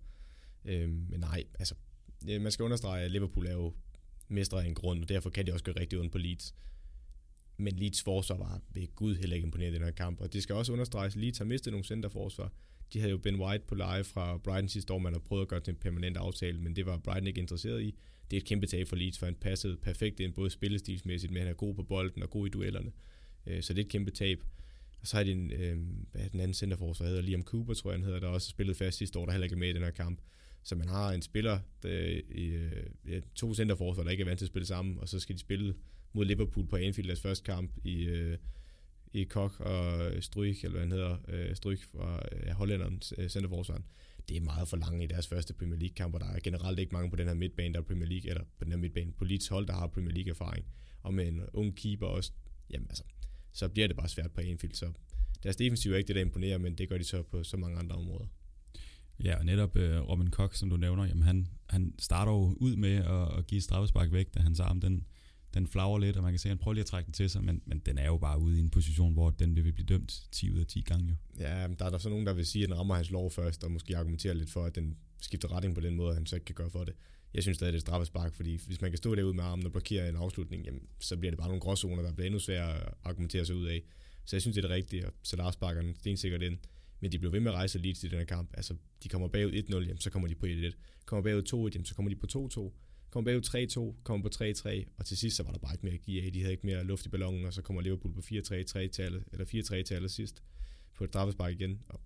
[0.66, 1.76] Øh, men nej, altså
[2.26, 3.74] man skal understrege, at Liverpool er jo
[4.28, 6.56] mestre af en grund, og derfor kan de også gøre rigtig ondt på Leeds.
[7.58, 10.44] Men Leeds forsvar var ved Gud heller ikke imponeret i den her kamp, og det
[10.44, 12.54] skal også understreges, at Leeds har mistet nogle centerforsvar.
[12.94, 15.48] De havde jo Ben White på leje fra Brighton sidste år, man har prøvet at
[15.48, 17.96] gøre til en permanent aftale, men det var Brighton ikke interesseret i.
[18.32, 21.42] Det er et kæmpe tab for Leeds, for han passede perfekt ind, både spillestilsmæssigt, men
[21.42, 22.92] han er god på bolden og god i duellerne.
[23.48, 24.44] Øh, så det er et kæmpe tab.
[25.02, 25.78] Og så har de en, øh,
[26.12, 28.98] hvad den anden centerforsvar hedder, Liam Cooper, tror jeg han hedder, der også spillet fast
[28.98, 30.20] sidste år, der heller ikke er med i den her kamp.
[30.64, 34.38] Så man har en spiller, der, i, øh, ja, to centerforsvar, der ikke er vant
[34.38, 35.76] til at spille sammen, og så skal de spille
[36.14, 38.38] mod Liverpool på Anfield deres første kamp i, øh,
[39.14, 43.86] i Kok og Stryk, eller hvad han hedder, øh, Stryk fra øh, Hollanderen, øh, centerforsvaren.
[44.30, 46.92] Det er meget for langt i deres første Premier League-kamp, og der er generelt ikke
[46.92, 49.26] mange på den her midtbane, der er Premier League, eller på den her midtbane, på
[49.26, 50.66] Leeds hold, der har Premier League-erfaring.
[51.02, 52.32] Og med en ung keeper også,
[52.70, 53.04] jamen altså,
[53.54, 54.74] så bliver det bare svært på Anfield.
[54.74, 54.92] Så
[55.44, 57.80] deres defensiv er ikke det, der imponerer, men det gør de så på så mange
[57.80, 58.26] andre områder.
[59.24, 62.76] Ja, og netop uh, Robin Koch, som du nævner, jamen han, han starter jo ud
[62.76, 65.06] med at, at give straffespark væk, da hans arm den,
[65.54, 67.30] den flager lidt, og man kan se, at han prøver lige at trække den til
[67.30, 69.86] sig, men, men den er jo bare ude i en position, hvor den vil blive
[69.86, 71.10] dømt 10 ud af 10 gange.
[71.10, 71.16] Jo.
[71.40, 73.64] Ja, der er der så nogen, der vil sige, at den rammer hans lov først,
[73.64, 76.36] og måske argumentere lidt for, at den skifter retning på den måde, at han så
[76.36, 76.96] ikke kan gøre for det.
[77.34, 79.72] Jeg synes stadig, det er straffespark, fordi hvis man kan stå derude med armen og
[79.72, 82.94] blokere en afslutning, jamen, så bliver det bare nogle gråzoner, der bliver endnu sværere at
[83.04, 83.84] argumentere sig ud af.
[84.26, 86.58] Så jeg synes, det er det rigtige, og så Lars sparker den stensikkert ind.
[87.00, 88.50] Men de blev ved med at rejse lige til den her kamp.
[88.54, 90.72] Altså, de kommer bagud 1-0, jamen, så kommer de på 1-1.
[91.06, 92.72] Kommer bagud 2-1, jamen, så kommer de på 2-2.
[93.10, 95.94] Kommer bagud 3-2, kommer på 3-3, og til sidst så var der bare ikke mere
[95.94, 96.34] at give af.
[96.34, 99.84] De havde ikke mere luft i ballonen, og så kommer Liverpool på 4-3 eller 4-3
[99.84, 100.44] til allersidst
[100.96, 101.82] på et straffespark igen.
[101.90, 102.02] Og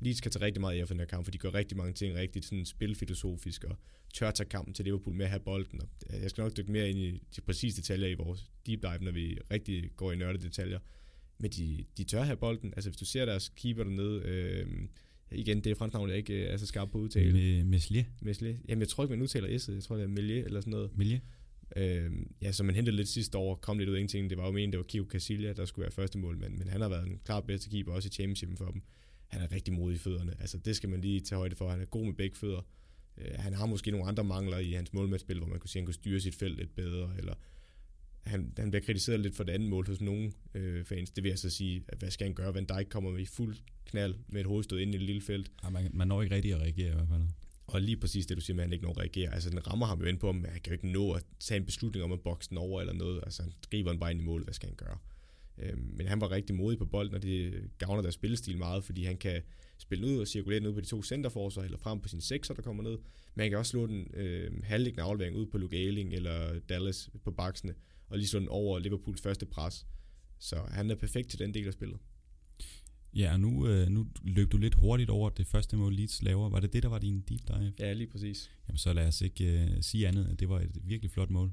[0.00, 1.92] Leeds kan tage rigtig meget af for den her kamp, for de gør rigtig mange
[1.92, 3.76] ting rigtigt sådan spilfilosofisk, og
[4.14, 5.80] tør tage kampen til Liverpool med at have bolden.
[5.80, 5.88] Og
[6.22, 9.12] jeg skal nok dykke mere ind i de præcise detaljer i vores deep dive, når
[9.12, 10.78] vi rigtig går i nørde detaljer.
[11.38, 12.72] Men de, de tør have bolden.
[12.76, 14.66] Altså hvis du ser deres keeper dernede, øh,
[15.32, 17.32] igen, det er fransk navn, jeg ikke er så skarp på udtale.
[17.32, 18.04] Med Meslier.
[18.22, 18.56] Meslier.
[18.68, 19.72] Jamen jeg tror ikke, man udtaler S'et.
[19.72, 20.90] Jeg tror, det er Melier eller sådan noget.
[20.96, 21.20] Melier.
[21.76, 22.10] Øh,
[22.42, 24.30] ja, så man hentede lidt sidste år, kom lidt ud af ingenting.
[24.30, 26.68] Det var jo meningen, det var Kio Casillas, der skulle være første mål, men, men
[26.68, 28.82] han har været en klar bedste keeper, også i championshipen for dem.
[29.30, 30.34] Han er rigtig modig i fødderne.
[30.40, 31.68] Altså det skal man lige tage højde for.
[31.68, 32.66] Han er god med begge fødder.
[33.18, 35.82] Øh, han har måske nogle andre mangler i hans målmandsspil, hvor man kunne sige, at
[35.82, 37.34] han kunne styre sit felt lidt bedre, eller
[38.20, 41.10] han, han bliver kritiseret lidt for det andet mål hos nogle øh, fans.
[41.10, 42.54] Det vil jeg så sige, at hvad skal han gøre?
[42.54, 45.52] Van Dijk kommer med i fuld knald med et hovedstød ind i et lille felt.
[45.64, 47.22] Ja, man, man når ikke rigtig at reagere i hvert fald.
[47.66, 49.34] Og lige præcis det, du siger med, at han ikke når at reagere.
[49.34, 51.58] Altså, den rammer ham jo ind på, at han kan jo ikke nå at tage
[51.58, 53.20] en beslutning om at bokse den over eller noget.
[53.22, 54.44] Altså, han griber den bare ind i mål.
[54.44, 54.98] Hvad skal han gøre?
[55.62, 59.04] Øhm, men han var rigtig modig på bolden, og det gavner deres spillestil meget, fordi
[59.04, 59.42] han kan
[59.78, 62.62] spille ud og cirkulere ud på de to centerforsvar, eller frem på sin sekser, der
[62.62, 62.98] kommer ned.
[63.34, 67.10] Men han kan også slå den øh, halvliggende aflevering ud på Luke Ayling eller Dallas
[67.24, 67.74] på baksene,
[68.08, 69.86] og lige slå den over Liverpools første pres.
[70.38, 71.98] Så han er perfekt til den del af spillet.
[73.14, 76.48] Ja, og nu, øh, nu løb du lidt hurtigt over det første mål, Leeds laver.
[76.48, 77.72] Var det det, der var din deep dive?
[77.78, 78.50] Ja, lige præcis.
[78.68, 81.52] Jamen så lad os ikke øh, sige andet, at det var et virkelig flot mål.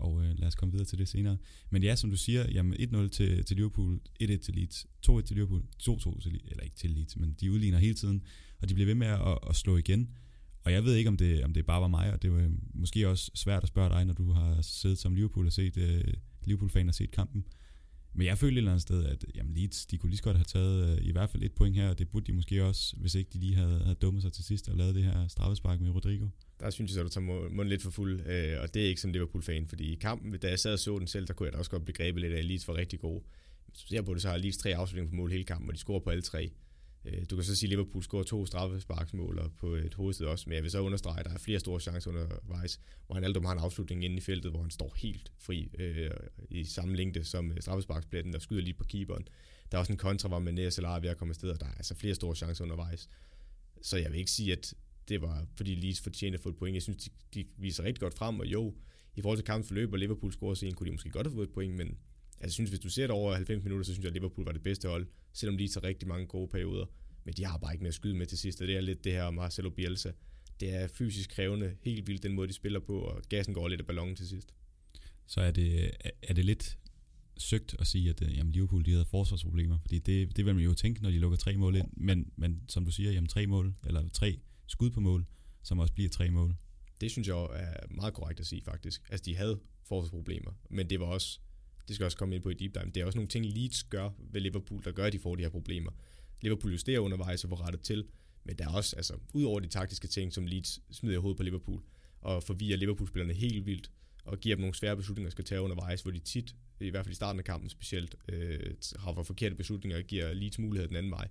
[0.00, 1.36] Og øh, lad os komme videre til det senere.
[1.70, 5.36] Men ja, som du siger, jamen 1-0 til, til Liverpool, 1-1 til Leeds, 2-1 til
[5.36, 8.22] Liverpool, 2-2 til Leeds, eller ikke til Leeds, men de udligner hele tiden,
[8.60, 10.08] og de bliver ved med at, at slå igen.
[10.64, 13.08] Og jeg ved ikke, om det, om det bare var mig, og det var måske
[13.08, 16.04] også svært at spørge dig, når du har siddet som Liverpool og set øh,
[16.44, 17.44] Liverpool-fan og set kampen.
[18.18, 20.36] Men jeg følte et eller andet sted, at jamen Leeds, de kunne lige så godt
[20.36, 22.96] have taget øh, i hvert fald et point her, og det burde de måske også,
[22.96, 25.80] hvis ikke de lige havde, havde dummet sig til sidst og lavet det her straffespark
[25.80, 26.26] med Rodrigo.
[26.60, 29.00] Der synes jeg, at du tager munden lidt for fuld, øh, og det er ikke
[29.00, 31.52] som Liverpool-fan, fordi i kampen, da jeg sad og så den selv, der kunne jeg
[31.52, 33.22] da også godt blive lidt af, at Leeds var rigtig gode.
[33.66, 35.74] Hvis du ser på det, så har Leeds tre afslutninger på mål hele kampen, og
[35.74, 36.50] de scorer på alle tre.
[37.12, 40.54] Øh, du kan så sige, at Liverpool scorer to straffesparksmål på et hovedsted også, men
[40.54, 43.52] jeg vil så understrege, at der er flere store chancer undervejs, hvor han aldrig har
[43.52, 46.10] en afslutning inde i feltet, hvor han står helt fri øh,
[46.50, 49.28] i samme længde som øh, straffesparkspletten, og skyder lige på keeperen.
[49.70, 51.60] Der er også en kontra, hvor Mané og Salah er ved at komme afsted, og
[51.60, 53.08] der er altså flere store chancer undervejs.
[53.82, 54.74] Så jeg vil ikke sige, at
[55.08, 56.74] det var, fordi Leeds fortjente at få et point.
[56.74, 58.74] Jeg synes, de, de viser rigtig godt frem, og jo,
[59.16, 61.34] i forhold til kampens forløb, og Liverpool scorer sig en, kunne de måske godt have
[61.34, 63.92] fået et point, men altså, jeg synes, hvis du ser det over 90 minutter, så
[63.92, 66.86] synes jeg, at Liverpool var det bedste hold, selvom de tager rigtig mange gode perioder.
[67.24, 69.04] Men de har bare ikke mere at skyde med til sidst, og det er lidt
[69.04, 70.10] det her Marcelo Bielsa.
[70.60, 73.80] Det er fysisk krævende, helt vildt den måde, de spiller på, og gassen går lidt
[73.80, 74.54] af ballonen til sidst.
[75.26, 75.90] Så er det,
[76.22, 76.78] er det lidt
[77.36, 80.74] søgt at sige, at jamen, Liverpool de havde forsvarsproblemer, fordi det, det vil man jo
[80.74, 83.74] tænke, når de lukker tre mål ind, men, men som du siger, jamen tre mål,
[83.86, 85.26] eller tre skud på mål,
[85.62, 86.56] som også bliver tre mål.
[87.00, 89.02] Det synes jeg er meget korrekt at sige faktisk.
[89.10, 91.40] Altså de havde forsvarsproblemer, men det var også,
[91.88, 93.84] det skal også komme ind på i deep dive, det er også nogle ting Leeds
[93.84, 95.90] gør ved Liverpool, der gør, at de får de her problemer.
[96.40, 98.04] Liverpool justerer undervejs og får rettet til,
[98.44, 101.36] men der er også, altså, ud over de taktiske ting, som Leeds smider i hovedet
[101.36, 101.82] på Liverpool,
[102.20, 103.90] og forvirrer Liverpool-spillerne helt vildt,
[104.24, 107.12] og giver dem nogle svære beslutninger, skal tage undervejs, hvor de tit, i hvert fald
[107.12, 110.96] i starten af kampen specielt, øh, har for forkerte beslutninger og giver Leeds mulighed den
[110.96, 111.28] anden vej,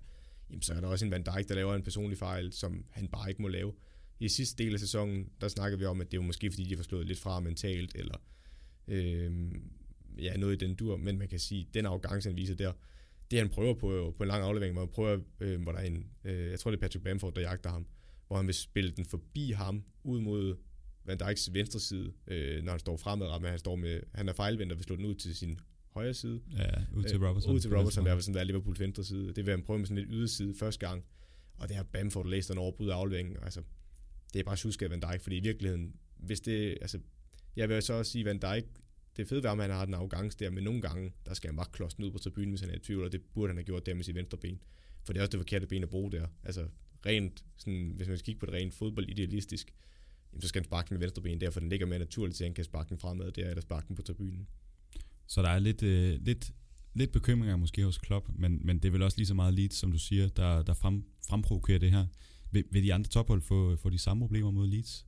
[0.50, 3.08] jamen så er der også en Van Dijk, der laver en personlig fejl, som han
[3.08, 3.72] bare ikke må lave.
[4.20, 6.76] i sidste del af sæsonen, der snakkede vi om, at det var måske fordi, de
[6.76, 8.22] var slået lidt fra mentalt, eller
[8.88, 9.50] øh,
[10.18, 12.72] ja, noget i den dur, men man kan sige, den arrogance, han viser der,
[13.30, 15.84] det han prøver på, på en lang aflevering, hvor han prøver, øh, hvor der er
[15.84, 17.86] en, øh, jeg tror det er Patrick Bamford, der jagter ham,
[18.26, 20.56] hvor han vil spille den forbi ham, ud mod
[21.04, 24.32] Van Dijks venstre side, øh, når han står fremad, men han, står med, han er
[24.32, 25.60] fejlvendt og vil slå den ud til sin
[25.90, 26.40] højre side.
[26.56, 27.50] Ja, ud til Robertson.
[27.50, 29.32] Øh, ud til Robertson, der sådan være Liverpools venstre side.
[29.32, 31.04] Det vil han prøve med sådan lidt yderside første gang.
[31.56, 33.36] Og det har Bamford læst den over af afleveringen.
[33.42, 33.62] Altså,
[34.32, 36.98] det er bare suske af Van Dijk, fordi i virkeligheden, hvis det, altså,
[37.56, 38.64] jeg vil så også sige, Van Dijk,
[39.18, 41.48] det fede ved ham, at han har den arrogance der, men nogle gange, der skal
[41.48, 43.56] han bare klodse ud på tribunen, hvis han er i tvivl, og det burde han
[43.56, 44.60] have gjort der med sit venstre ben.
[45.04, 46.26] For det er også det forkerte ben at bruge der.
[46.44, 46.66] Altså,
[47.06, 49.74] rent, sådan, hvis man skal kigge på det rent fodboldidealistisk,
[50.32, 52.44] jamen, så skal han sparke med venstre ben der, for den ligger mere naturligt til,
[52.44, 54.48] at han kan sparke den fremad der, eller sparke den på tribunen.
[55.26, 56.52] Så der er lidt, øh, lidt,
[56.94, 59.74] lidt bekymringer måske hos Klopp, men, men det er vel også lige så meget Leeds,
[59.74, 62.06] som du siger, der, der frem, fremprovokerer det her.
[62.50, 65.06] Vil, vil de andre tophold få, få de samme problemer mod Leeds?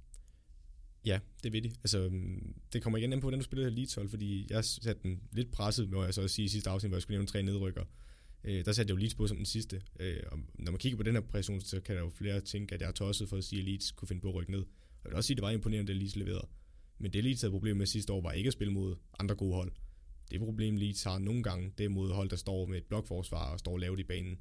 [1.06, 1.68] Ja, det vil de.
[1.68, 4.64] Altså, øhm, det kommer igen ind på, hvordan du spiller her Leeds hold, fordi jeg
[4.64, 7.26] satte den lidt presset, må jeg så sige i sidste afsnit, hvor jeg skulle nævne
[7.26, 7.84] tre nedrykker.
[8.44, 9.82] Øh, der satte jeg jo Leeds på som den sidste.
[10.00, 12.74] Øh, og når man kigger på den her præstation, så kan der jo flere tænke,
[12.74, 14.64] at jeg er tosset for at sige, at Leeds kunne finde på at rykke ned.
[15.04, 16.48] Jeg vil også sige, at det var imponerende, det Leeds leverede.
[16.98, 19.54] Men det Leeds havde problem med sidste år, var ikke at spille mod andre gode
[19.54, 19.72] hold.
[20.30, 23.52] Det problem Leeds har nogle gange, det er mod hold, der står med et blokforsvar
[23.52, 24.38] og står lavt i banen.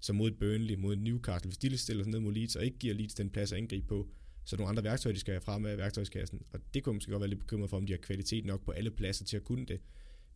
[0.00, 2.64] Så mod et Burnley, mod et Newcastle, hvis de stiller sig ned mod Leeds og
[2.64, 4.08] ikke giver Leeds den plads at angribe på,
[4.44, 6.42] så nogle andre værktøjer, de skal have frem af værktøjskassen.
[6.50, 8.64] Og det kunne man måske godt være lidt bekymret for, om de har kvalitet nok
[8.64, 9.80] på alle pladser til at kunne det.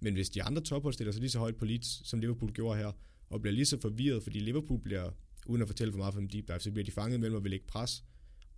[0.00, 2.78] Men hvis de andre tophold stiller sig lige så højt på Leeds, som Liverpool gjorde
[2.78, 2.92] her,
[3.28, 5.10] og bliver lige så forvirret, fordi Liverpool bliver,
[5.46, 7.42] uden at fortælle for meget om en deep dive, så bliver de fanget mellem at
[7.42, 8.04] vil lægge pres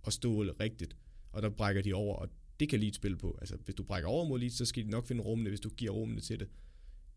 [0.03, 0.95] og stå rigtigt.
[1.31, 2.29] Og der brækker de over, og
[2.59, 3.37] det kan Leeds spille på.
[3.41, 5.69] Altså, hvis du brækker over mod Leeds, så skal de nok finde rummene, hvis du
[5.69, 6.47] giver rummene til det.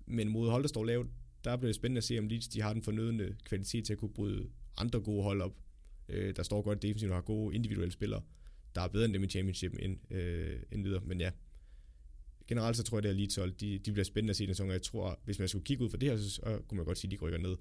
[0.07, 1.09] Men mod hold, der står lavt,
[1.45, 3.99] der bliver det spændende at se, om Leeds de har den fornødende kvalitet til at
[3.99, 5.57] kunne bryde andre gode hold op,
[6.09, 8.23] øh, der står godt defensivt og har gode individuelle spillere,
[8.75, 11.03] der er bedre end dem i championship end, øh, end videre.
[11.05, 11.31] Men ja,
[12.47, 14.55] generelt så tror jeg, det er Leeds hold, de, de bliver spændende at se den
[14.55, 16.87] sæson, og jeg tror, hvis man skulle kigge ud for det her, så kunne man
[16.87, 17.57] godt sige, at de rykker ned.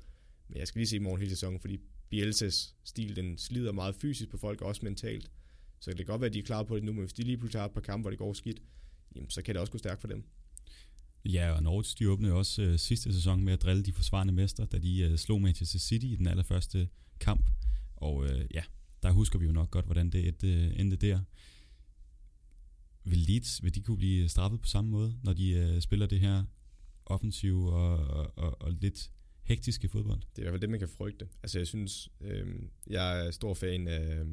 [0.47, 1.79] Men jeg skal lige se i morgen hele sæsonen, fordi
[2.09, 5.31] Bielses stil, den slider meget fysisk på folk, og også mentalt.
[5.79, 7.23] Så det kan godt være, at de er klar på det nu, men hvis de
[7.23, 8.61] lige pludselig har et par kampe, hvor det går skidt,
[9.15, 10.23] jamen, så kan det også gå stærkt for dem.
[11.25, 14.65] Ja, og Norwich de åbnede også øh, sidste sæson med at drille de forsvarende mester,
[14.65, 16.89] da de øh, slog Manchester City i den allerførste
[17.19, 17.49] kamp.
[18.01, 18.63] Og øh, ja,
[19.03, 21.19] der husker vi jo nok godt, hvordan det endte, øh, endte der.
[23.03, 26.19] Vil Leeds, vil de kunne blive straffet på samme måde, når de øh, spiller det
[26.19, 26.43] her
[27.05, 29.11] offensiv og, og, og, og lidt
[29.43, 30.19] hektiske fodbold?
[30.19, 31.27] Det er i hvert fald det, man kan frygte.
[31.43, 32.47] Altså jeg synes, øh,
[32.87, 34.25] jeg er stor fan af, øh,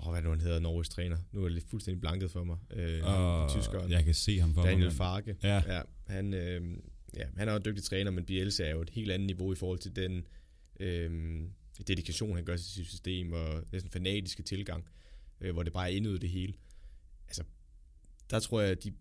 [0.00, 1.16] åh, hvad nu han hedder, Norges træner.
[1.32, 2.56] Nu er det lidt fuldstændig blanket for mig.
[2.70, 3.90] Øh, og tyskeren.
[3.90, 4.92] Jeg kan se ham for Daniel mig.
[4.92, 5.36] Farke.
[5.42, 5.62] Ja.
[5.74, 6.78] ja han, øh,
[7.16, 9.52] ja, han er jo en dygtig træner, men Bielsa er jo et helt andet niveau
[9.52, 10.26] i forhold til den
[10.80, 11.42] øh,
[11.82, 14.84] dedikation, han gør til sit system, og næsten fanatiske tilgang,
[15.40, 16.54] øh, hvor det bare er indøvet det hele.
[17.28, 17.42] Altså,
[18.30, 18.92] der tror jeg, at de,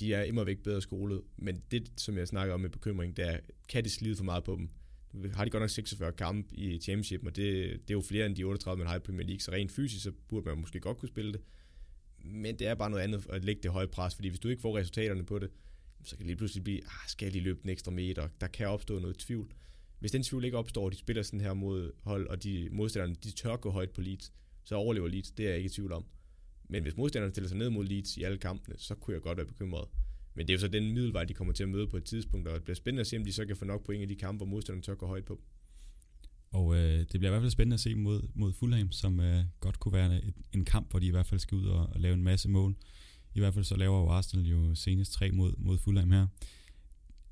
[0.00, 3.28] de er immer væk bedre skolet, men det, som jeg snakker om med bekymring, det
[3.28, 4.68] er, kan det slide for meget på dem?
[5.34, 8.36] har de godt nok 46 kampe i championship, og det, det er jo flere end
[8.36, 10.98] de 38, man har i Premier League, så rent fysisk, så burde man måske godt
[10.98, 11.40] kunne spille det.
[12.24, 14.62] Men det er bare noget andet at lægge det høje pres, fordi hvis du ikke
[14.62, 15.50] får resultaterne på det,
[16.04, 18.28] så kan det lige pludselig blive, ah, skal jeg lige løbe den ekstra meter?
[18.40, 19.52] Der kan opstå noget tvivl.
[20.02, 23.14] Hvis den tvivl ikke opstår, og de spiller sådan her mod hold, og de modstanderne,
[23.14, 24.32] de tør gå højt på Leeds,
[24.64, 26.04] så overlever Leeds, det er jeg ikke i tvivl om.
[26.68, 29.36] Men hvis modstanderne stiller sig ned mod Leeds i alle kampene, så kunne jeg godt
[29.36, 29.88] være bekymret.
[30.34, 32.48] Men det er jo så den middelvej, de kommer til at møde på et tidspunkt,
[32.48, 34.18] og det bliver spændende at se, om de så kan få nok point i de
[34.18, 35.40] kampe, hvor modstanderne tør gå højt på.
[36.50, 39.44] Og øh, det bliver i hvert fald spændende at se mod, mod Fulham, som øh,
[39.60, 42.00] godt kunne være et, en kamp, hvor de i hvert fald skal ud og, og
[42.00, 42.76] lave en masse mål.
[43.34, 46.26] I hvert fald så laver jo Arsenal jo senest tre mod, mod Fulham her,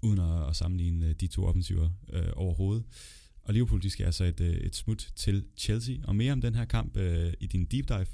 [0.03, 2.85] uden at, at sammenligne øh, de to offensiver øh, overhovedet.
[3.43, 5.97] Og Liverpool, de skal altså et, øh, et smut til Chelsea.
[6.05, 8.07] Og mere om den her kamp øh, i din deep dive.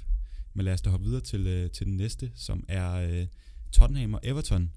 [0.53, 3.27] Men lad os da hoppe videre til, øh, til den næste, som er øh,
[3.71, 4.71] Tottenham og Everton.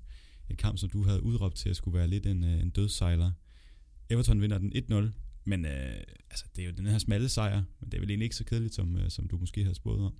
[0.50, 3.32] Et kamp, som du havde udråbt til at skulle være lidt en, øh, en dødsejler.
[4.10, 5.10] Everton vinder den 1-0,
[5.44, 6.00] men øh,
[6.30, 8.44] altså, det er jo den her smalle sejr, men det er vel egentlig ikke så
[8.44, 10.14] kedeligt, som, øh, som du måske havde spået om.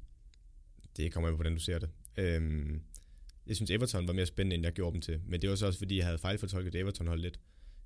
[0.96, 1.88] Det kommer an på, hvordan du ser det.
[2.16, 2.80] Øhm,
[3.46, 5.20] jeg synes, Everton var mere spændende, end jeg gjorde dem til.
[5.26, 7.40] Men det var så også fordi, jeg havde fejlfortolket Everton hold lidt.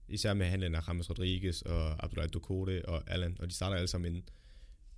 [0.09, 3.89] Især med handlen af James Rodriguez og Abdoulaye Ducote og Allan, og de starter alle
[3.89, 4.29] sammen inden.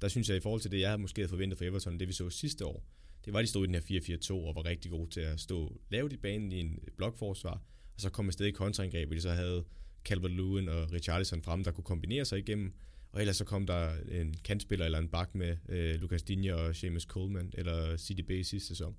[0.01, 2.13] Der synes jeg, i forhold til det, jeg havde måske forventet for Everton, det vi
[2.13, 2.85] så sidste år,
[3.25, 5.41] det var, at de stod i den her 4-4-2 og var rigtig gode til at
[5.41, 7.63] stå lavt i banen i en blokforsvar,
[7.95, 9.65] og så kom afsted i kontraangreb, hvor de så havde
[10.09, 12.75] Calvert-Lewin og Richarlison frem, der kunne kombinere sig igennem,
[13.13, 16.77] og ellers så kom der en kantspiller eller en bak med øh, Lucas Digne og
[16.77, 18.97] Seamus Coleman, eller CDB i sidste sæson.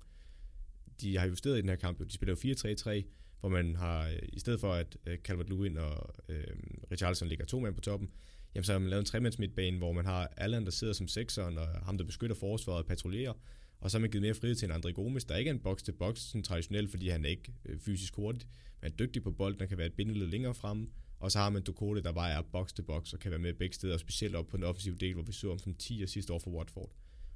[1.00, 3.04] De har justeret i den her kamp, de spiller jo 4-3-3,
[3.40, 6.56] hvor man har, øh, i stedet for at øh, Calvert-Lewin og øh,
[6.92, 8.10] Richarlison ligger to mand på toppen,
[8.54, 11.58] jamen så har man lavet en tremandsmidtbane, hvor man har Allan, der sidder som sekseren,
[11.58, 13.32] og ham, der beskytter forsvaret og patruljerer,
[13.80, 15.60] og så har man givet mere frihed til en André Gomes, der ikke er en
[15.60, 18.48] box-til-box sådan traditionelt, fordi han er ikke øh, fysisk hurtig,
[18.80, 20.88] men er dygtig på bolden, der kan være et bindeled længere fremme,
[21.20, 23.94] og så har man Ducote, der bare er box-til-box og kan være med begge steder,
[23.94, 26.32] og specielt op på den offensive del, hvor vi så om som 10 og sidste
[26.32, 26.90] år for Watford.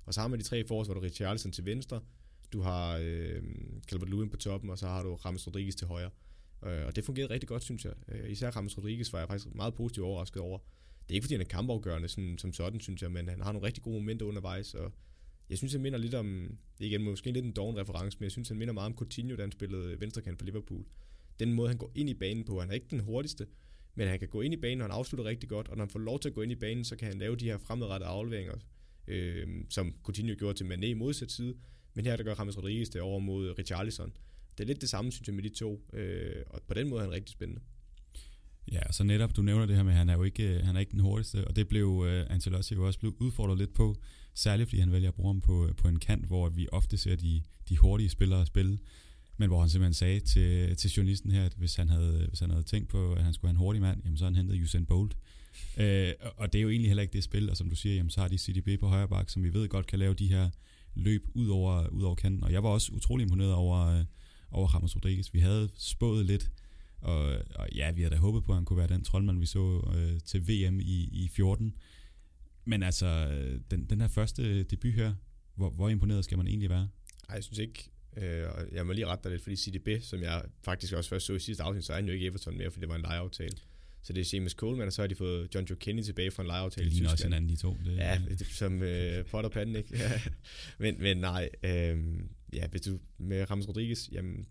[0.04, 2.00] Og så har man de tre forsvar, du Richarlison til venstre,
[2.52, 3.42] du har øh,
[3.92, 6.10] Calvert-Lewin på toppen, og så har du Ramos Rodriguez til højre.
[6.66, 7.92] Øh, og det fungerede rigtig godt, synes jeg.
[8.08, 10.58] Øh, især Ramos Rodriguez var jeg faktisk meget positivt overrasket over.
[11.08, 13.52] Det er ikke fordi, han er kampafgørende sådan, som sådan, synes jeg, men han har
[13.52, 14.92] nogle rigtig gode momenter undervejs, og
[15.50, 18.48] jeg synes, han minder lidt om, igen måske lidt en doven reference, men jeg synes,
[18.48, 20.84] han minder meget om Coutinho, da han spillede venstrekant for Liverpool.
[21.40, 23.46] Den måde, han går ind i banen på, han er ikke den hurtigste,
[23.94, 25.90] men han kan gå ind i banen, og han afslutter rigtig godt, og når han
[25.90, 28.10] får lov til at gå ind i banen, så kan han lave de her fremadrettede
[28.10, 28.54] afleveringer,
[29.06, 31.54] øh, som Coutinho gjorde til Mané i modsat side,
[31.94, 34.12] men her der gør James Rodriguez det over mod Richarlison.
[34.58, 37.00] Det er lidt det samme, synes jeg, med de to, øh, og på den måde
[37.00, 37.62] er han rigtig spændende.
[38.72, 40.76] Ja, så netop, du nævner det her med, at han er jo ikke, øh, han
[40.76, 43.96] er ikke den hurtigste, og det blev uh, Ancelotti jo også blevet udfordret lidt på,
[44.34, 46.96] særligt fordi han vælger at bruge ham på, øh, på en kant, hvor vi ofte
[46.96, 48.78] ser de, de hurtige spillere spille,
[49.36, 52.50] men hvor han simpelthen sagde til, til journalisten her, at hvis han, havde, hvis han
[52.50, 54.86] havde tænkt på, at han skulle have en hurtig mand, jamen så han hentet Usain
[54.86, 55.16] Bolt.
[55.76, 55.82] Uh,
[56.36, 58.20] og det er jo egentlig heller ikke det spil, og som du siger, jamen så
[58.20, 60.50] har de CDB på højre bak, som vi ved godt kan lave de her
[60.94, 64.04] løb ud over, ud over kanten, og jeg var også utrolig imponeret over, øh,
[64.50, 65.34] over Ramos Rodriguez.
[65.34, 66.50] Vi havde spået lidt,
[67.00, 67.24] og,
[67.54, 69.92] og ja, vi havde da håbet på, at han kunne være den troldmand, vi så
[69.94, 71.74] øh, til VM i, i 14.
[72.64, 73.28] Men altså,
[73.70, 75.14] den, den her første debut her,
[75.54, 76.88] hvor, hvor imponeret skal man egentlig være?
[77.28, 80.42] Ej, jeg synes ikke, øh, jeg må lige rette dig lidt, fordi CDB, som jeg
[80.64, 82.80] faktisk også først så i sidste afsnit, så er han jo ikke Everton mere, fordi
[82.80, 83.56] det var en lejeaftale.
[84.02, 86.42] Så det er Seamus Coleman, og så har de fået John Joe Kenny tilbage fra
[86.42, 87.76] en lejeaftale Det ligner også hinanden, de to.
[87.84, 89.98] Det, ja, det, som øh, potter panden, ikke?
[90.78, 91.98] men, men nej, øh,
[92.52, 94.46] ja, hvis du med Ramos Rodriguez, jamen,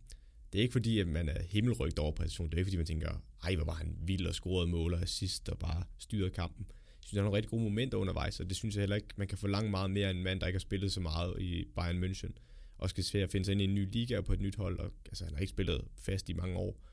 [0.53, 2.47] det er ikke fordi, at man er himmelrygt over præcision.
[2.47, 5.01] Det er ikke fordi, man tænker, ej, hvor var han vild og scorede mål og
[5.01, 6.65] assist og bare styrede kampen.
[6.69, 9.07] Jeg synes, der er nogle rigtig gode momenter undervejs, og det synes jeg heller ikke,
[9.15, 11.41] man kan få langt meget mere end en mand, der ikke har spillet så meget
[11.41, 12.31] i Bayern München,
[12.77, 14.91] og skal finde sig ind i en ny liga og på et nyt hold, og
[15.05, 16.90] altså, han har ikke spillet fast i mange år.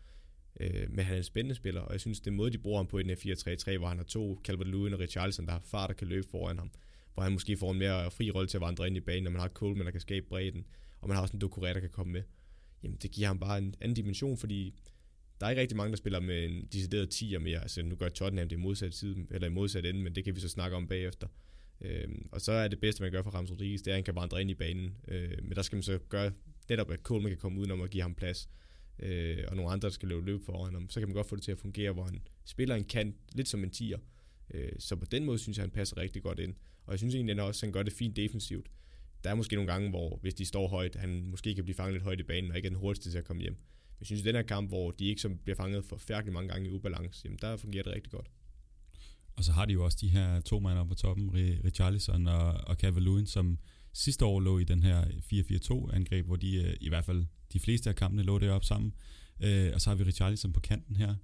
[0.61, 2.86] Øh, men han er en spændende spiller, og jeg synes, det måde, de bruger ham
[2.86, 5.94] på i den 4-3-3, hvor han har to, Calvert-Lewin og Richarlison, der har fart, der
[5.94, 6.70] kan løbe foran ham,
[7.14, 9.30] hvor han måske får en mere fri rolle til at vandre ind i banen, når
[9.30, 10.66] man har Coleman, der kan skabe bredden,
[11.00, 12.22] og man har også en Dokore, der kan komme med
[12.82, 14.74] jamen det giver ham bare en anden dimension, fordi
[15.40, 17.62] der er ikke rigtig mange, der spiller med en decideret 10'er mere.
[17.62, 20.34] Altså nu gør Tottenham det i modsat, side, eller i modsat ende, men det kan
[20.34, 21.26] vi så snakke om bagefter.
[21.80, 24.04] Øhm, og så er det bedste, man gør for Rams Rodriguez, det er, at han
[24.04, 24.96] kan vandre ind i banen.
[25.09, 26.32] Øh, men der skal man så gøre
[26.68, 28.48] netop, at Coleman kan komme udenom og give ham plads.
[28.99, 30.90] Øh, og nogle andre, der skal løbe løb foran ham.
[30.90, 33.49] Så kan man godt få det til at fungere, hvor han spiller en kant, lidt
[33.49, 34.01] som en 10'er.
[34.55, 36.55] Øh, så på den måde synes jeg, han passer rigtig godt ind.
[36.84, 38.70] Og jeg synes egentlig også, at han gør det fint defensivt
[39.24, 41.92] der er måske nogle gange, hvor hvis de står højt, han måske kan blive fanget
[41.92, 43.53] lidt højt i banen, og ikke er den hurtigste til at komme hjem.
[43.53, 46.49] Men jeg synes, at den her kamp, hvor de ikke som bliver fanget forfærdeligt mange
[46.49, 48.30] gange i ubalance, jamen der fungerer det rigtig godt.
[49.36, 51.30] Og så har de jo også de her to mand på toppen,
[51.64, 53.59] Richarlison og, og Calvert-Lewin, som
[53.92, 57.90] sidste år lå i den her 4-4-2-angreb, hvor de øh, i hvert fald de fleste
[57.90, 58.92] af kampene lå deroppe sammen.
[59.40, 61.14] Øh, og så har vi Richarlison på kanten her,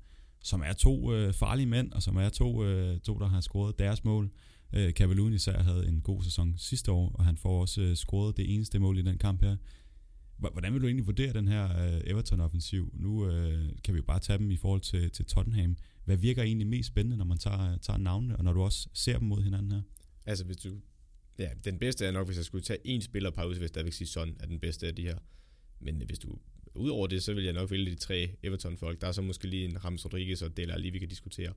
[0.42, 3.78] som er to øh, farlige mænd, og som er to, øh, to der har scoret
[3.78, 4.30] deres mål.
[4.72, 8.36] Øh, Cavalluni især havde en god sæson sidste år, og han får også øh, scoret
[8.36, 9.56] det eneste mål i den kamp her.
[10.38, 12.90] Hvordan vil du egentlig vurdere den her øh, Everton-offensiv?
[12.94, 15.76] Nu øh, kan vi jo bare tage dem i forhold til, til Tottenham.
[16.04, 19.18] Hvad virker egentlig mest spændende, når man tager, tager navnene, og når du også ser
[19.18, 19.82] dem mod hinanden her?
[20.26, 20.68] Altså, hvis du...
[21.38, 23.84] Ja, den bedste er nok, hvis jeg skulle tage en spiller på ud, hvis jeg
[23.84, 25.18] vil sige, sådan er den bedste af de her.
[25.84, 26.38] Men hvis du
[26.74, 29.00] Udover det, så vil jeg nok vælge de tre Everton-folk.
[29.00, 31.52] Der er så måske lige en Rams Rodriguez og Dela lige vi kan diskutere.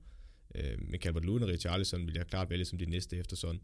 [0.54, 3.60] Øh, men Calvert Lewin og Richarlison vil jeg klart vælge som de næste efter sådan.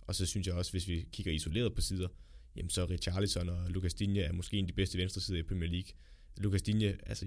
[0.00, 2.08] Og så synes jeg også, hvis vi kigger isoleret på sider,
[2.56, 5.42] jamen så Richarlison og Lucas Digne er måske en af de bedste venstre sider i
[5.42, 5.90] Premier League.
[6.36, 7.26] Lucas Digne, altså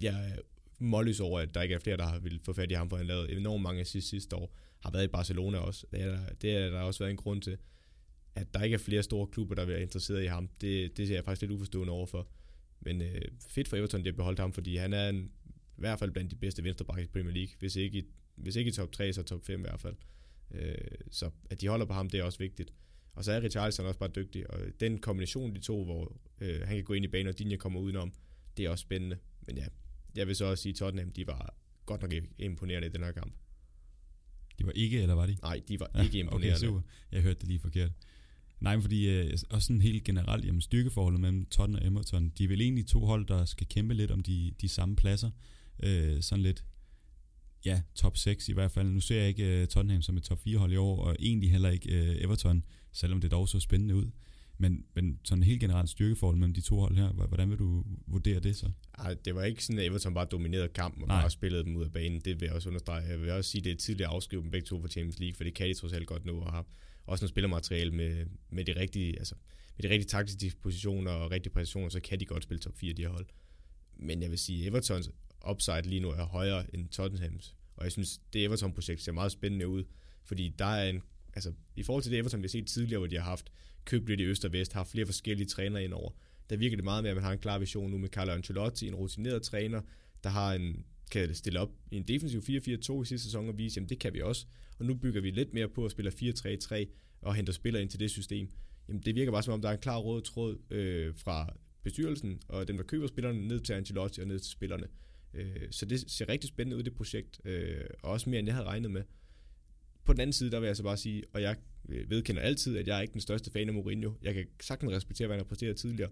[0.00, 0.36] jeg er
[0.78, 2.96] målløs over, at der ikke er flere, der har vil få fat i ham, for
[2.96, 4.54] han lavede enormt mange sidste, sidste år.
[4.80, 5.86] Har været i Barcelona også.
[5.90, 7.58] Det er, det er der også været en grund til,
[8.36, 10.48] at der ikke er flere store klubber, der vil være interesseret i ham.
[10.60, 12.28] Det, det er jeg faktisk lidt uforstående overfor.
[12.80, 15.98] Men øh, fedt for Everton, de har beholdt ham, fordi han er en, i hvert
[15.98, 18.04] fald blandt de bedste venstrebakker i Premier League, hvis ikke i
[18.36, 19.94] hvis ikke i top 3, så top 5 i hvert fald.
[20.50, 20.74] Øh,
[21.10, 22.72] så at de holder på ham, det er også vigtigt.
[23.14, 26.76] Og så er Richarlison også bare dygtig, og den kombination de to, hvor øh, han
[26.76, 28.12] kan gå ind i banen, og Dinje kommer udenom,
[28.56, 29.18] det er også spændende.
[29.46, 29.66] Men ja,
[30.16, 31.54] jeg vil så også sige, at Tottenham, de var
[31.86, 33.34] godt nok imponerende i den her kamp.
[34.58, 35.36] De var ikke, eller var de?
[35.42, 36.56] Nej, de var ja, ikke imponerende.
[36.56, 36.80] Okay, super.
[37.12, 37.90] Jeg hørte det lige forkert.
[38.60, 42.48] Nej, fordi øh, også sådan helt generelt, jamen styrkeforholdet mellem Tottenham og Everton, de er
[42.48, 45.30] vel egentlig to hold, der skal kæmpe lidt om de, de samme pladser.
[45.82, 46.64] Øh, sådan lidt
[47.64, 48.88] ja, top 6 i hvert fald.
[48.88, 51.50] Nu ser jeg ikke uh, Tottenham som et top 4 hold i år, og egentlig
[51.50, 54.10] heller ikke uh, Everton, selvom det dog så spændende ud.
[54.58, 58.40] Men, men sådan helt generelt styrkeforhold mellem de to hold her, hvordan vil du vurdere
[58.40, 58.70] det så?
[58.98, 61.20] Ej, det var ikke sådan, at Everton bare dominerede kampen og Nej.
[61.20, 62.20] bare spillede dem ud af banen.
[62.20, 63.08] Det vil jeg også understrege.
[63.08, 65.18] Jeg vil også sige, at det er tidligt at afskrive dem begge to for Champions
[65.18, 66.64] League, for det kan de trods alt godt nå at have
[67.06, 69.34] også noget spillermateriale med, med de rigtige, altså,
[69.76, 72.92] med de rigtige taktiske dispositioner og rigtige præcisioner, så kan de godt spille top 4,
[72.92, 73.26] de her hold.
[73.96, 75.10] Men jeg vil sige, Evertons
[75.50, 77.54] upside lige nu er højere end Tottenhams.
[77.76, 79.84] Og jeg synes, det Everton-projekt ser meget spændende ud,
[80.24, 81.02] fordi der er en,
[81.34, 83.52] altså i forhold til det Everton, vi har set tidligere, hvor de har haft
[83.84, 86.10] købt lidt i øst og vest, har flere forskellige trænere indover,
[86.50, 88.88] der virker det meget mere, at man har en klar vision nu med Carlo Ancelotti,
[88.88, 89.80] en rutineret træner,
[90.24, 93.78] der har en, kan stille op i en defensiv 4-4-2 i sidste sæson og vise,
[93.78, 94.46] jamen det kan vi også.
[94.78, 96.86] Og nu bygger vi lidt mere på at spille 4-3-3
[97.20, 98.48] og henter spillere ind til det system.
[98.88, 102.40] Jamen det virker bare som om, der er en klar rød tråd øh, fra bestyrelsen
[102.48, 104.86] og dem, der køber spillerne, ned til Ancelotti og ned til spillerne.
[105.34, 108.54] Øh, så det ser rigtig spændende ud, det projekt, øh, og også mere, end jeg
[108.54, 109.02] havde regnet med.
[110.04, 111.56] På den anden side, der vil jeg så bare sige, og jeg
[111.88, 114.12] øh, vedkender altid, at jeg er ikke den største fan af Mourinho.
[114.22, 116.10] Jeg kan sagtens respektere, hvad han har præsteret tidligere,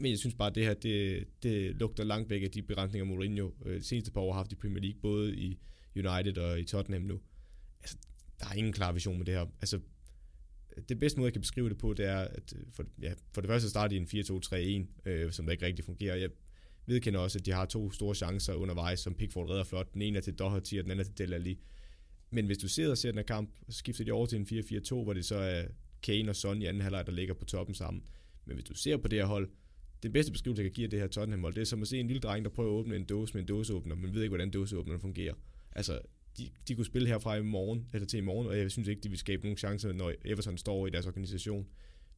[0.00, 3.04] men jeg synes bare, at det her, det, det lugter langt væk af de beregninger,
[3.04, 5.58] Mourinho øh, de seneste par år har haft i Premier League, både i
[5.96, 7.20] United og i Tottenham nu.
[7.80, 7.96] Altså,
[8.40, 9.46] der er ingen klar vision med det her.
[9.60, 9.80] Altså,
[10.88, 13.40] det bedste måde, jeg kan beskrive det på, det er, at øh, for, ja, for
[13.40, 16.16] det første starter de en 4-2-3-1, øh, som der ikke rigtig fungerer.
[16.16, 16.30] Jeg
[16.86, 19.94] vedkender også, at de har to store chancer undervejs, som Pickford redder flot.
[19.94, 21.58] Den ene er til Doherty, og den anden er til Dele Alli.
[22.30, 24.46] Men hvis du sidder og ser den her kamp, så skifter de over til en
[24.46, 25.64] 4-4-2, hvor det så er
[26.02, 28.02] Kane og Son i anden halvleg, der ligger på toppen sammen.
[28.44, 29.50] Men hvis du ser på det her hold,
[30.02, 32.00] den bedste beskrivelse, jeg kan give af det her Tottenham-hold, det er som at se
[32.00, 34.30] en lille dreng, der prøver at åbne en dåse med en dåseåbner, men ved ikke,
[34.30, 35.34] hvordan dåseåbneren fungerer.
[35.72, 36.00] Altså,
[36.38, 39.02] de, de kunne spille herfra i morgen, eller til i morgen, og jeg synes ikke,
[39.02, 41.66] de vil skabe nogen chancer, når Everton står i deres organisation.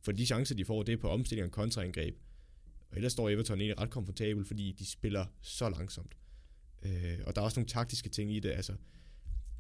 [0.03, 2.17] For de chancer, de får, det er på omstilling og kontraangreb.
[2.91, 6.17] Og ellers står Everton egentlig ret komfortabel, fordi de spiller så langsomt.
[6.83, 8.51] Øh, og der er også nogle taktiske ting i det.
[8.51, 8.75] Altså,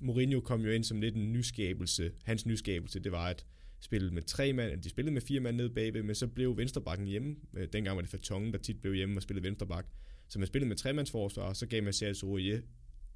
[0.00, 2.12] Mourinho kom jo ind som lidt en nyskabelse.
[2.24, 3.46] Hans nyskabelse, det var at
[3.82, 7.06] spillede med tre mand, de spillede med fire mand nede bagved, men så blev venstrebakken
[7.06, 7.36] hjemme.
[7.56, 9.86] Øh, dengang var det Fatongen, der tit blev hjemme og spillede venstrebak.
[10.28, 12.60] Så man spillede med tremandsforsvar, og så gav man Sergio Aurier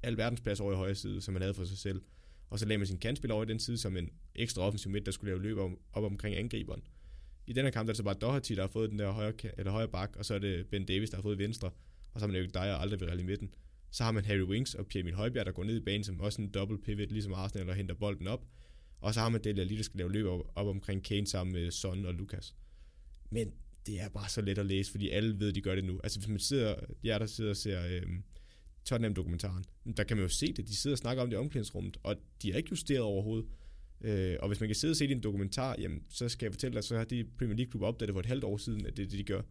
[0.03, 2.01] al verdensplads over i højre side, som man havde for sig selv.
[2.49, 5.05] Og så lagde man sin kantspil over i den side som en ekstra offensiv midt,
[5.05, 5.57] der skulle lave løb
[5.93, 6.81] op omkring angriberen.
[7.47, 9.11] I den her kamp der er det så bare Doherty, der har fået den der
[9.11, 11.67] højre, eller højre bak, og så er det Ben Davis, der har fået venstre,
[12.13, 13.53] og så har man jo dig og aldrig ved i midten.
[13.91, 16.41] Så har man Harry Winks og Pierre Højbjerg, der går ned i banen som også
[16.41, 18.45] en double pivot, ligesom Arsenal, og henter bolden op.
[18.99, 21.53] Og så har man Dele Alli, der skal lave løb op, op omkring Kane sammen
[21.53, 22.55] med Son og Lucas.
[23.29, 23.53] Men
[23.85, 25.99] det er bare så let at læse, fordi alle ved, at de gør det nu.
[26.03, 28.01] Altså hvis man sidder, jer der sidder og ser øh,
[28.85, 29.65] Tottenham-dokumentaren,
[29.97, 30.67] der kan man jo se det.
[30.67, 33.49] De sidder og snakker om det i omklædningsrummet, og de er ikke justeret overhovedet.
[34.01, 36.45] Øh, og hvis man kan sidde og se det i en dokumentar, jamen, så skal
[36.45, 38.97] jeg fortælle dig, så har de Premier League-klub opdaget for et halvt år siden, at
[38.97, 39.41] det er det, de gør.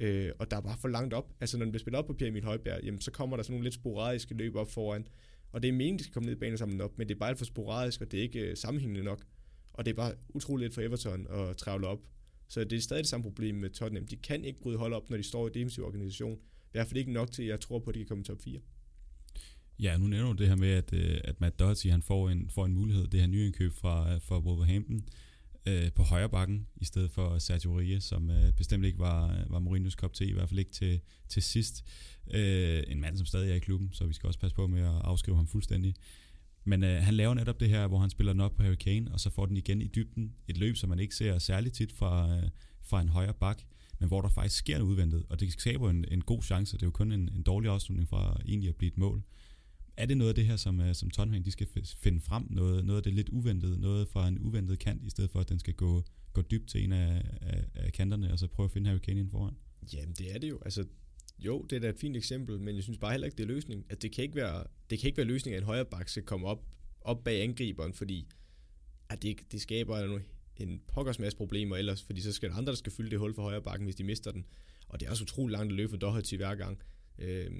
[0.00, 1.34] Øh, og der er bare for langt op.
[1.40, 3.52] Altså når den bliver spillet op på Pierre Emil Højbjerg, jamen, så kommer der sådan
[3.52, 5.06] nogle lidt sporadiske løb op foran.
[5.52, 7.18] Og det er meningen, de skal komme ned i banen sammen op, men det er
[7.18, 9.24] bare alt for sporadisk, og det er ikke øh, sammenhængende nok.
[9.72, 11.98] Og det er bare utroligt lidt for Everton at travle op.
[12.48, 14.06] Så det er stadig det samme problem med Tottenham.
[14.06, 16.30] De kan ikke bryde hold op, når de står i defensiv organisation.
[16.30, 18.06] Det er i hvert fald ikke nok til, at jeg tror på, at de kan
[18.06, 18.60] komme i top 4.
[19.78, 22.50] Ja, nu nævner du det her med, at, øh, at Matt Doherty han får en,
[22.50, 25.02] får en mulighed, det her nye indkøb fra, øh, fra Wolverhampton
[25.66, 29.60] øh, på højre bakken, i stedet for Sergio Rie, som øh, bestemt ikke var, var
[29.60, 31.84] Mourinho's kop til, i hvert fald ikke til, til sidst.
[32.30, 34.80] Øh, en mand, som stadig er i klubben, så vi skal også passe på med
[34.80, 35.94] at afskrive ham fuldstændig.
[36.64, 39.12] Men øh, han laver netop det her, hvor han spiller den op på Harry Kane,
[39.12, 40.34] og så får den igen i dybden.
[40.48, 42.48] Et løb, som man ikke ser særligt tit fra, øh,
[42.82, 43.62] fra en højre bak,
[43.98, 46.76] men hvor der faktisk sker noget udventet, og det skaber en, en god chance.
[46.76, 49.22] Det er jo kun en, en dårlig afslutning fra egentlig at blive et mål
[49.96, 51.66] er det noget af det her, som, øh, som Tottenham de skal
[51.96, 52.46] finde frem?
[52.50, 55.48] Noget, noget af det lidt uventede, noget fra en uventet kant, i stedet for at
[55.48, 58.70] den skal gå, gå dybt til en af, af, af kanterne, og så prøve at
[58.70, 59.54] finde Harry Kane foran?
[59.92, 60.58] Jamen, det er det jo.
[60.64, 60.84] Altså,
[61.38, 63.48] jo, det er da et fint eksempel, men jeg synes bare heller ikke, det er
[63.48, 63.80] løsning.
[63.80, 66.08] At altså, det kan ikke være, det kan ikke være løsning, at en højre bak
[66.08, 66.64] skal komme op,
[67.00, 68.28] op bag angriberen, fordi
[69.08, 70.22] at det, det skaber nogle,
[70.56, 73.34] en pokkers masse problemer ellers, fordi så skal der andre, der skal fylde det hul
[73.34, 74.46] for højre bakken, hvis de mister den.
[74.88, 76.78] Og det er også utroligt langt at løbe for Doherty hver gang.
[77.18, 77.50] Øh,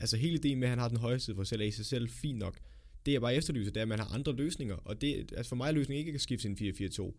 [0.00, 2.08] altså hele ideen med, at han har den højeste for selv, er i sig selv
[2.08, 2.58] fint nok.
[3.06, 5.56] Det jeg bare efterlyser, det er, at man har andre løsninger, og det, altså for
[5.56, 7.14] mig er løsningen ikke at skifte sin en 4-4-2.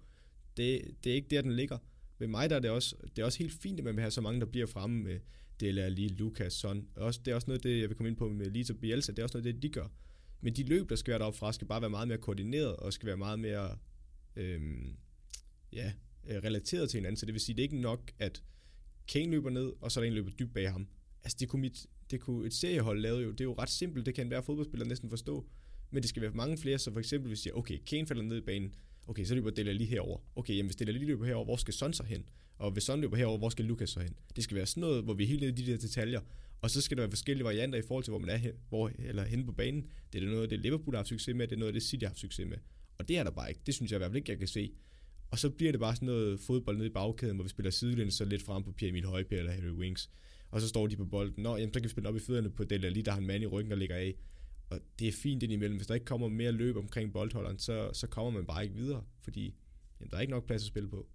[0.58, 1.78] Det, det er ikke der, den ligger.
[2.20, 4.12] Ved mig der er det også, det er også helt fint, at man vil have
[4.12, 5.20] så mange, der bliver fremme med
[5.60, 6.88] Dele Alli, Lukas, Son.
[6.96, 9.20] Også, det er også noget det, jeg vil komme ind på med Lita Bielsa, det
[9.20, 9.88] er også noget det, de gør.
[10.42, 12.94] Men de løb, der skal være deroppe fra, skal bare være meget mere koordineret, og
[12.94, 13.78] skal være meget mere
[14.36, 14.98] øhm,
[15.74, 15.92] ja,
[16.28, 17.18] øh, relateret til hinanden.
[17.18, 18.44] Så det vil sige, det er ikke nok, at
[19.08, 20.88] Kane løber ned, og så er der en løber dybt bag ham.
[21.24, 24.06] Altså det kunne mit, det kunne et seriehold lave jo, det er jo ret simpelt,
[24.06, 25.46] det kan enhver fodboldspiller næsten forstå,
[25.92, 28.38] men det skal være mange flere, så for eksempel hvis jeg, okay, Kane falder ned
[28.38, 28.74] i banen,
[29.08, 30.20] okay, så løber Dele lige herover.
[30.36, 32.30] Okay, jamen hvis Dele lige løber herover, hvor skal Son så hen?
[32.58, 34.16] Og hvis Son løber herover, hvor skal Lukas så hen?
[34.36, 36.22] Det skal være sådan noget, hvor vi er helt nede i de der detaljer,
[36.62, 38.92] og så skal der være forskellige varianter i forhold til, hvor man er hen, hvor,
[39.00, 39.86] eller henne på banen.
[40.14, 42.10] Det er noget, det Liverpool har haft succes med, det er noget, det City har
[42.10, 42.58] haft succes med.
[42.98, 43.62] Og det er der bare ikke.
[43.66, 44.72] Det synes jeg i hvert fald ikke, jeg kan se.
[45.32, 48.12] Og så bliver det bare sådan noget fodbold nede i bagkæden, hvor vi spiller sidelinjen
[48.12, 50.10] så lidt frem på Pierre Emil Højbjerg eller Harry Winks.
[50.52, 51.44] Og så står de på bolden.
[51.44, 53.28] Nå, jamen, så kan vi spille op i fødderne på Dele lige der har en
[53.28, 54.16] mand i ryggen, der ligger af.
[54.70, 55.78] Og det er fint indimellem.
[55.78, 59.04] Hvis der ikke kommer mere løb omkring boldholderen, så, så kommer man bare ikke videre,
[59.22, 59.56] fordi
[60.00, 61.08] jamen, der er ikke nok plads at spille på.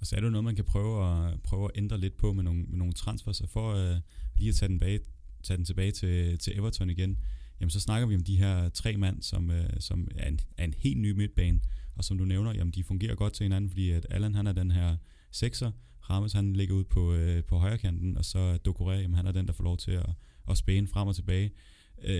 [0.00, 2.44] Og så er det noget, man kan prøve at, prøve at ændre lidt på med
[2.44, 3.96] nogle, med nogle transfers, og for uh,
[4.36, 5.00] lige at tage den, bag,
[5.42, 7.18] tage den tilbage til, til Everton igen,
[7.60, 10.64] jamen så snakker vi om de her tre mand, som, uh, som er, en, er
[10.64, 11.60] en helt ny midtbane,
[11.96, 14.52] og som du nævner, jamen de fungerer godt til hinanden, fordi at Allan han er
[14.52, 14.96] den her
[15.30, 15.72] sekser,
[16.10, 19.32] Rames han ligger ud på, uh, på højre kanten, og så Dokore, jamen han er
[19.32, 20.06] den, der får lov til at,
[20.50, 21.50] at spæne frem og tilbage.
[21.98, 22.10] Uh,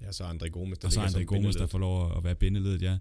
[0.00, 2.82] ja, så André Gomes, der og så André Gomes, der får lov at være bindeledet,
[2.82, 2.98] ja.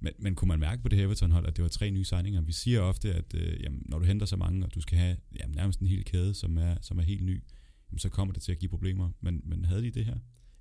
[0.00, 2.40] Men, men kunne man mærke på det her Everton-hold, at det var tre nye signinger?
[2.40, 5.16] Vi siger ofte, at øh, jamen, når du henter så mange, og du skal have
[5.40, 7.42] jamen, nærmest en hel kæde, som er, som er helt ny,
[7.90, 9.10] jamen, så kommer det til at give problemer.
[9.20, 10.16] Men, men havde de det her?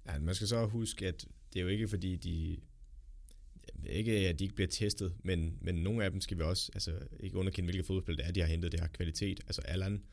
[0.06, 2.58] Ja, man skal så huske, at det er jo ikke fordi, de
[3.90, 6.92] ikke at de ikke bliver testet, men, men nogle af dem skal vi også altså,
[7.20, 9.40] ikke underkende, hvilke fodboldspil det er, de har hentet, det har kvalitet.
[9.48, 10.04] Altså Allan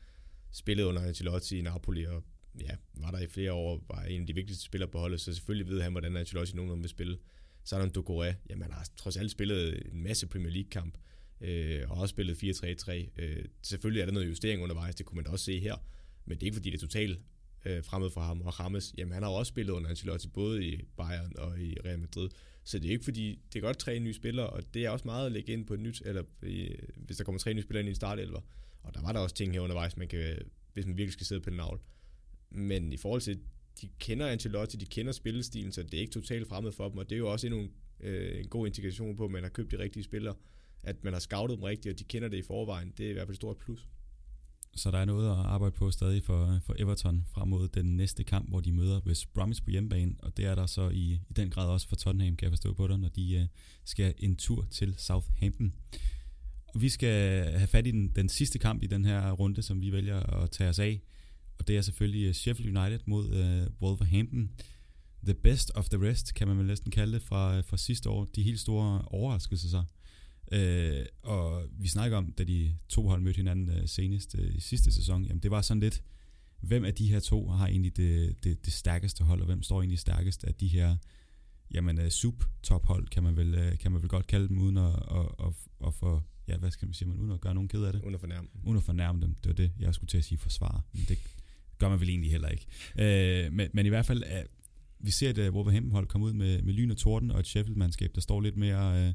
[0.51, 2.23] spillede under Ancelotti i Napoli, og
[2.59, 5.33] ja, var der i flere år, var en af de vigtigste spillere på holdet, så
[5.33, 7.17] selvfølgelig ved han, hvordan Ancelotti nogenlunde vil spille.
[7.63, 10.97] Så er der en jamen han har trods alt spillet en masse Premier League-kamp,
[11.41, 13.21] øh, og også spillet 4-3-3.
[13.21, 15.75] Øh, selvfølgelig er der noget justering undervejs, det kunne man da også se her,
[16.25, 17.19] men det er ikke fordi, det er totalt
[17.65, 18.41] øh, fremmed for ham.
[18.41, 21.99] Og Rames, jamen han har også spillet under Ancelotti, både i Bayern og i Real
[21.99, 22.29] Madrid.
[22.63, 25.05] Så det er ikke fordi, det er godt tre nye spillere, og det er også
[25.05, 27.81] meget at lægge ind på et nyt, eller i, hvis der kommer tre nye spillere
[27.81, 28.41] ind i en startelver.
[28.83, 30.37] Og der var der også ting her undervejs, man kan,
[30.73, 31.81] hvis man virkelig skal sidde på en navl.
[32.49, 33.39] Men i forhold til
[33.81, 37.09] de kender Ancelotti, de kender spillestilen, så det er ikke totalt fremmed for dem, og
[37.09, 39.79] det er jo også endnu øh, en god indikation på, at man har købt de
[39.79, 40.35] rigtige spillere,
[40.83, 42.93] at man har scoutet dem rigtigt, og de kender det i forvejen.
[42.97, 43.87] Det er i hvert fald et stort plus.
[44.75, 48.23] Så der er noget at arbejde på stadig for, for Everton frem mod den næste
[48.23, 51.33] kamp, hvor de møder West Bromwich på hjemmebane, og det er der så i, i
[51.35, 53.47] den grad også for Tottenham, kan jeg forstå på dig, når de øh,
[53.85, 55.73] skal en tur til Southampton.
[56.67, 59.81] Og vi skal have fat i den, den sidste kamp i den her runde, som
[59.81, 61.01] vi vælger at tage os af,
[61.59, 64.51] og det er selvfølgelig øh, Sheffield United mod øh, Wolverhampton.
[65.23, 68.09] The best of the rest, kan man vel næsten kalde det, fra, øh, fra sidste
[68.09, 68.25] år.
[68.35, 69.83] De helt store overraskelser så.
[70.55, 74.59] Uh, og vi snakker om, da de to hold mødte hinanden uh, senest uh, i
[74.59, 76.03] sidste sæson, jamen det var sådan lidt,
[76.61, 79.81] hvem af de her to har egentlig det, det, det stærkeste hold, og hvem står
[79.81, 80.95] egentlig stærkest af de her
[81.73, 84.77] jamen, uh, sub-top hold, kan man, vel, uh, kan man vel godt kalde dem, uden
[84.77, 85.53] at, at, at,
[85.87, 88.01] at få, ja, hvad skal man sige, uden at gøre nogen ked af det.
[88.01, 88.61] Uden at fornærme dem.
[88.65, 90.85] Uden at fornærme dem, det var det, jeg skulle til at sige forsvar.
[90.93, 91.17] Men det,
[91.77, 92.65] gør man vel egentlig heller ikke.
[92.99, 96.61] Øh, men, men i hvert fald, uh, vi ser et uh, Wolverhampton-hold komme ud med,
[96.61, 99.13] med lyn og torden, og et Sheffield-mandskab, der står lidt mere uh,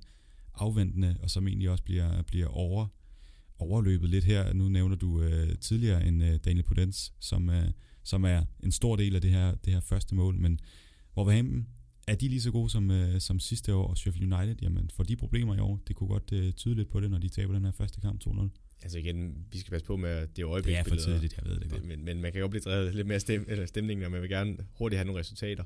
[0.56, 2.86] afventende, og som egentlig også bliver, bliver over,
[3.58, 4.52] overløbet lidt her.
[4.52, 7.54] Nu nævner du uh, tidligere en uh, Daniel Podence, som, uh,
[8.04, 10.58] som er en stor del af det her, det her første mål, men
[11.16, 11.66] Wolverhampton,
[12.08, 15.04] er de lige så gode som, uh, som sidste år, og Sheffield United, jamen får
[15.04, 15.80] de problemer i år?
[15.88, 18.22] Det kunne godt uh, tyde lidt på det, når de taber den her første kamp
[18.26, 18.48] 2-0
[18.82, 20.72] altså igen, vi skal passe på med det øjeblik.
[20.72, 21.84] Det er for tidligt, jeg ved det godt.
[21.84, 24.30] Men, men man kan jo blive drevet lidt mere stem, eller stemningen, og man vil
[24.30, 25.64] gerne hurtigt have nogle resultater,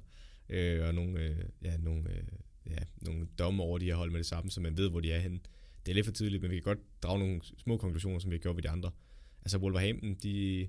[0.49, 2.23] øh, og nogle, øh, ja, nogle, øh,
[2.67, 5.13] ja, nogle domme over de her hold med det samme, så man ved, hvor de
[5.13, 5.41] er henne.
[5.87, 8.37] Det er lidt for tidligt, men vi kan godt drage nogle små konklusioner, som vi
[8.37, 8.91] har gjort ved de andre.
[9.43, 10.69] Altså Wolverhampton, de,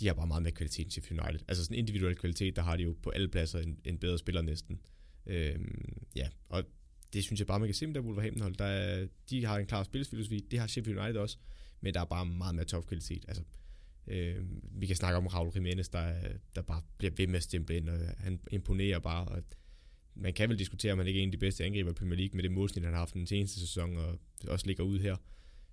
[0.00, 1.40] de har bare meget mere kvalitet end Sheffield United.
[1.48, 4.42] Altså sådan individuel kvalitet, der har de jo på alle pladser en, en bedre spiller
[4.42, 4.80] næsten.
[5.26, 6.64] Øhm, ja, og
[7.12, 8.54] det synes jeg bare, man kan se med der Wolverhampton hold.
[8.54, 11.38] Der er, de har en klar spilsfilosofi, det har Sheffield United også,
[11.80, 13.24] men der er bare meget mere topkvalitet.
[13.28, 13.42] Altså,
[14.06, 14.36] øh,
[14.80, 16.14] vi kan snakke om Raul Jimenez, der,
[16.54, 19.28] der bare bliver ved med at stemple ind, og han imponerer bare.
[19.28, 19.42] Og
[20.14, 22.16] man kan vel diskutere, om han ikke er en af de bedste angriber i Premier
[22.16, 25.16] League med det modsnit, han har haft den seneste sæson, og også ligger ud her.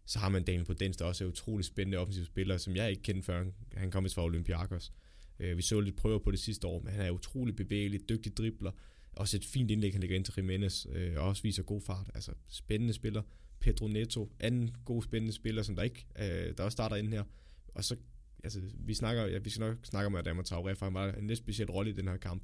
[0.06, 3.02] Så har man Daniel Podence, der også er utrolig spændende offensiv spiller, som jeg ikke
[3.02, 4.92] kendte før han kom fra Olympiakos.
[5.40, 8.38] Øh, vi så lidt prøver på det sidste år, men han er utrolig bevægelig, dygtig
[8.38, 8.72] dribler,
[9.12, 12.10] også et fint indlæg, han lægger ind til Jimenez, øh, og også viser god fart.
[12.16, 13.22] Altså, spændende spiller.
[13.60, 17.24] Pedro Neto, anden god spændende spiller, som der ikke, øh, der også starter ind her.
[17.68, 17.96] Og så,
[18.44, 21.28] altså, vi snakker, ja, vi skal nok snakke om Adama Traoré, for han var en
[21.28, 22.44] lidt speciel rolle i den her kamp.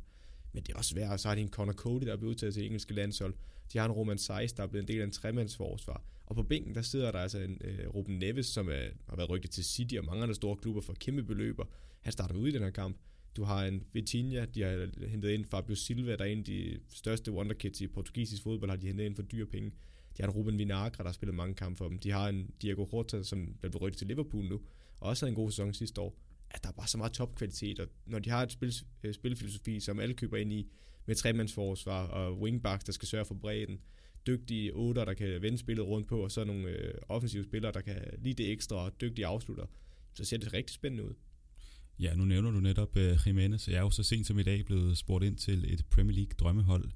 [0.56, 2.53] Men det er også svært, så har de en Connor Cody, der er blevet udtaget
[2.53, 3.34] til engelske landshold.
[3.74, 6.03] De har en Roman Seis, der er blevet en del af en tremandsforsvar.
[6.26, 9.30] Og på bænken, der sidder der altså en øh, Ruben Neves, som er, har været
[9.30, 11.66] rykket til City og mange andre store klubber for kæmpe beløber.
[12.01, 12.97] Han starter ud i den her kamp.
[13.38, 16.80] Du har en Vitinha, de har hentet ind Fabio Silva, der er en af de
[16.93, 19.72] største wonderkids i portugisisk fodbold, har de hentet ind for dyre penge.
[20.18, 21.99] De har en Ruben Vinagre, der har spillet mange kampe for dem.
[21.99, 24.62] De har en Diego Horta, som er blevet rykket til Liverpool nu,
[24.99, 26.18] og også havde en god sæson sidste år.
[26.56, 29.80] At der er bare så meget topkvalitet, og når de har et spil, øh, spilfilosofi,
[29.80, 30.68] som alle køber ind i,
[31.06, 33.80] med tremandsforsvar og wingbacks, der skal sørge for bredden,
[34.28, 37.82] dygtige otter, der kan vende spillet rundt på, og så nogle øh, offensive spillere, der
[37.82, 39.66] kan lige det ekstra, og dygtige afslutter,
[40.14, 41.14] så ser det rigtig spændende ud.
[41.99, 43.68] Ja, nu nævner du netop øh, uh, Jimenez.
[43.68, 46.34] Jeg er jo så sent som i dag blevet spurgt ind til et Premier League
[46.39, 46.91] drømmehold.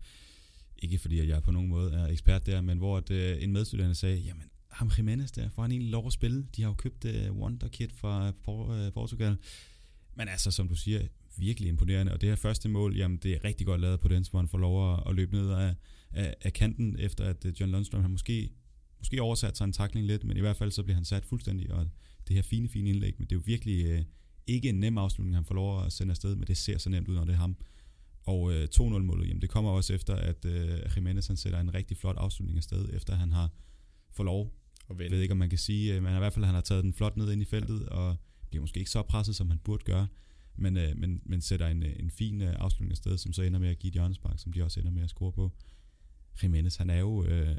[0.78, 3.52] ikke fordi at jeg på nogen måde er ekspert der, men hvor at, øh, en
[3.52, 6.48] medstuderende sagde, jamen ham Jimenez der, får han egentlig lov at spille?
[6.56, 9.38] De har jo købt uh, Wonderkid fra uh, Portugal.
[10.16, 11.08] Men altså, som du siger,
[11.38, 12.14] virkelig imponerende.
[12.14, 14.48] Og det her første mål, jamen det er rigtig godt lavet på den, hvor han
[14.48, 15.76] får lov at, at løbe ned af,
[16.12, 18.50] af, af kanten, efter at John Lundstrøm har måske,
[18.98, 21.72] måske oversat sig en takling lidt, men i hvert fald så bliver han sat fuldstændig,
[21.72, 21.88] og
[22.28, 24.04] det her fine, fine indlæg, men det er jo virkelig øh,
[24.48, 27.08] ikke en nem afslutning, han får lov at sende afsted, men det ser så nemt
[27.08, 27.56] ud, når det er ham.
[28.24, 31.98] Og øh, 2-0-målet, jamen det kommer også efter, at øh, Jimenez han sætter en rigtig
[31.98, 33.50] flot afslutning afsted, efter han har
[34.12, 34.59] fået lov.
[34.90, 36.62] Og jeg ved ikke, om man kan sige, øh, men i hvert fald han har
[36.62, 38.16] taget den flot ned ind i feltet, og
[38.50, 40.08] bliver måske ikke så presset, som han burde gøre
[40.60, 43.60] men, øh, men, men sætter en, øh, en fin øh, afslutning afsted, som så ender
[43.60, 45.52] med at give et hjørnespark, som de også ender med at score på.
[46.44, 47.58] Jimenez, han er jo, øh,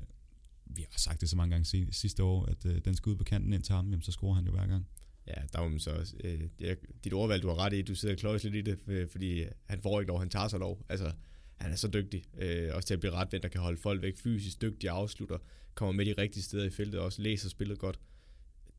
[0.65, 3.25] vi har sagt det så mange gange sidste år, at øh, den skal ud på
[3.25, 4.87] kanten ind til ham, jamen, så scorer han jo hver gang.
[5.27, 8.15] Ja, der var man så også, øh, dit ordvalg, du har ret i, du sidder
[8.15, 10.87] kløjs lidt i det, øh, fordi han får ikke lov, han tager sig lov.
[10.89, 11.13] Altså,
[11.61, 14.17] han er så dygtig, øh, også til at blive retvendt, der kan holde folk væk
[14.17, 15.39] fysisk, dygtig afslutter,
[15.75, 17.99] kommer med de rigtige steder i feltet, og også læser spillet godt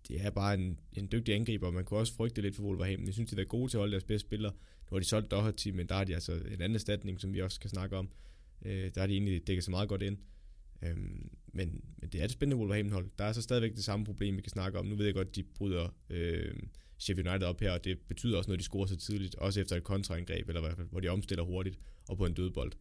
[0.07, 3.05] det er bare en, en dygtig angriber, man kunne også frygte lidt for Wolverhampton.
[3.05, 4.51] Jeg synes, de er gode til at holde deres bedste spillere.
[4.51, 7.41] Nu har de solgt Doherty, men der er de altså en anden erstatning, som vi
[7.41, 8.09] også kan snakke om.
[8.65, 10.17] Øh, der er de egentlig dækket så meget godt ind.
[10.83, 13.09] Øhm, men, men det er et spændende Wolverhampton-hold.
[13.17, 14.85] Der er så stadigvæk det samme problem, vi kan snakke om.
[14.85, 16.53] Nu ved jeg godt, de bryder øh,
[16.97, 19.75] Sheffield United op her, og det betyder også, når de scorer så tidligt, også efter
[19.75, 21.79] et kontraangreb, eller i hvert fald, hvor de omstiller hurtigt
[22.11, 22.71] og på en dødbold.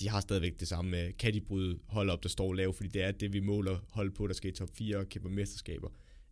[0.00, 2.88] De har stadigvæk det samme med, kan de bryde hold op, der står lavt, fordi
[2.88, 5.88] det er det, vi måler hold på, der skal i top 4 og kæmpe mesterskaber.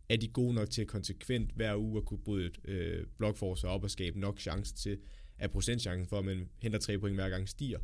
[0.09, 3.69] Er de gode nok til at konsekvent hver uge at kunne bryde et øh, blokforsvar
[3.69, 4.97] op og skabe nok chance til,
[5.37, 7.79] at procentchancen for, at man henter tre point hver gang stiger?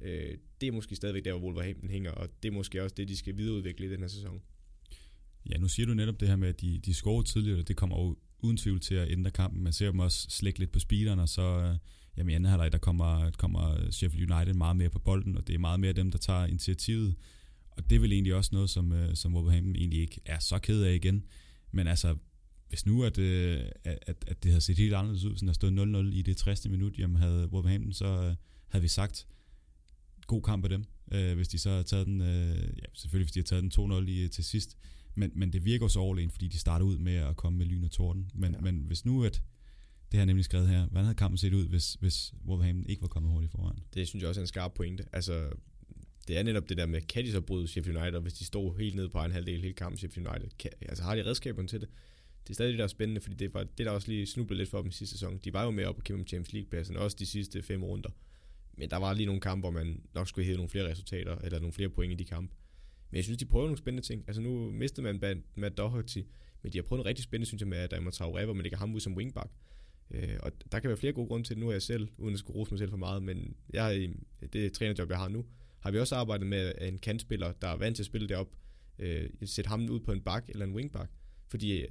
[0.00, 3.08] Øh, det er måske stadigvæk der, hvor Wolverhampton hænger, og det er måske også det,
[3.08, 4.42] de skal videreudvikle i den her sæson.
[5.50, 7.76] Ja, nu siger du netop det her med, at de, de scorer tidligere, og det
[7.76, 9.62] kommer jo uden tvivl til at ændre kampen.
[9.62, 11.76] Man ser dem også slække lidt på speederen, og så, øh,
[12.16, 15.54] jamen i anden halvleg, der kommer, kommer Sheffield United meget mere på bolden, og det
[15.54, 17.14] er meget mere dem, der tager initiativet.
[17.70, 20.58] Og det er vel egentlig også noget, som, øh, som Wolverhampton egentlig ikke er så
[20.58, 21.24] ked af igen.
[21.72, 22.16] Men altså,
[22.68, 26.10] hvis nu at, øh, at, at det havde set helt anderledes ud, sådan der stod
[26.12, 26.68] 0-0 i det 60.
[26.68, 28.34] minut, jamen havde Wolverhampton, så øh,
[28.68, 29.26] havde vi sagt,
[30.26, 33.32] god kamp af dem, øh, hvis de så havde taget den, øh, ja, selvfølgelig hvis
[33.32, 34.76] de havde taget den 2-0 i, til sidst,
[35.14, 37.84] men, men det virker så overlegen, fordi de starter ud med at komme med lyn
[37.84, 38.30] og torden.
[38.34, 38.60] Men, ja.
[38.60, 39.42] men hvis nu, at
[40.10, 43.02] det har jeg nemlig skrevet her, hvordan havde kampen set ud, hvis, hvis Wolverhampton ikke
[43.02, 43.78] var kommet hurtigt foran?
[43.94, 45.04] Det synes jeg også er en skarp pointe.
[45.12, 45.50] Altså,
[46.28, 48.76] det er netop det der med, kan de så bryde Sheffield United, hvis de står
[48.78, 50.48] helt nede på en halvdel hele kampen Sheffield United?
[50.58, 51.88] Kan, altså har de redskaberne til det?
[52.42, 54.58] Det er stadig det, der er spændende, fordi det var det, der også lige snublede
[54.58, 55.38] lidt for dem i sidste sæson.
[55.44, 58.10] De var jo med op og kæmpe om Champions League-pladsen, også de sidste fem runder.
[58.72, 61.58] Men der var lige nogle kampe, hvor man nok skulle hæve nogle flere resultater, eller
[61.58, 62.54] nogle flere point i de kampe.
[63.10, 64.24] Men jeg synes, de prøver nogle spændende ting.
[64.26, 66.18] Altså nu mistede man Matt Doherty,
[66.62, 68.78] men de har prøvet noget rigtig spændende, synes jeg, med Diamond Traoré, hvor man lægger
[68.78, 69.50] ham ud som wingback.
[70.10, 71.60] Øh, og der kan være flere gode grunde til det.
[71.60, 73.90] Nu er jeg selv, uden at skulle rose mig selv for meget, men jeg har
[73.90, 74.10] i
[74.52, 75.44] det trænerjob, jeg har nu,
[75.80, 78.48] har vi også arbejdet med en kantspiller, der er vant til at spille derop,
[78.98, 81.10] øh, sætte ham ud på en bak eller en wingback.
[81.48, 81.88] Fordi øh,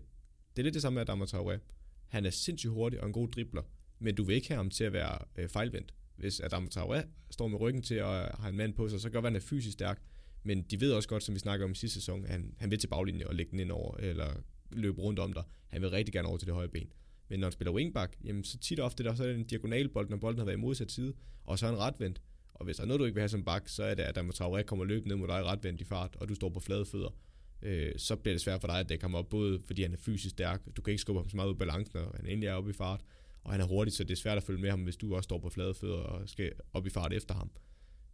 [0.56, 1.60] det er lidt det samme med Adam Traoré.
[2.08, 3.64] Han er sindssygt hurtig og en god dribler,
[4.00, 5.94] men du vil ikke have ham til at være øh, fejlvendt.
[6.16, 9.22] Hvis Adam Traoré står med ryggen til at have en mand på sig, så gør
[9.22, 10.02] han er fysisk stærk,
[10.44, 12.72] men de ved også godt, som vi snakker om i sidste sæson, at han, han
[12.72, 14.34] vil til baglinjen og lægge den ind over, eller
[14.72, 15.44] løbe rundt om dig.
[15.68, 16.92] Han vil rigtig gerne over til det højre ben.
[17.30, 19.44] Men når han spiller wingback, jamen så tit og ofte der så er det en
[19.44, 21.14] diagonalbold, når bolden har været i modsat side,
[21.44, 22.22] og så er han retvendt.
[22.54, 24.16] Og hvis der er noget, du ikke vil have som bak, så er det, at
[24.16, 26.60] der må Traoré kommer løbende ned mod dig retvendt i fart, og du står på
[26.60, 27.16] flade fødder.
[27.62, 29.98] Øh, så bliver det svært for dig at dække ham op, både fordi han er
[29.98, 32.48] fysisk stærk, du kan ikke skubbe ham så meget ud af balancen, når han endelig
[32.48, 33.02] er oppe i fart,
[33.44, 35.24] og han er hurtig, så det er svært at følge med ham, hvis du også
[35.24, 37.52] står på flade fødder og skal op i fart efter ham.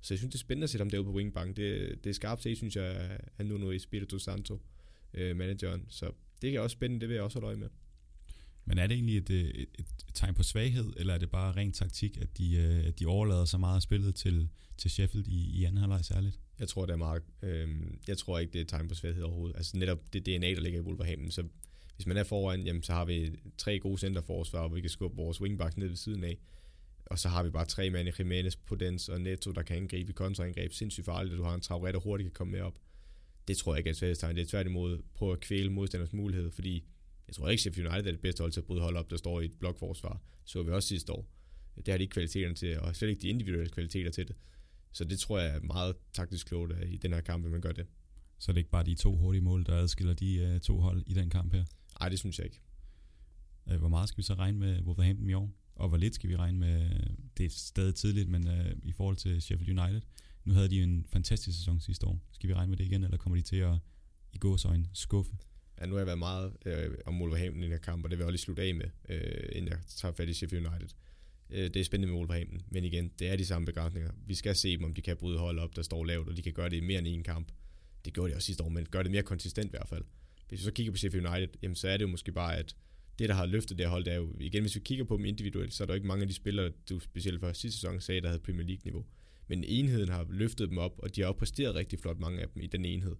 [0.02, 1.58] Så jeg synes, det er spændende at sætte ham derude på wingbank.
[1.58, 4.62] Det, det er skarpt set, synes jeg, han nu i Spirito Santo,
[5.14, 5.86] øh, manageren.
[5.90, 6.12] Så
[6.42, 7.70] det er også spændende, det vil jeg også holde øje med.
[8.66, 11.52] Men er det egentlig et, øh, et, et tegn på svaghed, eller er det bare
[11.52, 15.28] ren taktik, at de, øh, at de overlader så meget af spillet til, til Sheffield
[15.28, 16.40] i, i anden halvleg særligt?
[16.60, 17.70] Jeg tror, det er meget, øh,
[18.08, 19.58] jeg tror ikke, det er et tegn på svaghed overhovedet.
[19.58, 21.44] Altså netop det DNA, der ligger i Wolverhampton, så
[21.96, 25.18] hvis man er foran, jamen, så har vi tre gode centerforsvar, hvor vi kan skubbe
[25.18, 26.38] vores wingback ned ved siden af.
[27.06, 30.10] Og så har vi bare tre mand i Jimenez, Podens og Neto, der kan angribe
[30.10, 30.74] i kontraangreb.
[30.74, 32.80] Sindssygt farligt, at du har en Traoré, der hurtigt kan komme med op.
[33.48, 34.36] Det tror jeg ikke er et svaghedstegn.
[34.36, 36.84] Det er tværtimod prøve at kvæle modstanders mulighed, fordi
[37.28, 39.18] jeg tror ikke, Sheffield United er det bedste hold til at bryde hold op, der
[39.18, 40.22] står i et blokforsvar.
[40.46, 41.32] Så vi også sidste år.
[41.76, 44.36] Det har de ikke kvaliteterne til, og slet ikke de individuelle kvaliteter til det.
[44.92, 47.72] Så det tror jeg er meget taktisk klogt i den her kamp, at man gør
[47.72, 47.88] det.
[48.40, 51.04] Så det er ikke bare de to hurtige mål, der adskiller de uh, to hold
[51.08, 51.64] i den kamp her?
[52.00, 52.62] Nej, det synes jeg ikke.
[53.66, 55.52] Uh, hvor meget skal vi så regne med Wolverhampton i år?
[55.76, 56.90] Og hvor lidt skal vi regne med,
[57.38, 60.02] det er stadig tidligt, men uh, i forhold til Sheffield United.
[60.46, 62.20] Nu havde de en fantastisk sæson sidste år.
[62.32, 63.78] Skal vi regne med det igen, eller kommer de til at
[64.34, 65.38] i gåsøjne skuffe?
[65.82, 68.18] Ja, nu har jeg været meget øh, om Wolverhampton i den her kamp, og det
[68.18, 70.90] vil jeg også lige slutte af med, øh, inden jeg tager fat i Sheffield United.
[71.50, 74.12] Øh, det er spændende med Wolverhampton, men igen, det er de samme begrænsninger.
[74.28, 76.42] Vi skal se dem, om de kan bryde hold op, der står lavt, og de
[76.42, 77.52] kan gøre det i mere end en kamp.
[78.06, 80.04] Det gjorde de også sidste år, men gør det mere konsistent i hvert fald.
[80.48, 82.76] Hvis vi så kigger på Sheffield United, jamen så er det jo måske bare, at
[83.20, 85.18] det, der har løftet det her hold, det er jo, igen, hvis vi kigger på
[85.18, 87.80] dem individuelt, så er der jo ikke mange af de spillere, du specielt for sidste
[87.80, 89.06] sæson sagde, der havde Premier League-niveau.
[89.48, 92.50] Men enheden har løftet dem op, og de har også præsteret rigtig flot, mange af
[92.50, 93.16] dem, i den enhed.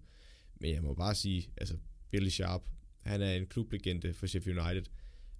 [0.60, 1.76] Men jeg må bare sige, altså
[2.16, 2.62] Billy Sharp,
[3.02, 4.82] han er en klublegende for Sheffield United,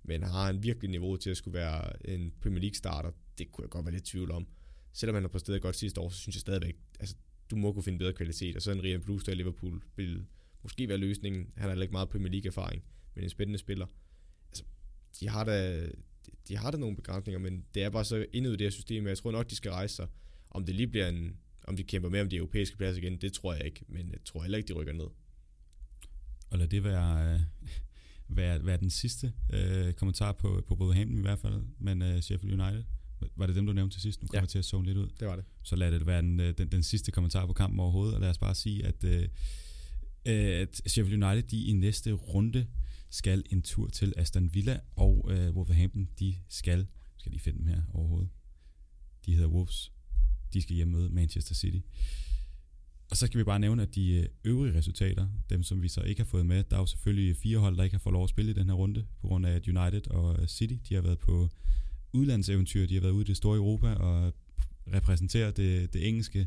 [0.02, 3.10] men har han virkelig niveau til at skulle være en Premier League starter?
[3.38, 4.46] Det kunne jeg godt være lidt tvivl om.
[4.92, 7.16] Selvom han har præsteret godt sidste år, så synes jeg stadigvæk, altså
[7.50, 10.26] du må kunne finde bedre kvalitet, og så en Rian Blues der i Liverpool vil
[10.62, 11.52] måske være løsningen.
[11.56, 13.86] Han har ikke meget Premier League erfaring, men en spændende spiller.
[14.48, 14.64] Altså,
[15.20, 15.86] de har da,
[16.48, 19.06] de har da nogle begrænsninger, men det er bare så indet i det her system,
[19.06, 20.08] jeg tror nok, de skal rejse sig.
[20.50, 23.32] Om det lige bliver en, om de kæmper med om de europæiske pladser igen, det
[23.32, 25.06] tror jeg ikke, men jeg tror heller ikke, de rykker ned.
[26.50, 27.40] Og lad det være, øh,
[28.28, 32.60] være, være den sidste øh, kommentar på, på Wolverhampton i hvert fald, men øh, Sheffield
[32.60, 32.84] United,
[33.36, 34.22] var det dem, du nævnte til sidst?
[34.22, 34.46] Nu kommer ja.
[34.46, 35.08] til at zone lidt ud.
[35.20, 35.44] Det var det.
[35.62, 38.30] Så lad det være den, øh, den, den sidste kommentar på kampen overhovedet, og lad
[38.30, 39.28] os bare sige, at, øh,
[40.26, 42.66] øh at Sheffield United, de i næste runde
[43.10, 46.86] skal en tur til Aston Villa, og øh, Wolverhampton, de skal,
[47.16, 48.28] skal de finde dem her overhovedet?
[49.26, 49.92] De hedder Wolves.
[50.52, 51.78] De skal hjem møde Manchester City.
[53.10, 56.00] Og så skal vi bare nævne, at de øh, øvrige resultater, dem som vi så
[56.00, 58.24] ikke har fået med, der er jo selvfølgelig fire hold, der ikke har fået lov
[58.24, 60.94] at spille i den her runde, på grund af at United og øh, City, de
[60.94, 61.48] har været på
[62.12, 64.32] udlandseventyr, de har været ude i det store Europa og
[64.94, 66.46] repræsenterer det, det engelske.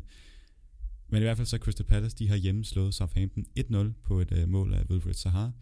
[1.08, 4.32] Men i hvert fald så Crystal Palace, de har hjemme slået Southampton 1-0 på et
[4.32, 5.52] øh, mål af Wilfred Sahar.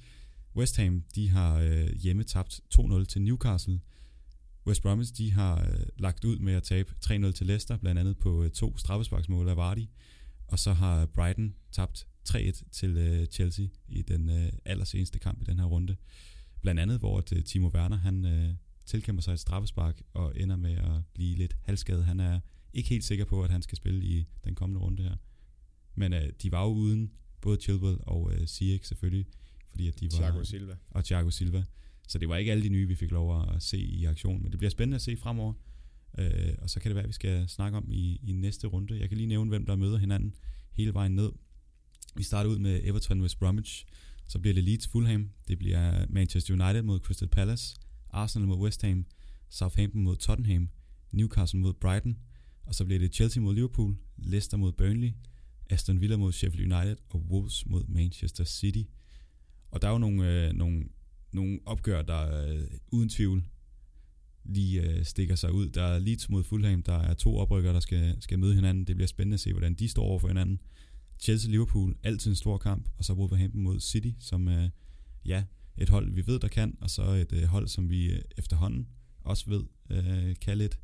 [0.56, 3.80] West Ham, de har øh, hjemme tabt 2-0 til Newcastle.
[4.66, 8.18] West Bromwich, de har øh, lagt ud med at tabe 3-0 til Leicester, blandt andet
[8.18, 9.86] på øh, to straffesparksmål af Vardy.
[10.48, 15.44] Og så har Brighton tabt 3-1 til uh, Chelsea i den uh, allerseneste kamp i
[15.44, 15.96] den her runde.
[16.60, 18.54] Blandt andet, hvor at, uh, Timo Werner, han uh,
[18.86, 22.04] tilkæmper sig et straffespark og ender med at blive lidt halvskadet.
[22.04, 22.40] Han er
[22.72, 25.16] ikke helt sikker på, at han skal spille i den kommende runde her.
[25.94, 29.26] Men uh, de var jo uden både Chilwell og uh, Ziyech selvfølgelig,
[29.70, 30.18] fordi at de var...
[30.18, 30.76] Thiago Silva.
[30.90, 31.64] Og Thiago Silva.
[32.08, 34.50] Så det var ikke alle de nye, vi fik lov at se i aktion, men
[34.52, 35.52] det bliver spændende at se fremover.
[36.18, 39.00] Øh, og så kan det være, at vi skal snakke om i, i næste runde.
[39.00, 40.34] Jeg kan lige nævne, hvem der møder hinanden
[40.72, 41.30] hele vejen ned.
[42.16, 43.86] Vi starter ud med Everton West Bromwich,
[44.26, 47.76] så bliver det Leeds Fulham, det bliver Manchester United mod Crystal Palace,
[48.10, 49.06] Arsenal mod West Ham,
[49.48, 50.68] Southampton mod Tottenham,
[51.12, 52.18] Newcastle mod Brighton,
[52.64, 55.12] og så bliver det Chelsea mod Liverpool, Leicester mod Burnley,
[55.70, 58.82] Aston Villa mod Sheffield United og Wolves mod Manchester City.
[59.70, 60.84] Og der er jo nogle, øh, nogle,
[61.32, 63.44] nogle opgør, der øh, uden tvivl
[64.48, 65.68] lige øh, stikker sig ud.
[65.68, 68.84] Der er Leeds mod Fulham, der er to oprykker, der skal, skal møde hinanden.
[68.84, 70.60] Det bliver spændende at se, hvordan de står over for hinanden.
[71.22, 74.68] Chelsea-Liverpool, altid en stor kamp, og så Wolverhampton mod City, som øh,
[75.24, 75.44] ja,
[75.76, 78.88] et hold, vi ved, der kan, og så et øh, hold, som vi øh, efterhånden
[79.20, 80.78] også ved øh, kan lidt.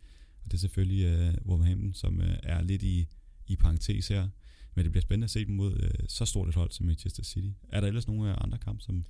[0.44, 3.06] Og det er selvfølgelig øh, Wolverhampton, som øh, er lidt i,
[3.46, 4.28] i parentes her.
[4.74, 7.24] Men det bliver spændende at se dem mod øh, så stort et hold som Manchester
[7.24, 7.48] City.
[7.68, 9.04] Er der ellers nogle øh, andre kampe, som...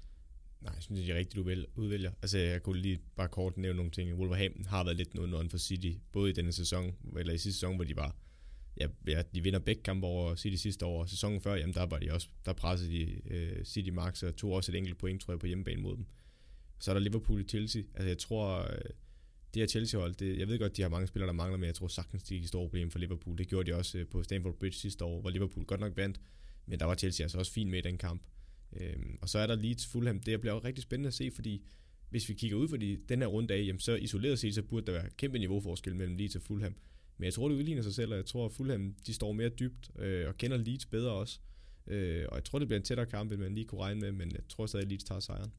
[0.64, 2.12] Nej, jeg synes, det er rigtigt, du udvælger.
[2.22, 4.14] Altså, jeg kunne lige bare kort nævne nogle ting.
[4.14, 7.74] Wolverhampton har været lidt noget for City, både i denne sæson, eller i sidste sæson,
[7.74, 8.16] hvor de var
[8.80, 11.86] ja, ja, de vinder begge kampe over City sidste år, og sæsonen før, jamen der
[11.86, 15.22] var de også, der pressede de uh, City Max og tog også et enkelt point,
[15.22, 16.06] tror jeg, på hjemmebane mod dem.
[16.78, 17.82] Så er der Liverpool i Chelsea.
[17.94, 18.68] Altså jeg tror, uh,
[19.54, 21.74] det her Chelsea-hold, det, jeg ved godt, de har mange spillere, der mangler, men jeg
[21.74, 23.38] tror sagtens, de er et stort problem for Liverpool.
[23.38, 26.20] Det gjorde de også uh, på Stamford Bridge sidste år, hvor Liverpool godt nok vandt,
[26.66, 28.22] men der var Chelsea altså også fint med i den kamp.
[28.80, 30.20] Øhm, og så er der Leeds Fulham.
[30.20, 31.62] Det bliver jo rigtig spændende at se, fordi
[32.10, 34.62] hvis vi kigger ud for de, den her runde af, jamen så isoleret set, så
[34.62, 36.74] burde der være kæmpe niveauforskel mellem Leeds og Fulham.
[37.18, 39.48] Men jeg tror, det udligner sig selv, og jeg tror, at Fulham de står mere
[39.48, 41.38] dybt øh, og kender Leeds bedre også.
[41.86, 44.12] Øh, og jeg tror, det bliver en tættere kamp, end man lige kunne regne med,
[44.12, 45.52] men jeg tror stadig, at Leeds tager sejren.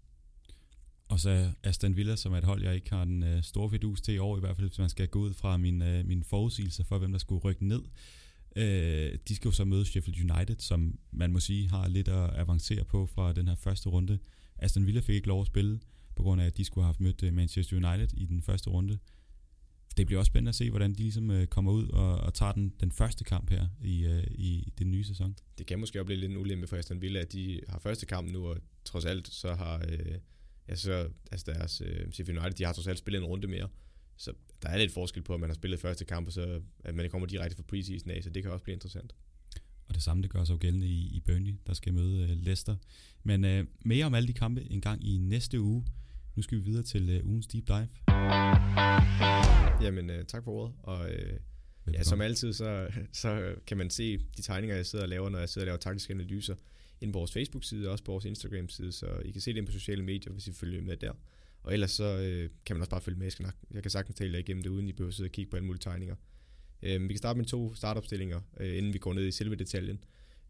[1.10, 4.02] Og så Aston Villa, som er et hold, jeg ikke har den øh, store fedus
[4.02, 6.24] til i år, i hvert fald hvis man skal gå ud fra min, øh, min
[6.24, 7.82] forudsigelse for, hvem der skulle rykke ned.
[8.56, 12.30] Øh, de skal jo så møde Sheffield United, som man må sige har lidt at
[12.36, 14.20] avancere på fra den her første runde.
[14.58, 15.80] Aston Villa fik ikke lov at spille,
[16.16, 18.70] på grund af, at de skulle have haft mødt øh, Manchester United i den første
[18.70, 19.00] runde
[19.98, 22.52] det bliver også spændende at se, hvordan de ligesom øh, kommer ud og, og tager
[22.52, 25.36] den, den første kamp her i, øh, i den nye sæson.
[25.58, 28.06] Det kan måske også blive lidt en ulempe for Aston Villa, at de har første
[28.06, 30.18] kamp nu, og trods alt så har øh,
[30.70, 33.68] ja, så, altså deres øh, Sheffield United, de har trods alt spillet en runde mere.
[34.18, 36.96] Så der er lidt forskel på, at man har spillet første kamp, og så at
[36.96, 39.16] man kommer direkte fra preseason af, så det kan også blive interessant.
[39.88, 42.30] Og det samme det gør sig jo gældende i, i Burnley, der skal møde øh,
[42.30, 42.76] Leicester.
[43.24, 45.86] Men øh, mere om alle de kampe en gang i næste uge.
[46.36, 47.88] Nu skal vi videre til øh, ugens deep dive.
[49.82, 50.76] Jamen, øh, tak for ordet.
[50.84, 51.40] Og øh,
[51.94, 55.40] ja, som altid, så, så kan man se de tegninger, jeg sidder og laver, når
[55.40, 56.56] jeg sidder og laver taktiske analyser,
[57.02, 59.66] ind på vores Facebook-side og også på vores Instagram-side, så I kan se det ind
[59.66, 61.14] på sociale medier, hvis I følger med der.
[61.66, 63.26] Og ellers så øh, kan man også bare følge med.
[63.26, 65.32] Jeg, skal nok, jeg kan sagtens tale jer igennem det, uden I behøver sidde og
[65.32, 66.16] kigge på alle mulige tegninger.
[66.84, 70.04] Øh, vi kan starte med to startopstillinger, øh, inden vi går ned i selve detaljen.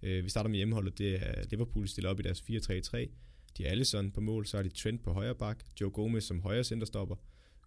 [0.03, 0.97] Øh, vi starter med hjemmeholdet.
[0.97, 3.09] Det er Liverpool stiller op i deres 4-3-3.
[3.57, 6.41] De er Allison på mål, så er de Trent på højre bak, Joe Gomez som
[6.41, 7.15] højre centerstopper,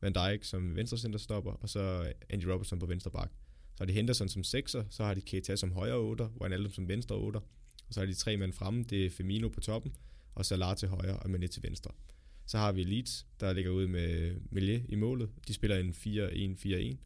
[0.02, 3.30] Van Dijk som venstre centerstopper, og så Andy Robertson på venstre bak.
[3.74, 6.88] Så har de Henderson som sekser, så har de Keita som højre otter, Wijnaldum som
[6.88, 7.40] venstre otter,
[7.88, 9.94] og så har de tre mænd fremme, det er Firmino på toppen,
[10.34, 11.90] og Salah til højre og Mané til venstre.
[12.48, 15.28] Så har vi Leeds, der ligger ud med Melier i målet.
[15.48, 16.96] De spiller en 4-1-4-1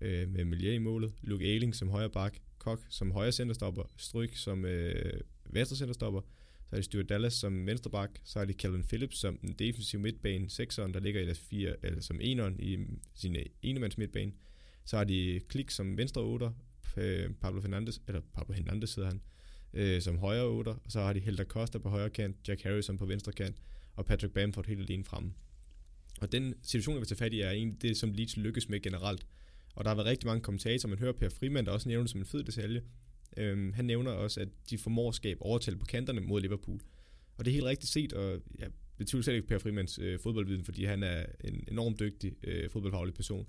[0.00, 1.12] øh, med Melier i målet.
[1.22, 5.20] Luke Ayling som højre bak, Kok som højre centerstopper, Stryk som øh,
[5.50, 6.20] venstre centerstopper,
[6.64, 9.52] så har de Stuart Dallas som venstre bak, så har de Calvin Phillips som den
[9.52, 12.78] defensive midtbane, sekseren, der ligger i deres fire, eller som eneren i
[13.14, 14.32] sin enemands midtbane.
[14.84, 16.52] Så har de Klik som venstre otter,
[16.96, 19.20] øh, Pablo Fernandes, eller Pablo Hernandez hedder han,
[19.72, 22.98] øh, som højre otter, og så har de Helder Costa på højre kant, Jack Harrison
[22.98, 23.56] på venstre kant,
[23.96, 25.32] og Patrick Bamford helt alene fremme.
[26.20, 28.80] Og den situation, jeg vil tage fat i, er egentlig det, som Leeds lykkes med
[28.80, 29.26] generelt.
[29.74, 32.20] Og der har været rigtig mange kommentatorer, man hører Per Frimand, der også nævner som
[32.20, 32.82] en fed detalje.
[33.36, 36.80] Øhm, han nævner også, at de formår at skabe overtal på kanterne mod Liverpool.
[37.36, 40.64] Og det er helt rigtigt set, og jeg betyder slet ikke Per Frimands øh, fodboldviden,
[40.64, 43.46] fordi han er en enormt dygtig øh, fodboldfaglig person.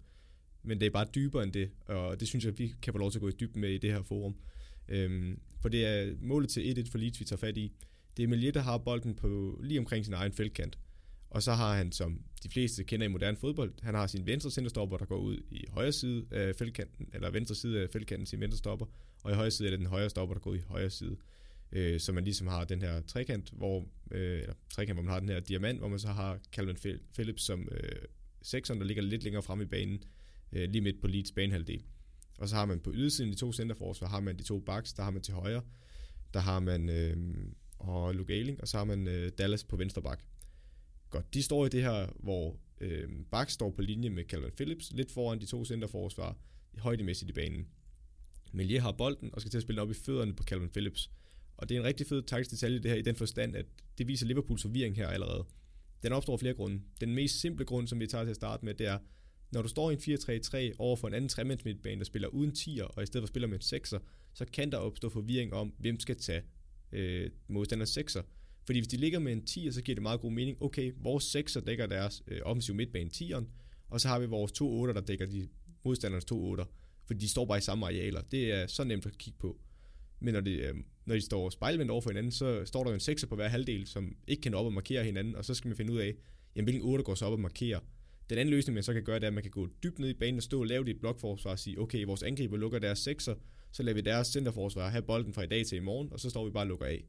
[0.63, 3.11] Men det er bare dybere end det, og det synes jeg, vi kan få lov
[3.11, 4.35] til at gå i dybden med i det her forum.
[4.87, 7.71] Øhm, for det er målet til 1-1 for Leeds, vi tager fat i.
[8.17, 10.77] Det er Melier, der har bolden på lige omkring sin egen feltkant.
[11.29, 14.51] Og så har han, som de fleste kender i moderne fodbold, han har sin venstre
[14.51, 18.39] centerstopper, der går ud i højre side af feltkanten, eller venstre side af feltkanten, sin
[18.39, 18.85] venstre stopper,
[19.23, 21.17] og i højre side er det den højre stopper, der går ud i højre side.
[21.71, 25.19] Øh, så man ligesom har den her trekant, hvor, øh, eller trekant, hvor man har
[25.19, 26.77] den her diamant, hvor man så har Calvin
[27.13, 28.01] Phillips som øh,
[28.41, 30.03] sekseren, der ligger lidt længere frem i banen,
[30.51, 31.83] øh, lige midt på Leeds banehalvdel.
[32.39, 35.03] Og så har man på ydersiden de to centerforsvar, har man de to backs, der
[35.03, 35.61] har man til højre,
[36.33, 37.17] der har man øh,
[37.87, 40.23] og Luke Ayling, og så har man øh, Dallas på venstre bak.
[41.09, 44.91] Godt, de står i det her, hvor øh, Bak står på linje med Calvin Phillips,
[44.93, 46.37] lidt foran de to centerforsvar,
[46.77, 47.67] højdemæssigt i banen.
[48.51, 51.11] Melier har bolden og skal til at spille op i fødderne på Calvin Phillips.
[51.57, 53.65] Og det er en rigtig fed taktisk detalje det her i den forstand, at
[53.97, 55.45] det viser Liverpools forvirring her allerede.
[56.03, 56.81] Den opstår af flere grunde.
[57.01, 58.99] Den mest simple grund, som vi tager til at starte med, det er,
[59.51, 62.83] når du står i en 4-3-3 over for en anden tremandsmidtbane, der spiller uden tier,
[62.83, 63.99] og i stedet for spiller med en 6'er,
[64.33, 66.43] så kan der opstå forvirring om, hvem skal tage
[66.91, 68.21] øh, modstanders sekser.
[68.65, 70.61] Fordi hvis de ligger med en 10'er, så giver det meget god mening.
[70.61, 73.45] Okay, vores sekser dækker deres øh, offensiv midtbane 10'eren,
[73.89, 75.47] og så har vi vores to 8'er, der dækker de
[75.83, 76.65] modstandernes to 8'er.
[77.05, 78.21] Fordi de står bare i samme arealer.
[78.21, 79.57] Det er så nemt at kigge på.
[80.19, 80.75] Men når de, øh,
[81.05, 83.47] når de står spejlvendt over for hinanden, så står der jo en 6'er på hver
[83.47, 86.15] halvdel, som ikke kan op og markere hinanden, og så skal man finde ud af,
[86.55, 87.79] jamen, hvilken 8 går så op og markerer.
[88.29, 90.09] Den anden løsning, man så kan gøre, det er, at man kan gå dybt ned
[90.09, 92.79] i banen og stå og lave dit et blokforsvar og sige, okay, vores angriber lukker
[92.79, 93.33] deres 6'er,
[93.75, 96.29] så lader vi deres centerforsvar have bolden fra i dag til i morgen, og så
[96.29, 97.03] står vi bare og lukker af.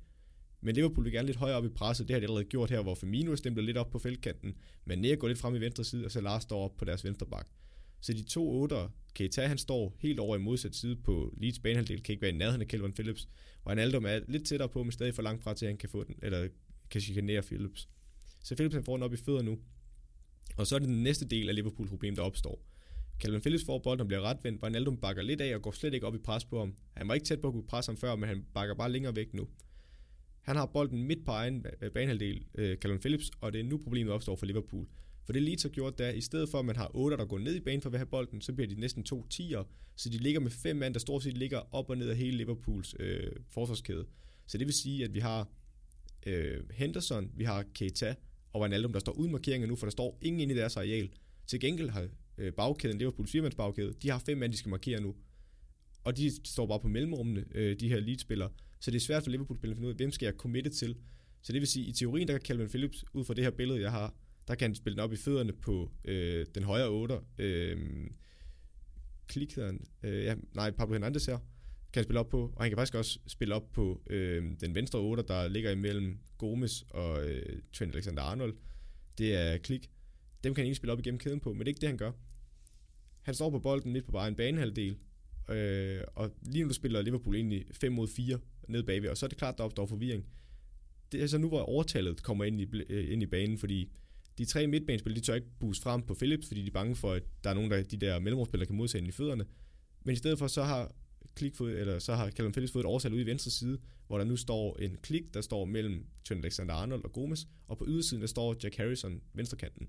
[0.60, 2.08] Men Liverpool vil gerne lidt højere op i presset.
[2.08, 4.54] Det har de allerede gjort her, hvor Firmino er stemplet lidt op på feltkanten.
[4.84, 7.04] Men Nea går lidt frem i venstre side, og så Lars står op på deres
[7.04, 7.48] venstre bak.
[8.00, 12.02] Så de to otter, Keita han står helt over i modsat side på Leeds banehalvdel,
[12.02, 13.28] kan ikke være i nærheden af Kelvin Phillips.
[13.64, 15.88] Og Wijnaldum er lidt tættere på, men stadig for langt fra til, at han kan
[15.88, 16.48] få den, eller
[16.90, 17.88] kan chikanere Phillips.
[18.44, 19.58] Så Phillips han får den op i fødder nu.
[20.56, 22.62] Og så er det den næste del af Liverpool problem, der opstår.
[23.20, 24.62] Calvin Phillips får bolden og bliver retvendt.
[24.62, 26.74] Wijnaldum bakker lidt af og går slet ikke op i pres på ham.
[26.96, 29.16] Han var ikke tæt på at kunne presse ham før, men han bakker bare længere
[29.16, 29.48] væk nu.
[30.42, 34.12] Han har bolden midt på egen banehalvdel, øh, Calvin Phillips, og det er nu problemet
[34.12, 34.86] opstår for Liverpool.
[35.24, 37.38] For det Leeds har gjort, der i stedet for at man har 8, der går
[37.38, 39.64] ned i banen for at have bolden, så bliver de næsten to 10'er,
[39.96, 42.36] så de ligger med fem mand, der stort set ligger op og ned af hele
[42.36, 44.06] Liverpools øh, forsvarskæde.
[44.46, 45.48] Så det vil sige, at vi har
[46.26, 48.14] øh, Henderson, vi har Keita
[48.52, 51.10] og Wijnaldum, der står uden markeringer nu, for der står ingen inde i deres areal.
[51.46, 55.00] Til gengæld har øh, bagkæden, Liverpools firmands bagkæde, de har fem mand, de skal markere
[55.00, 55.14] nu.
[56.04, 58.50] Og de står bare på mellemrummene, øh, de her Leeds-spillere.
[58.80, 60.96] Så det er svært for Liverpool-spillerne at finde ud af, hvem skal jeg committe til.
[61.42, 63.80] Så det vil sige, i teorien, der kan Calvin Phillips, ud fra det her billede,
[63.80, 64.14] jeg har,
[64.48, 67.20] der kan han spille den op i fødderne på øh, den højre 8.
[67.38, 67.76] Øh,
[69.26, 69.86] klik hedder han.
[70.02, 71.38] Øh, ja, nej, Pablo Hernandez her.
[71.92, 72.52] Kan han spille op på.
[72.56, 76.18] Og han kan faktisk også spille op på øh, den venstre 8, der ligger imellem
[76.38, 78.54] Gomes og øh, Trent Alexander-Arnold.
[79.18, 79.90] Det er klik.
[80.44, 81.98] Dem kan han ikke spille op igennem kæden på, men det er ikke det, han
[81.98, 82.12] gør.
[83.26, 84.96] Han står på bolden lidt på bare en banehalvdel,
[85.50, 88.38] øh, og lige nu spiller Liverpool egentlig 5 mod 4
[88.68, 90.24] ned bagved, og så er det klart, der opstår forvirring.
[91.12, 93.90] Det er så nu, hvor overtallet kommer ind i, øh, ind i banen, fordi
[94.38, 97.12] de tre midtbanespillere, de tør ikke booste frem på Philips, fordi de er bange for,
[97.12, 99.44] at der er nogen, der de der mellemrumspillere kan modsætte i fødderne.
[100.04, 100.94] Men i stedet for, så har
[101.34, 104.24] klikfod, eller så har Callum Phillips fået et overtal ude i venstre side, hvor der
[104.24, 108.28] nu står en klik, der står mellem Trent Alexander-Arnold og Gomes, og på ydersiden, der
[108.28, 109.88] står Jack Harrison, venstrekanten.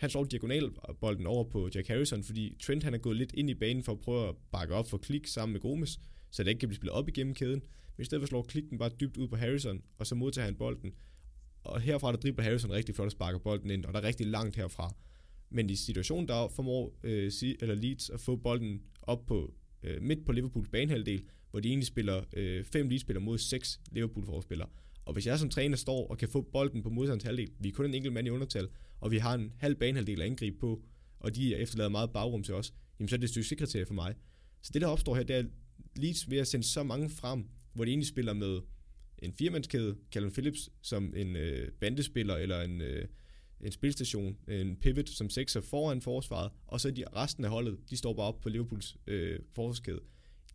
[0.00, 3.54] Han slår diagonalbolden over på Jack Harrison, fordi Trent han er gået lidt ind i
[3.54, 6.00] banen for at prøve at bakke op for klik sammen med Gomes,
[6.30, 7.62] så det ikke kan blive spillet op igennem kæden.
[7.96, 10.54] Men i stedet for slår klikken bare dybt ud på Harrison, og så modtager han
[10.54, 10.92] bolden.
[11.64, 14.26] og herfra der dribler Harrison rigtig flot og sparker bolden ind, og der er rigtig
[14.26, 14.94] langt herfra.
[15.50, 20.26] Men i situationen, der formår øh, eller Leeds at få bolden op på øh, midt
[20.26, 24.68] på Liverpools banehalvdel, hvor de egentlig spiller øh, fem Leeds-spillere mod seks Liverpool-forspillere.
[25.10, 27.72] Og hvis jeg som træner står og kan få bolden på modstanders halvdel, vi er
[27.72, 28.68] kun en enkelt mand i undertal,
[29.00, 30.82] og vi har en halv banehalvdel at angribe på,
[31.20, 34.14] og de efterlader meget bagrum til os, jamen så er det et succeskriterie for mig.
[34.62, 35.44] Så det, der opstår her, det er
[35.96, 38.60] Leeds ved at sende så mange frem, hvor de egentlig spiller med
[39.18, 43.08] en firemandskæde, Callum Phillips, som en øh, bandespiller, eller en, øh,
[43.60, 47.96] en spilstation, en pivot, som sekser foran forsvaret, og så de resten af holdet, de
[47.96, 50.00] står bare op på Liverpools øh, forsvarskæde.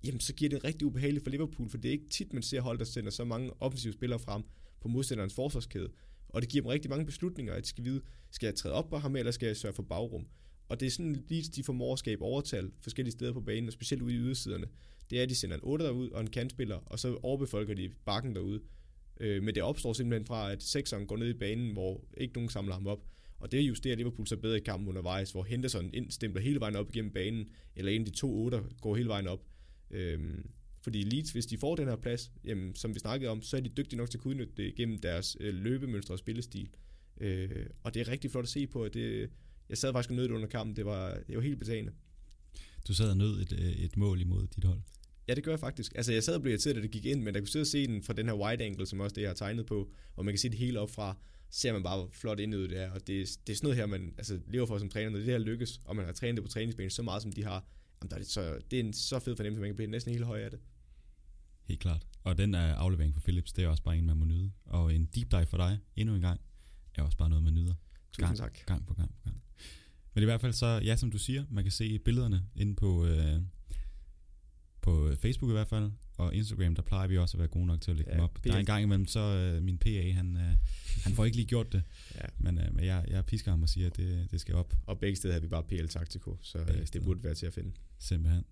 [0.06, 2.62] Jamen, så giver det rigtig ubehageligt for Liverpool, for det er ikke tit, man ser
[2.62, 4.44] hold, der sender så mange offensive spillere frem
[4.82, 5.90] på modstanderens forsvarskæde.
[6.30, 8.02] Og det giver dem rigtig mange beslutninger, at de skal vide,
[8.32, 10.28] skal jeg træde op på ham, eller skal jeg sørge for bagrum?
[10.70, 13.74] Og det er sådan lige, de formår at skabe overtal forskellige steder på banen, og
[13.74, 14.66] specielt ude i ydersiderne.
[15.10, 17.90] Det er, at de sender en 8 derud og en kantspiller, og så overbefolker de
[18.06, 18.62] bakken derude.
[19.20, 22.50] Øh, men det opstår simpelthen fra, at sekseren går ned i banen, hvor ikke nogen
[22.50, 23.06] samler ham op.
[23.40, 26.90] Og det justerer Liverpool så bedre i kampen undervejs, hvor Henderson indstempler hele vejen op
[26.90, 29.42] igennem banen, eller en af de to otter går hele vejen op.
[29.92, 30.50] Øhm,
[30.82, 33.62] fordi Leeds, hvis de får den her plads, jamen, som vi snakkede om, så er
[33.62, 36.70] de dygtige nok til at kunne udnytte det gennem deres øh, løbemønstre og spillestil.
[37.22, 38.84] Øh, og det er rigtig flot at se på.
[38.84, 39.30] At det,
[39.70, 40.76] jeg sad faktisk og nød det under kampen.
[40.76, 41.92] Det var, det var helt betagende.
[42.88, 44.80] Du sad og nød et, øh, et mål imod dit hold?
[45.28, 45.92] Ja, det gør jeg faktisk.
[45.96, 47.68] Altså, jeg sad og blev irriteret, da det gik ind, men jeg kunne sidde og
[47.68, 50.26] se den fra den her wide angle, som også det, jeg har tegnet på, og
[50.26, 51.18] man kan se det hele op fra,
[51.50, 53.86] ser man bare, hvor flot ind det er, og det, det er sådan noget her,
[53.86, 56.44] man altså, lever for som træner, når det her lykkes, og man har trænet det
[56.44, 57.66] på træningsbanen så meget, som de har,
[58.02, 60.12] jamen, der er det, så, det er en så fed fornemmelse, man kan blive næsten
[60.12, 60.60] helt høj af det.
[61.64, 62.08] Helt klart.
[62.24, 64.52] Og den er aflevering for Philips, det er også bare en, man må nyde.
[64.66, 66.42] Og en deep dive for dig, endnu en gang,
[66.96, 67.74] er også bare noget, man nyder.
[68.12, 68.66] Tusind gang, tak.
[68.66, 69.42] Gang på gang på gang.
[70.14, 73.06] Men i hvert fald så, ja, som du siger, man kan se billederne inde på,
[73.06, 73.42] øh,
[74.82, 77.82] på Facebook i hvert fald, og Instagram, der plejer vi også at være gode nok
[77.82, 78.34] til at lægge ja, dem op.
[78.34, 78.42] PS.
[78.42, 80.58] Der er en gang imellem, så øh, min PA, han, øh,
[81.04, 81.84] han får ikke lige gjort det,
[82.16, 82.26] ja.
[82.38, 84.74] men, øh, men jeg, jeg pisker ham og siger, at det, det skal op.
[84.86, 87.54] Og begge steder har vi bare PL Taktiko, så øh, det burde være til at
[87.54, 87.72] finde.
[88.00, 88.46] Simpelthen.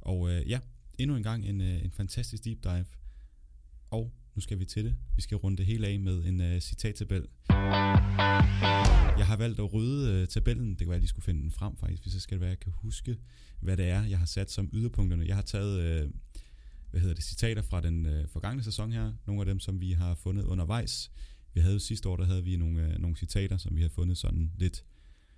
[0.00, 0.58] Og øh, ja,
[0.98, 2.84] endnu en gang en, øh, en fantastisk deep dive,
[3.90, 4.96] og nu skal vi til det.
[5.16, 7.26] Vi skal runde det hele af med en uh, citattabel.
[9.18, 10.70] Jeg har valgt at rydde uh, tabellen.
[10.70, 12.48] Det kan være, at jeg lige skulle finde den frem faktisk, hvis så skal være,
[12.48, 13.16] jeg kan huske,
[13.60, 15.26] hvad det er, jeg har sat som yderpunkterne.
[15.26, 16.10] Jeg har taget uh,
[16.90, 19.12] hvad hedder det, citater fra den øh, forgangne sæson her.
[19.26, 21.10] Nogle af dem, som vi har fundet undervejs.
[21.54, 24.18] Vi havde sidste år, der havde vi nogle, øh, nogle citater, som vi har fundet
[24.18, 24.84] sådan lidt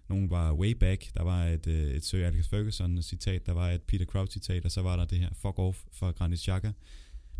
[0.08, 3.70] nogle var way back, der var et, øh, et Sir Alex Ferguson citat, der var
[3.70, 6.72] et Peter Crouch citat, og så var der det her fuck off fra Granit Xhaka.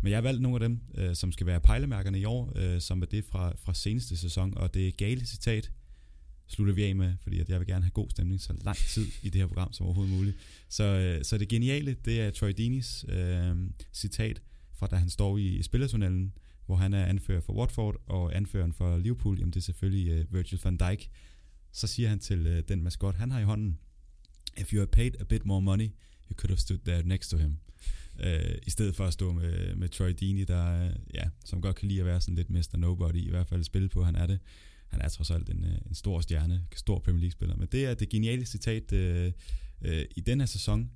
[0.01, 2.81] Men jeg har valgt nogle af dem, øh, som skal være pejlemærkerne i år, øh,
[2.81, 5.71] som er det fra, fra seneste sæson, og det gale citat
[6.49, 9.07] slutter vi af med, fordi at jeg vil gerne have god stemning så lang tid
[9.23, 10.37] i det her program som overhovedet muligt.
[10.69, 13.55] Så, øh, så det geniale, det er Troy Deeney's øh,
[13.93, 14.41] citat
[14.73, 16.33] fra da han står i, i spillertunnelen,
[16.65, 20.33] hvor han er anfører for Watford, og anføreren for Liverpool, jamen det er selvfølgelig øh,
[20.33, 21.09] Virgil van Dijk.
[21.71, 23.79] Så siger han til øh, den maskot, han har i hånden,
[24.57, 25.89] If you had paid a bit more money,
[26.31, 27.57] you could have stood there next to him
[28.23, 31.75] øh, i stedet for at stå med, med Troy Deeney, der, øh, ja, som godt
[31.75, 32.77] kan lide at være sådan lidt Mr.
[32.77, 34.39] Nobody, i hvert fald spille på, han er det.
[34.89, 37.55] Han er trods alt en, øh, en stor stjerne, stor Premier League-spiller.
[37.55, 39.31] Men det er det geniale citat øh,
[39.81, 40.91] øh, i den her sæson.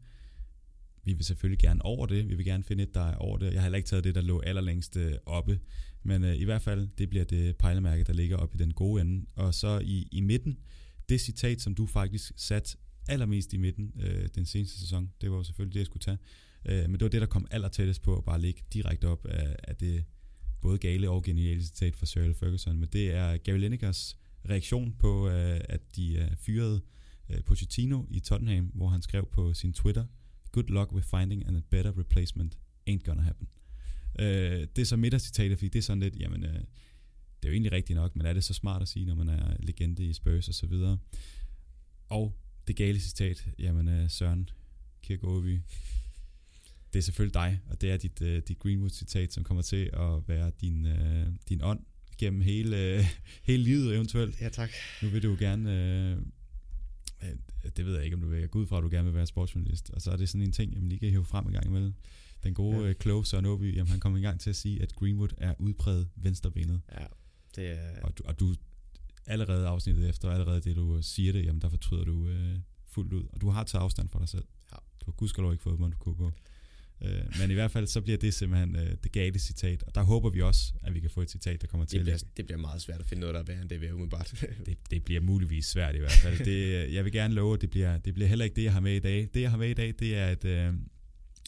[1.04, 2.30] Vi vil selvfølgelig gerne over det.
[2.30, 3.46] Vi vil gerne finde et, der er over det.
[3.46, 5.60] Jeg har heller ikke taget det, der lå allerlængst øh, oppe.
[6.04, 9.02] Men øh, i hvert fald, det bliver det pejlemærke, der ligger oppe i den gode
[9.02, 9.26] ende.
[9.36, 10.58] Og så i, i midten,
[11.10, 15.38] det citat, som du faktisk sat allermest i midten øh, den seneste sæson, det var
[15.38, 16.18] jo selvfølgelig det, jeg skulle tage.
[16.66, 19.26] Øh, men det var det, der kom aller tættest på at bare ligge direkte op
[19.26, 20.04] af, af det
[20.64, 22.80] både gale og geniale citat fra Cyril Ferguson.
[22.80, 24.18] Men det er Gary Linekers
[24.50, 26.82] reaktion på, øh, at de øh, fyrede
[27.30, 30.06] øh, Pochettino i Tottenham, hvor han skrev på sin Twitter,
[30.52, 32.58] Good luck with finding a better replacement.
[32.90, 33.48] Ain't gonna happen.
[34.20, 37.52] Øh, det er så midtercitatet, fordi det er sådan lidt, jamen, øh, det er jo
[37.52, 40.14] egentlig rigtigt nok, men er det så smart at sige, når man er legende i
[40.14, 40.98] Spurs og så videre.
[42.10, 42.38] Og
[42.68, 44.50] det gale citat, jamen øh, Søren
[45.02, 45.60] Kierkegaard
[46.94, 50.28] det er selvfølgelig dig, og det er dit, uh, dit Greenwood-citat, som kommer til at
[50.28, 51.80] være din, uh, din ånd
[52.18, 53.06] gennem hele, uh,
[53.50, 54.42] hele livet eventuelt.
[54.42, 54.70] Ja, tak.
[55.02, 55.70] Nu vil du gerne,
[57.22, 57.30] uh,
[57.78, 59.26] det ved jeg ikke, om du vil, gå ud fra, at du gerne vil være
[59.26, 61.66] sportsjournalist, og så er det sådan en ting, jamen lige kan hæve frem en gang
[61.66, 61.94] imellem.
[62.44, 62.94] Den gode ja.
[62.94, 66.10] Kloge Søren Åby, jamen han kommer i gang til at sige, at Greenwood er udpræget
[66.16, 66.82] venstrebenet.
[66.92, 67.06] Ja,
[67.56, 68.02] det er...
[68.02, 68.56] Og du, og du
[69.26, 73.24] allerede afsnittet efter, allerede det du siger det, jamen der fortryder du uh, fuldt ud.
[73.34, 74.46] Og du har taget afstand fra dig selv.
[74.72, 74.78] Ja.
[75.00, 76.32] Du har gudskelov ikke fået Monaco på.
[77.02, 79.84] Øh, men i hvert fald, så bliver det simpelthen øh, det gale citat.
[79.84, 82.06] Og der håber vi også, at vi kan få et citat, der kommer til det
[82.06, 83.92] bliver, at Det bliver meget svært at finde noget, der er værre end det, vi
[83.92, 84.46] umiddelbart.
[84.66, 86.46] det, det bliver muligvis svært i hvert fald.
[86.46, 88.80] Det, jeg vil gerne love, at det bliver, det bliver heller ikke det, jeg har
[88.80, 89.30] med i dag.
[89.34, 90.74] Det, jeg har med i dag, det er et, øh,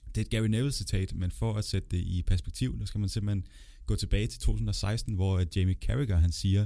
[0.07, 3.09] Det er et Gary Neville-citat, men for at sætte det i perspektiv, der skal man
[3.09, 3.47] simpelthen
[3.85, 6.65] gå tilbage til 2016, hvor øh, Jamie Carragher han siger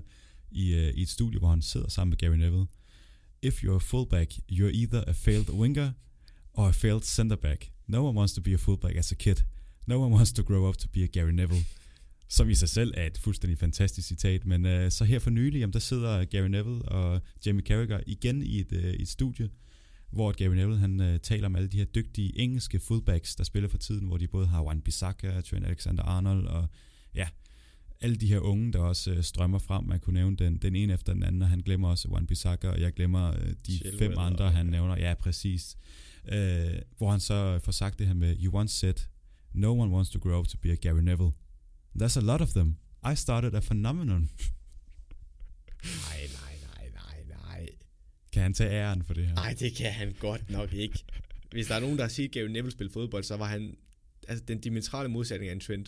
[0.52, 2.66] i, uh, i et studie, hvor han sidder sammen med Gary Neville,
[3.42, 5.94] If you're a fullback, you're either a failed winger
[6.54, 7.72] or a failed center back.
[7.90, 9.36] No one wants to be a fullback as a kid.
[9.88, 11.66] No one wants to grow up to be a Gary Neville.
[12.28, 15.60] Som i sig selv er et fuldstændig fantastisk citat, men uh, så her for nylig,
[15.60, 19.50] jamen, der sidder Gary Neville og Jamie Carragher igen i et, uh, et studie,
[20.12, 23.70] hvor Gary Neville han uh, taler om alle de her dygtige engelske fullbacks, der spiller
[23.70, 26.68] for tiden, hvor de både har Wan Bissaka, Trent Alexander-Arnold og
[27.16, 27.28] ja,
[28.02, 29.84] alle de her unge, der også uh, strømmer frem.
[29.84, 32.70] Man kunne nævne den, den ene efter den anden, og han glemmer også Wan Bissaka,
[32.70, 33.38] og jeg glemmer uh,
[33.68, 34.98] de Chilwell, fem andre, han nævner.
[34.98, 35.78] Ja, præcis.
[36.24, 38.94] Uh, hvor han så får sagt det her med, You once said,
[39.54, 41.32] no one wants to grow up to be a Gary Neville.
[41.96, 42.76] There's a lot of them.
[43.12, 44.30] I started a phenomenon.
[45.84, 47.68] nej, nej, nej, nej, nej.
[48.32, 49.36] Kan han tage æren for det her?
[49.36, 51.04] Nej, det kan han godt nok ikke.
[51.52, 53.78] Hvis der er nogen, der har set Gary Neville spille fodbold, så var han
[54.28, 55.86] altså, den dimensionale modsætning af en trend,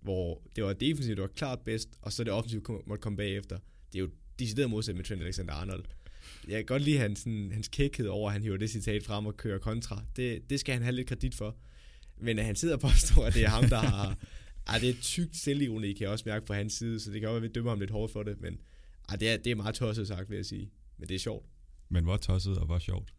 [0.00, 3.58] hvor det var defensivt, det var klart bedst, og så det offensivt måtte komme bagefter.
[3.92, 5.84] Det er jo decideret modsætning med Trent Alexander-Arnold.
[6.48, 9.26] Jeg kan godt lide hans, sådan, hans kækhed over, at han hiver det citat frem
[9.26, 10.02] og kører kontra.
[10.16, 11.56] Det, det skal han have lidt kredit for.
[12.18, 14.18] Men at han sidder og påstår, at det er ham, der har,
[14.68, 17.28] ej, det er tykt selvironi, kan jeg også mærke på hans side, så det kan
[17.28, 18.58] også være, at vi dømmer ham lidt hårdt for det, men
[19.08, 20.70] ej, det, er, det er meget tosset sagt, vil jeg sige.
[20.98, 21.46] Men det er sjovt.
[21.88, 23.14] Men hvor tosset og hvor sjovt?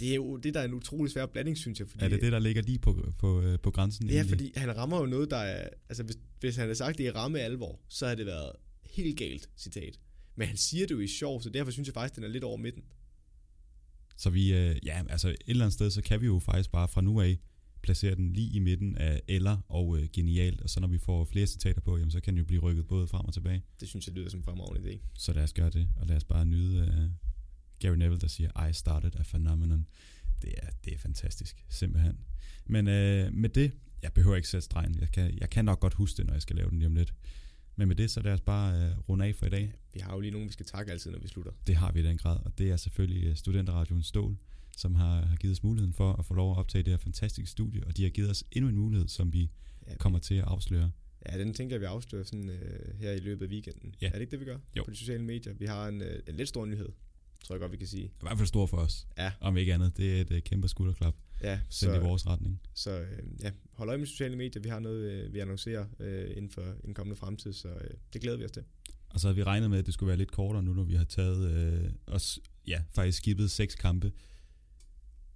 [0.00, 1.88] Det er jo det, der er en utrolig svær blanding, synes jeg.
[1.88, 4.06] Fordi, er det det, der ligger lige på, på, øh, på grænsen?
[4.06, 4.30] Ja, egentlig?
[4.30, 5.68] fordi han rammer jo noget, der er...
[5.88, 8.52] Altså, hvis, hvis han havde sagt det i ramme alvor, så havde det været
[8.90, 9.98] helt galt, citat.
[10.36, 12.44] Men han siger det jo i sjov, så derfor synes jeg faktisk, den er lidt
[12.44, 12.82] over midten.
[14.16, 16.88] Så vi, øh, ja, altså et eller andet sted, så kan vi jo faktisk bare
[16.88, 17.38] fra nu af
[17.82, 21.24] placere den lige i midten af eller og øh, genialt, og så når vi får
[21.24, 23.62] flere citater på, jamen, så kan den jo blive rykket både frem og tilbage.
[23.80, 24.98] Det synes jeg lyder som en fremragende idé.
[25.14, 27.10] Så lad os gøre det, og lad os bare nyde øh,
[27.80, 29.86] Gary Neville, der siger, I started a phenomenon.
[30.42, 32.18] Det er, det er fantastisk, simpelthen.
[32.66, 35.94] Men øh, med det, jeg behøver ikke sætte stregen, jeg kan, jeg kan nok godt
[35.94, 37.14] huske det, når jeg skal lave den lige om lidt.
[37.76, 39.72] Men med det, så lad os bare øh, runde af for i dag.
[39.94, 41.52] Vi har jo lige nogen, vi skal takke altid, når vi slutter.
[41.66, 44.36] Det har vi i den grad, og det er selvfølgelig øh, Studenterradioen Stål,
[44.76, 47.50] som har, har givet os muligheden for at få lov at optage det her fantastiske
[47.50, 49.50] studie, og de har givet os endnu en mulighed, som vi
[49.86, 50.90] ja, kommer til at afsløre.
[51.28, 53.94] Ja, den tænker jeg, vi afslører sådan, øh, her i løbet af weekenden.
[54.02, 54.06] Ja.
[54.06, 54.58] Er det ikke det, vi gør?
[54.76, 54.84] Jo.
[54.84, 55.54] På de sociale medier.
[55.54, 56.88] Vi har en, øh, en lidt stor nyhed,
[57.44, 58.04] tror jeg godt, vi kan sige.
[58.04, 59.06] I hvert fald stor for os.
[59.18, 59.32] Ja.
[59.40, 59.96] Om ikke andet.
[59.96, 61.14] Det er et uh, kæmpe skulderklap.
[61.42, 62.60] Ja, så, i vores retning.
[62.74, 63.08] Så øh,
[63.42, 64.62] ja, hold øje med sociale medier.
[64.62, 68.20] Vi har noget, øh, vi annoncerer øh, inden for en kommende fremtid, så øh, det
[68.20, 68.62] glæder vi os til.
[69.10, 70.94] Og så havde vi regnet med, at det skulle være lidt kortere nu, når vi
[70.94, 74.12] har taget øh, os, ja, faktisk skibet seks kampe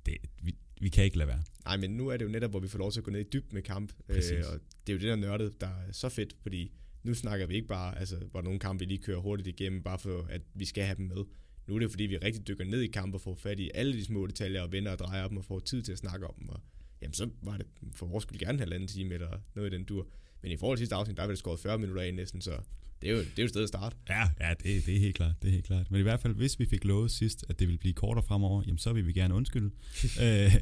[0.06, 1.42] det, vi, vi kan ikke lade være.
[1.64, 3.20] Nej, men nu er det jo netop, hvor vi får lov til at gå ned
[3.20, 3.92] i dyb med kamp.
[4.08, 4.16] Øh,
[4.52, 6.72] og det er jo det der nørdet, der er så fedt, fordi
[7.02, 9.98] nu snakker vi ikke bare, altså, hvor nogle kampe vi lige kører hurtigt igennem, bare
[9.98, 11.24] for at vi skal have dem med.
[11.68, 13.92] Nu er det fordi, vi rigtig dykker ned i kampe og får fat i alle
[13.92, 16.34] de små detaljer og vender og drejer dem og får tid til at snakke om
[16.38, 16.48] dem.
[16.48, 16.60] Og,
[17.02, 19.84] jamen, så var det for vores skyld gerne en halvanden time eller noget i den
[19.84, 20.06] dur.
[20.42, 22.60] Men i forhold til sidste afsnit, der er vi skåret 40 minutter af næsten, så
[23.02, 23.96] det er jo, det er jo et sted at starte.
[24.08, 25.90] Ja, ja det, det, er helt klart, det er helt klart.
[25.90, 28.62] Men i hvert fald, hvis vi fik lovet sidst, at det ville blive kortere fremover,
[28.66, 29.70] jamen så vil vi gerne undskylde.
[30.22, 30.54] øh,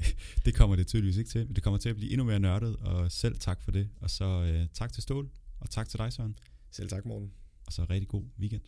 [0.44, 2.76] det kommer det tydeligvis ikke til, men det kommer til at blive endnu mere nørdet,
[2.76, 3.88] og selv tak for det.
[4.00, 5.30] Og så øh, tak til Stål,
[5.60, 6.36] og tak til dig, Søren.
[6.70, 7.32] Selv tak, Morten.
[7.66, 8.62] Og så rigtig god weekend.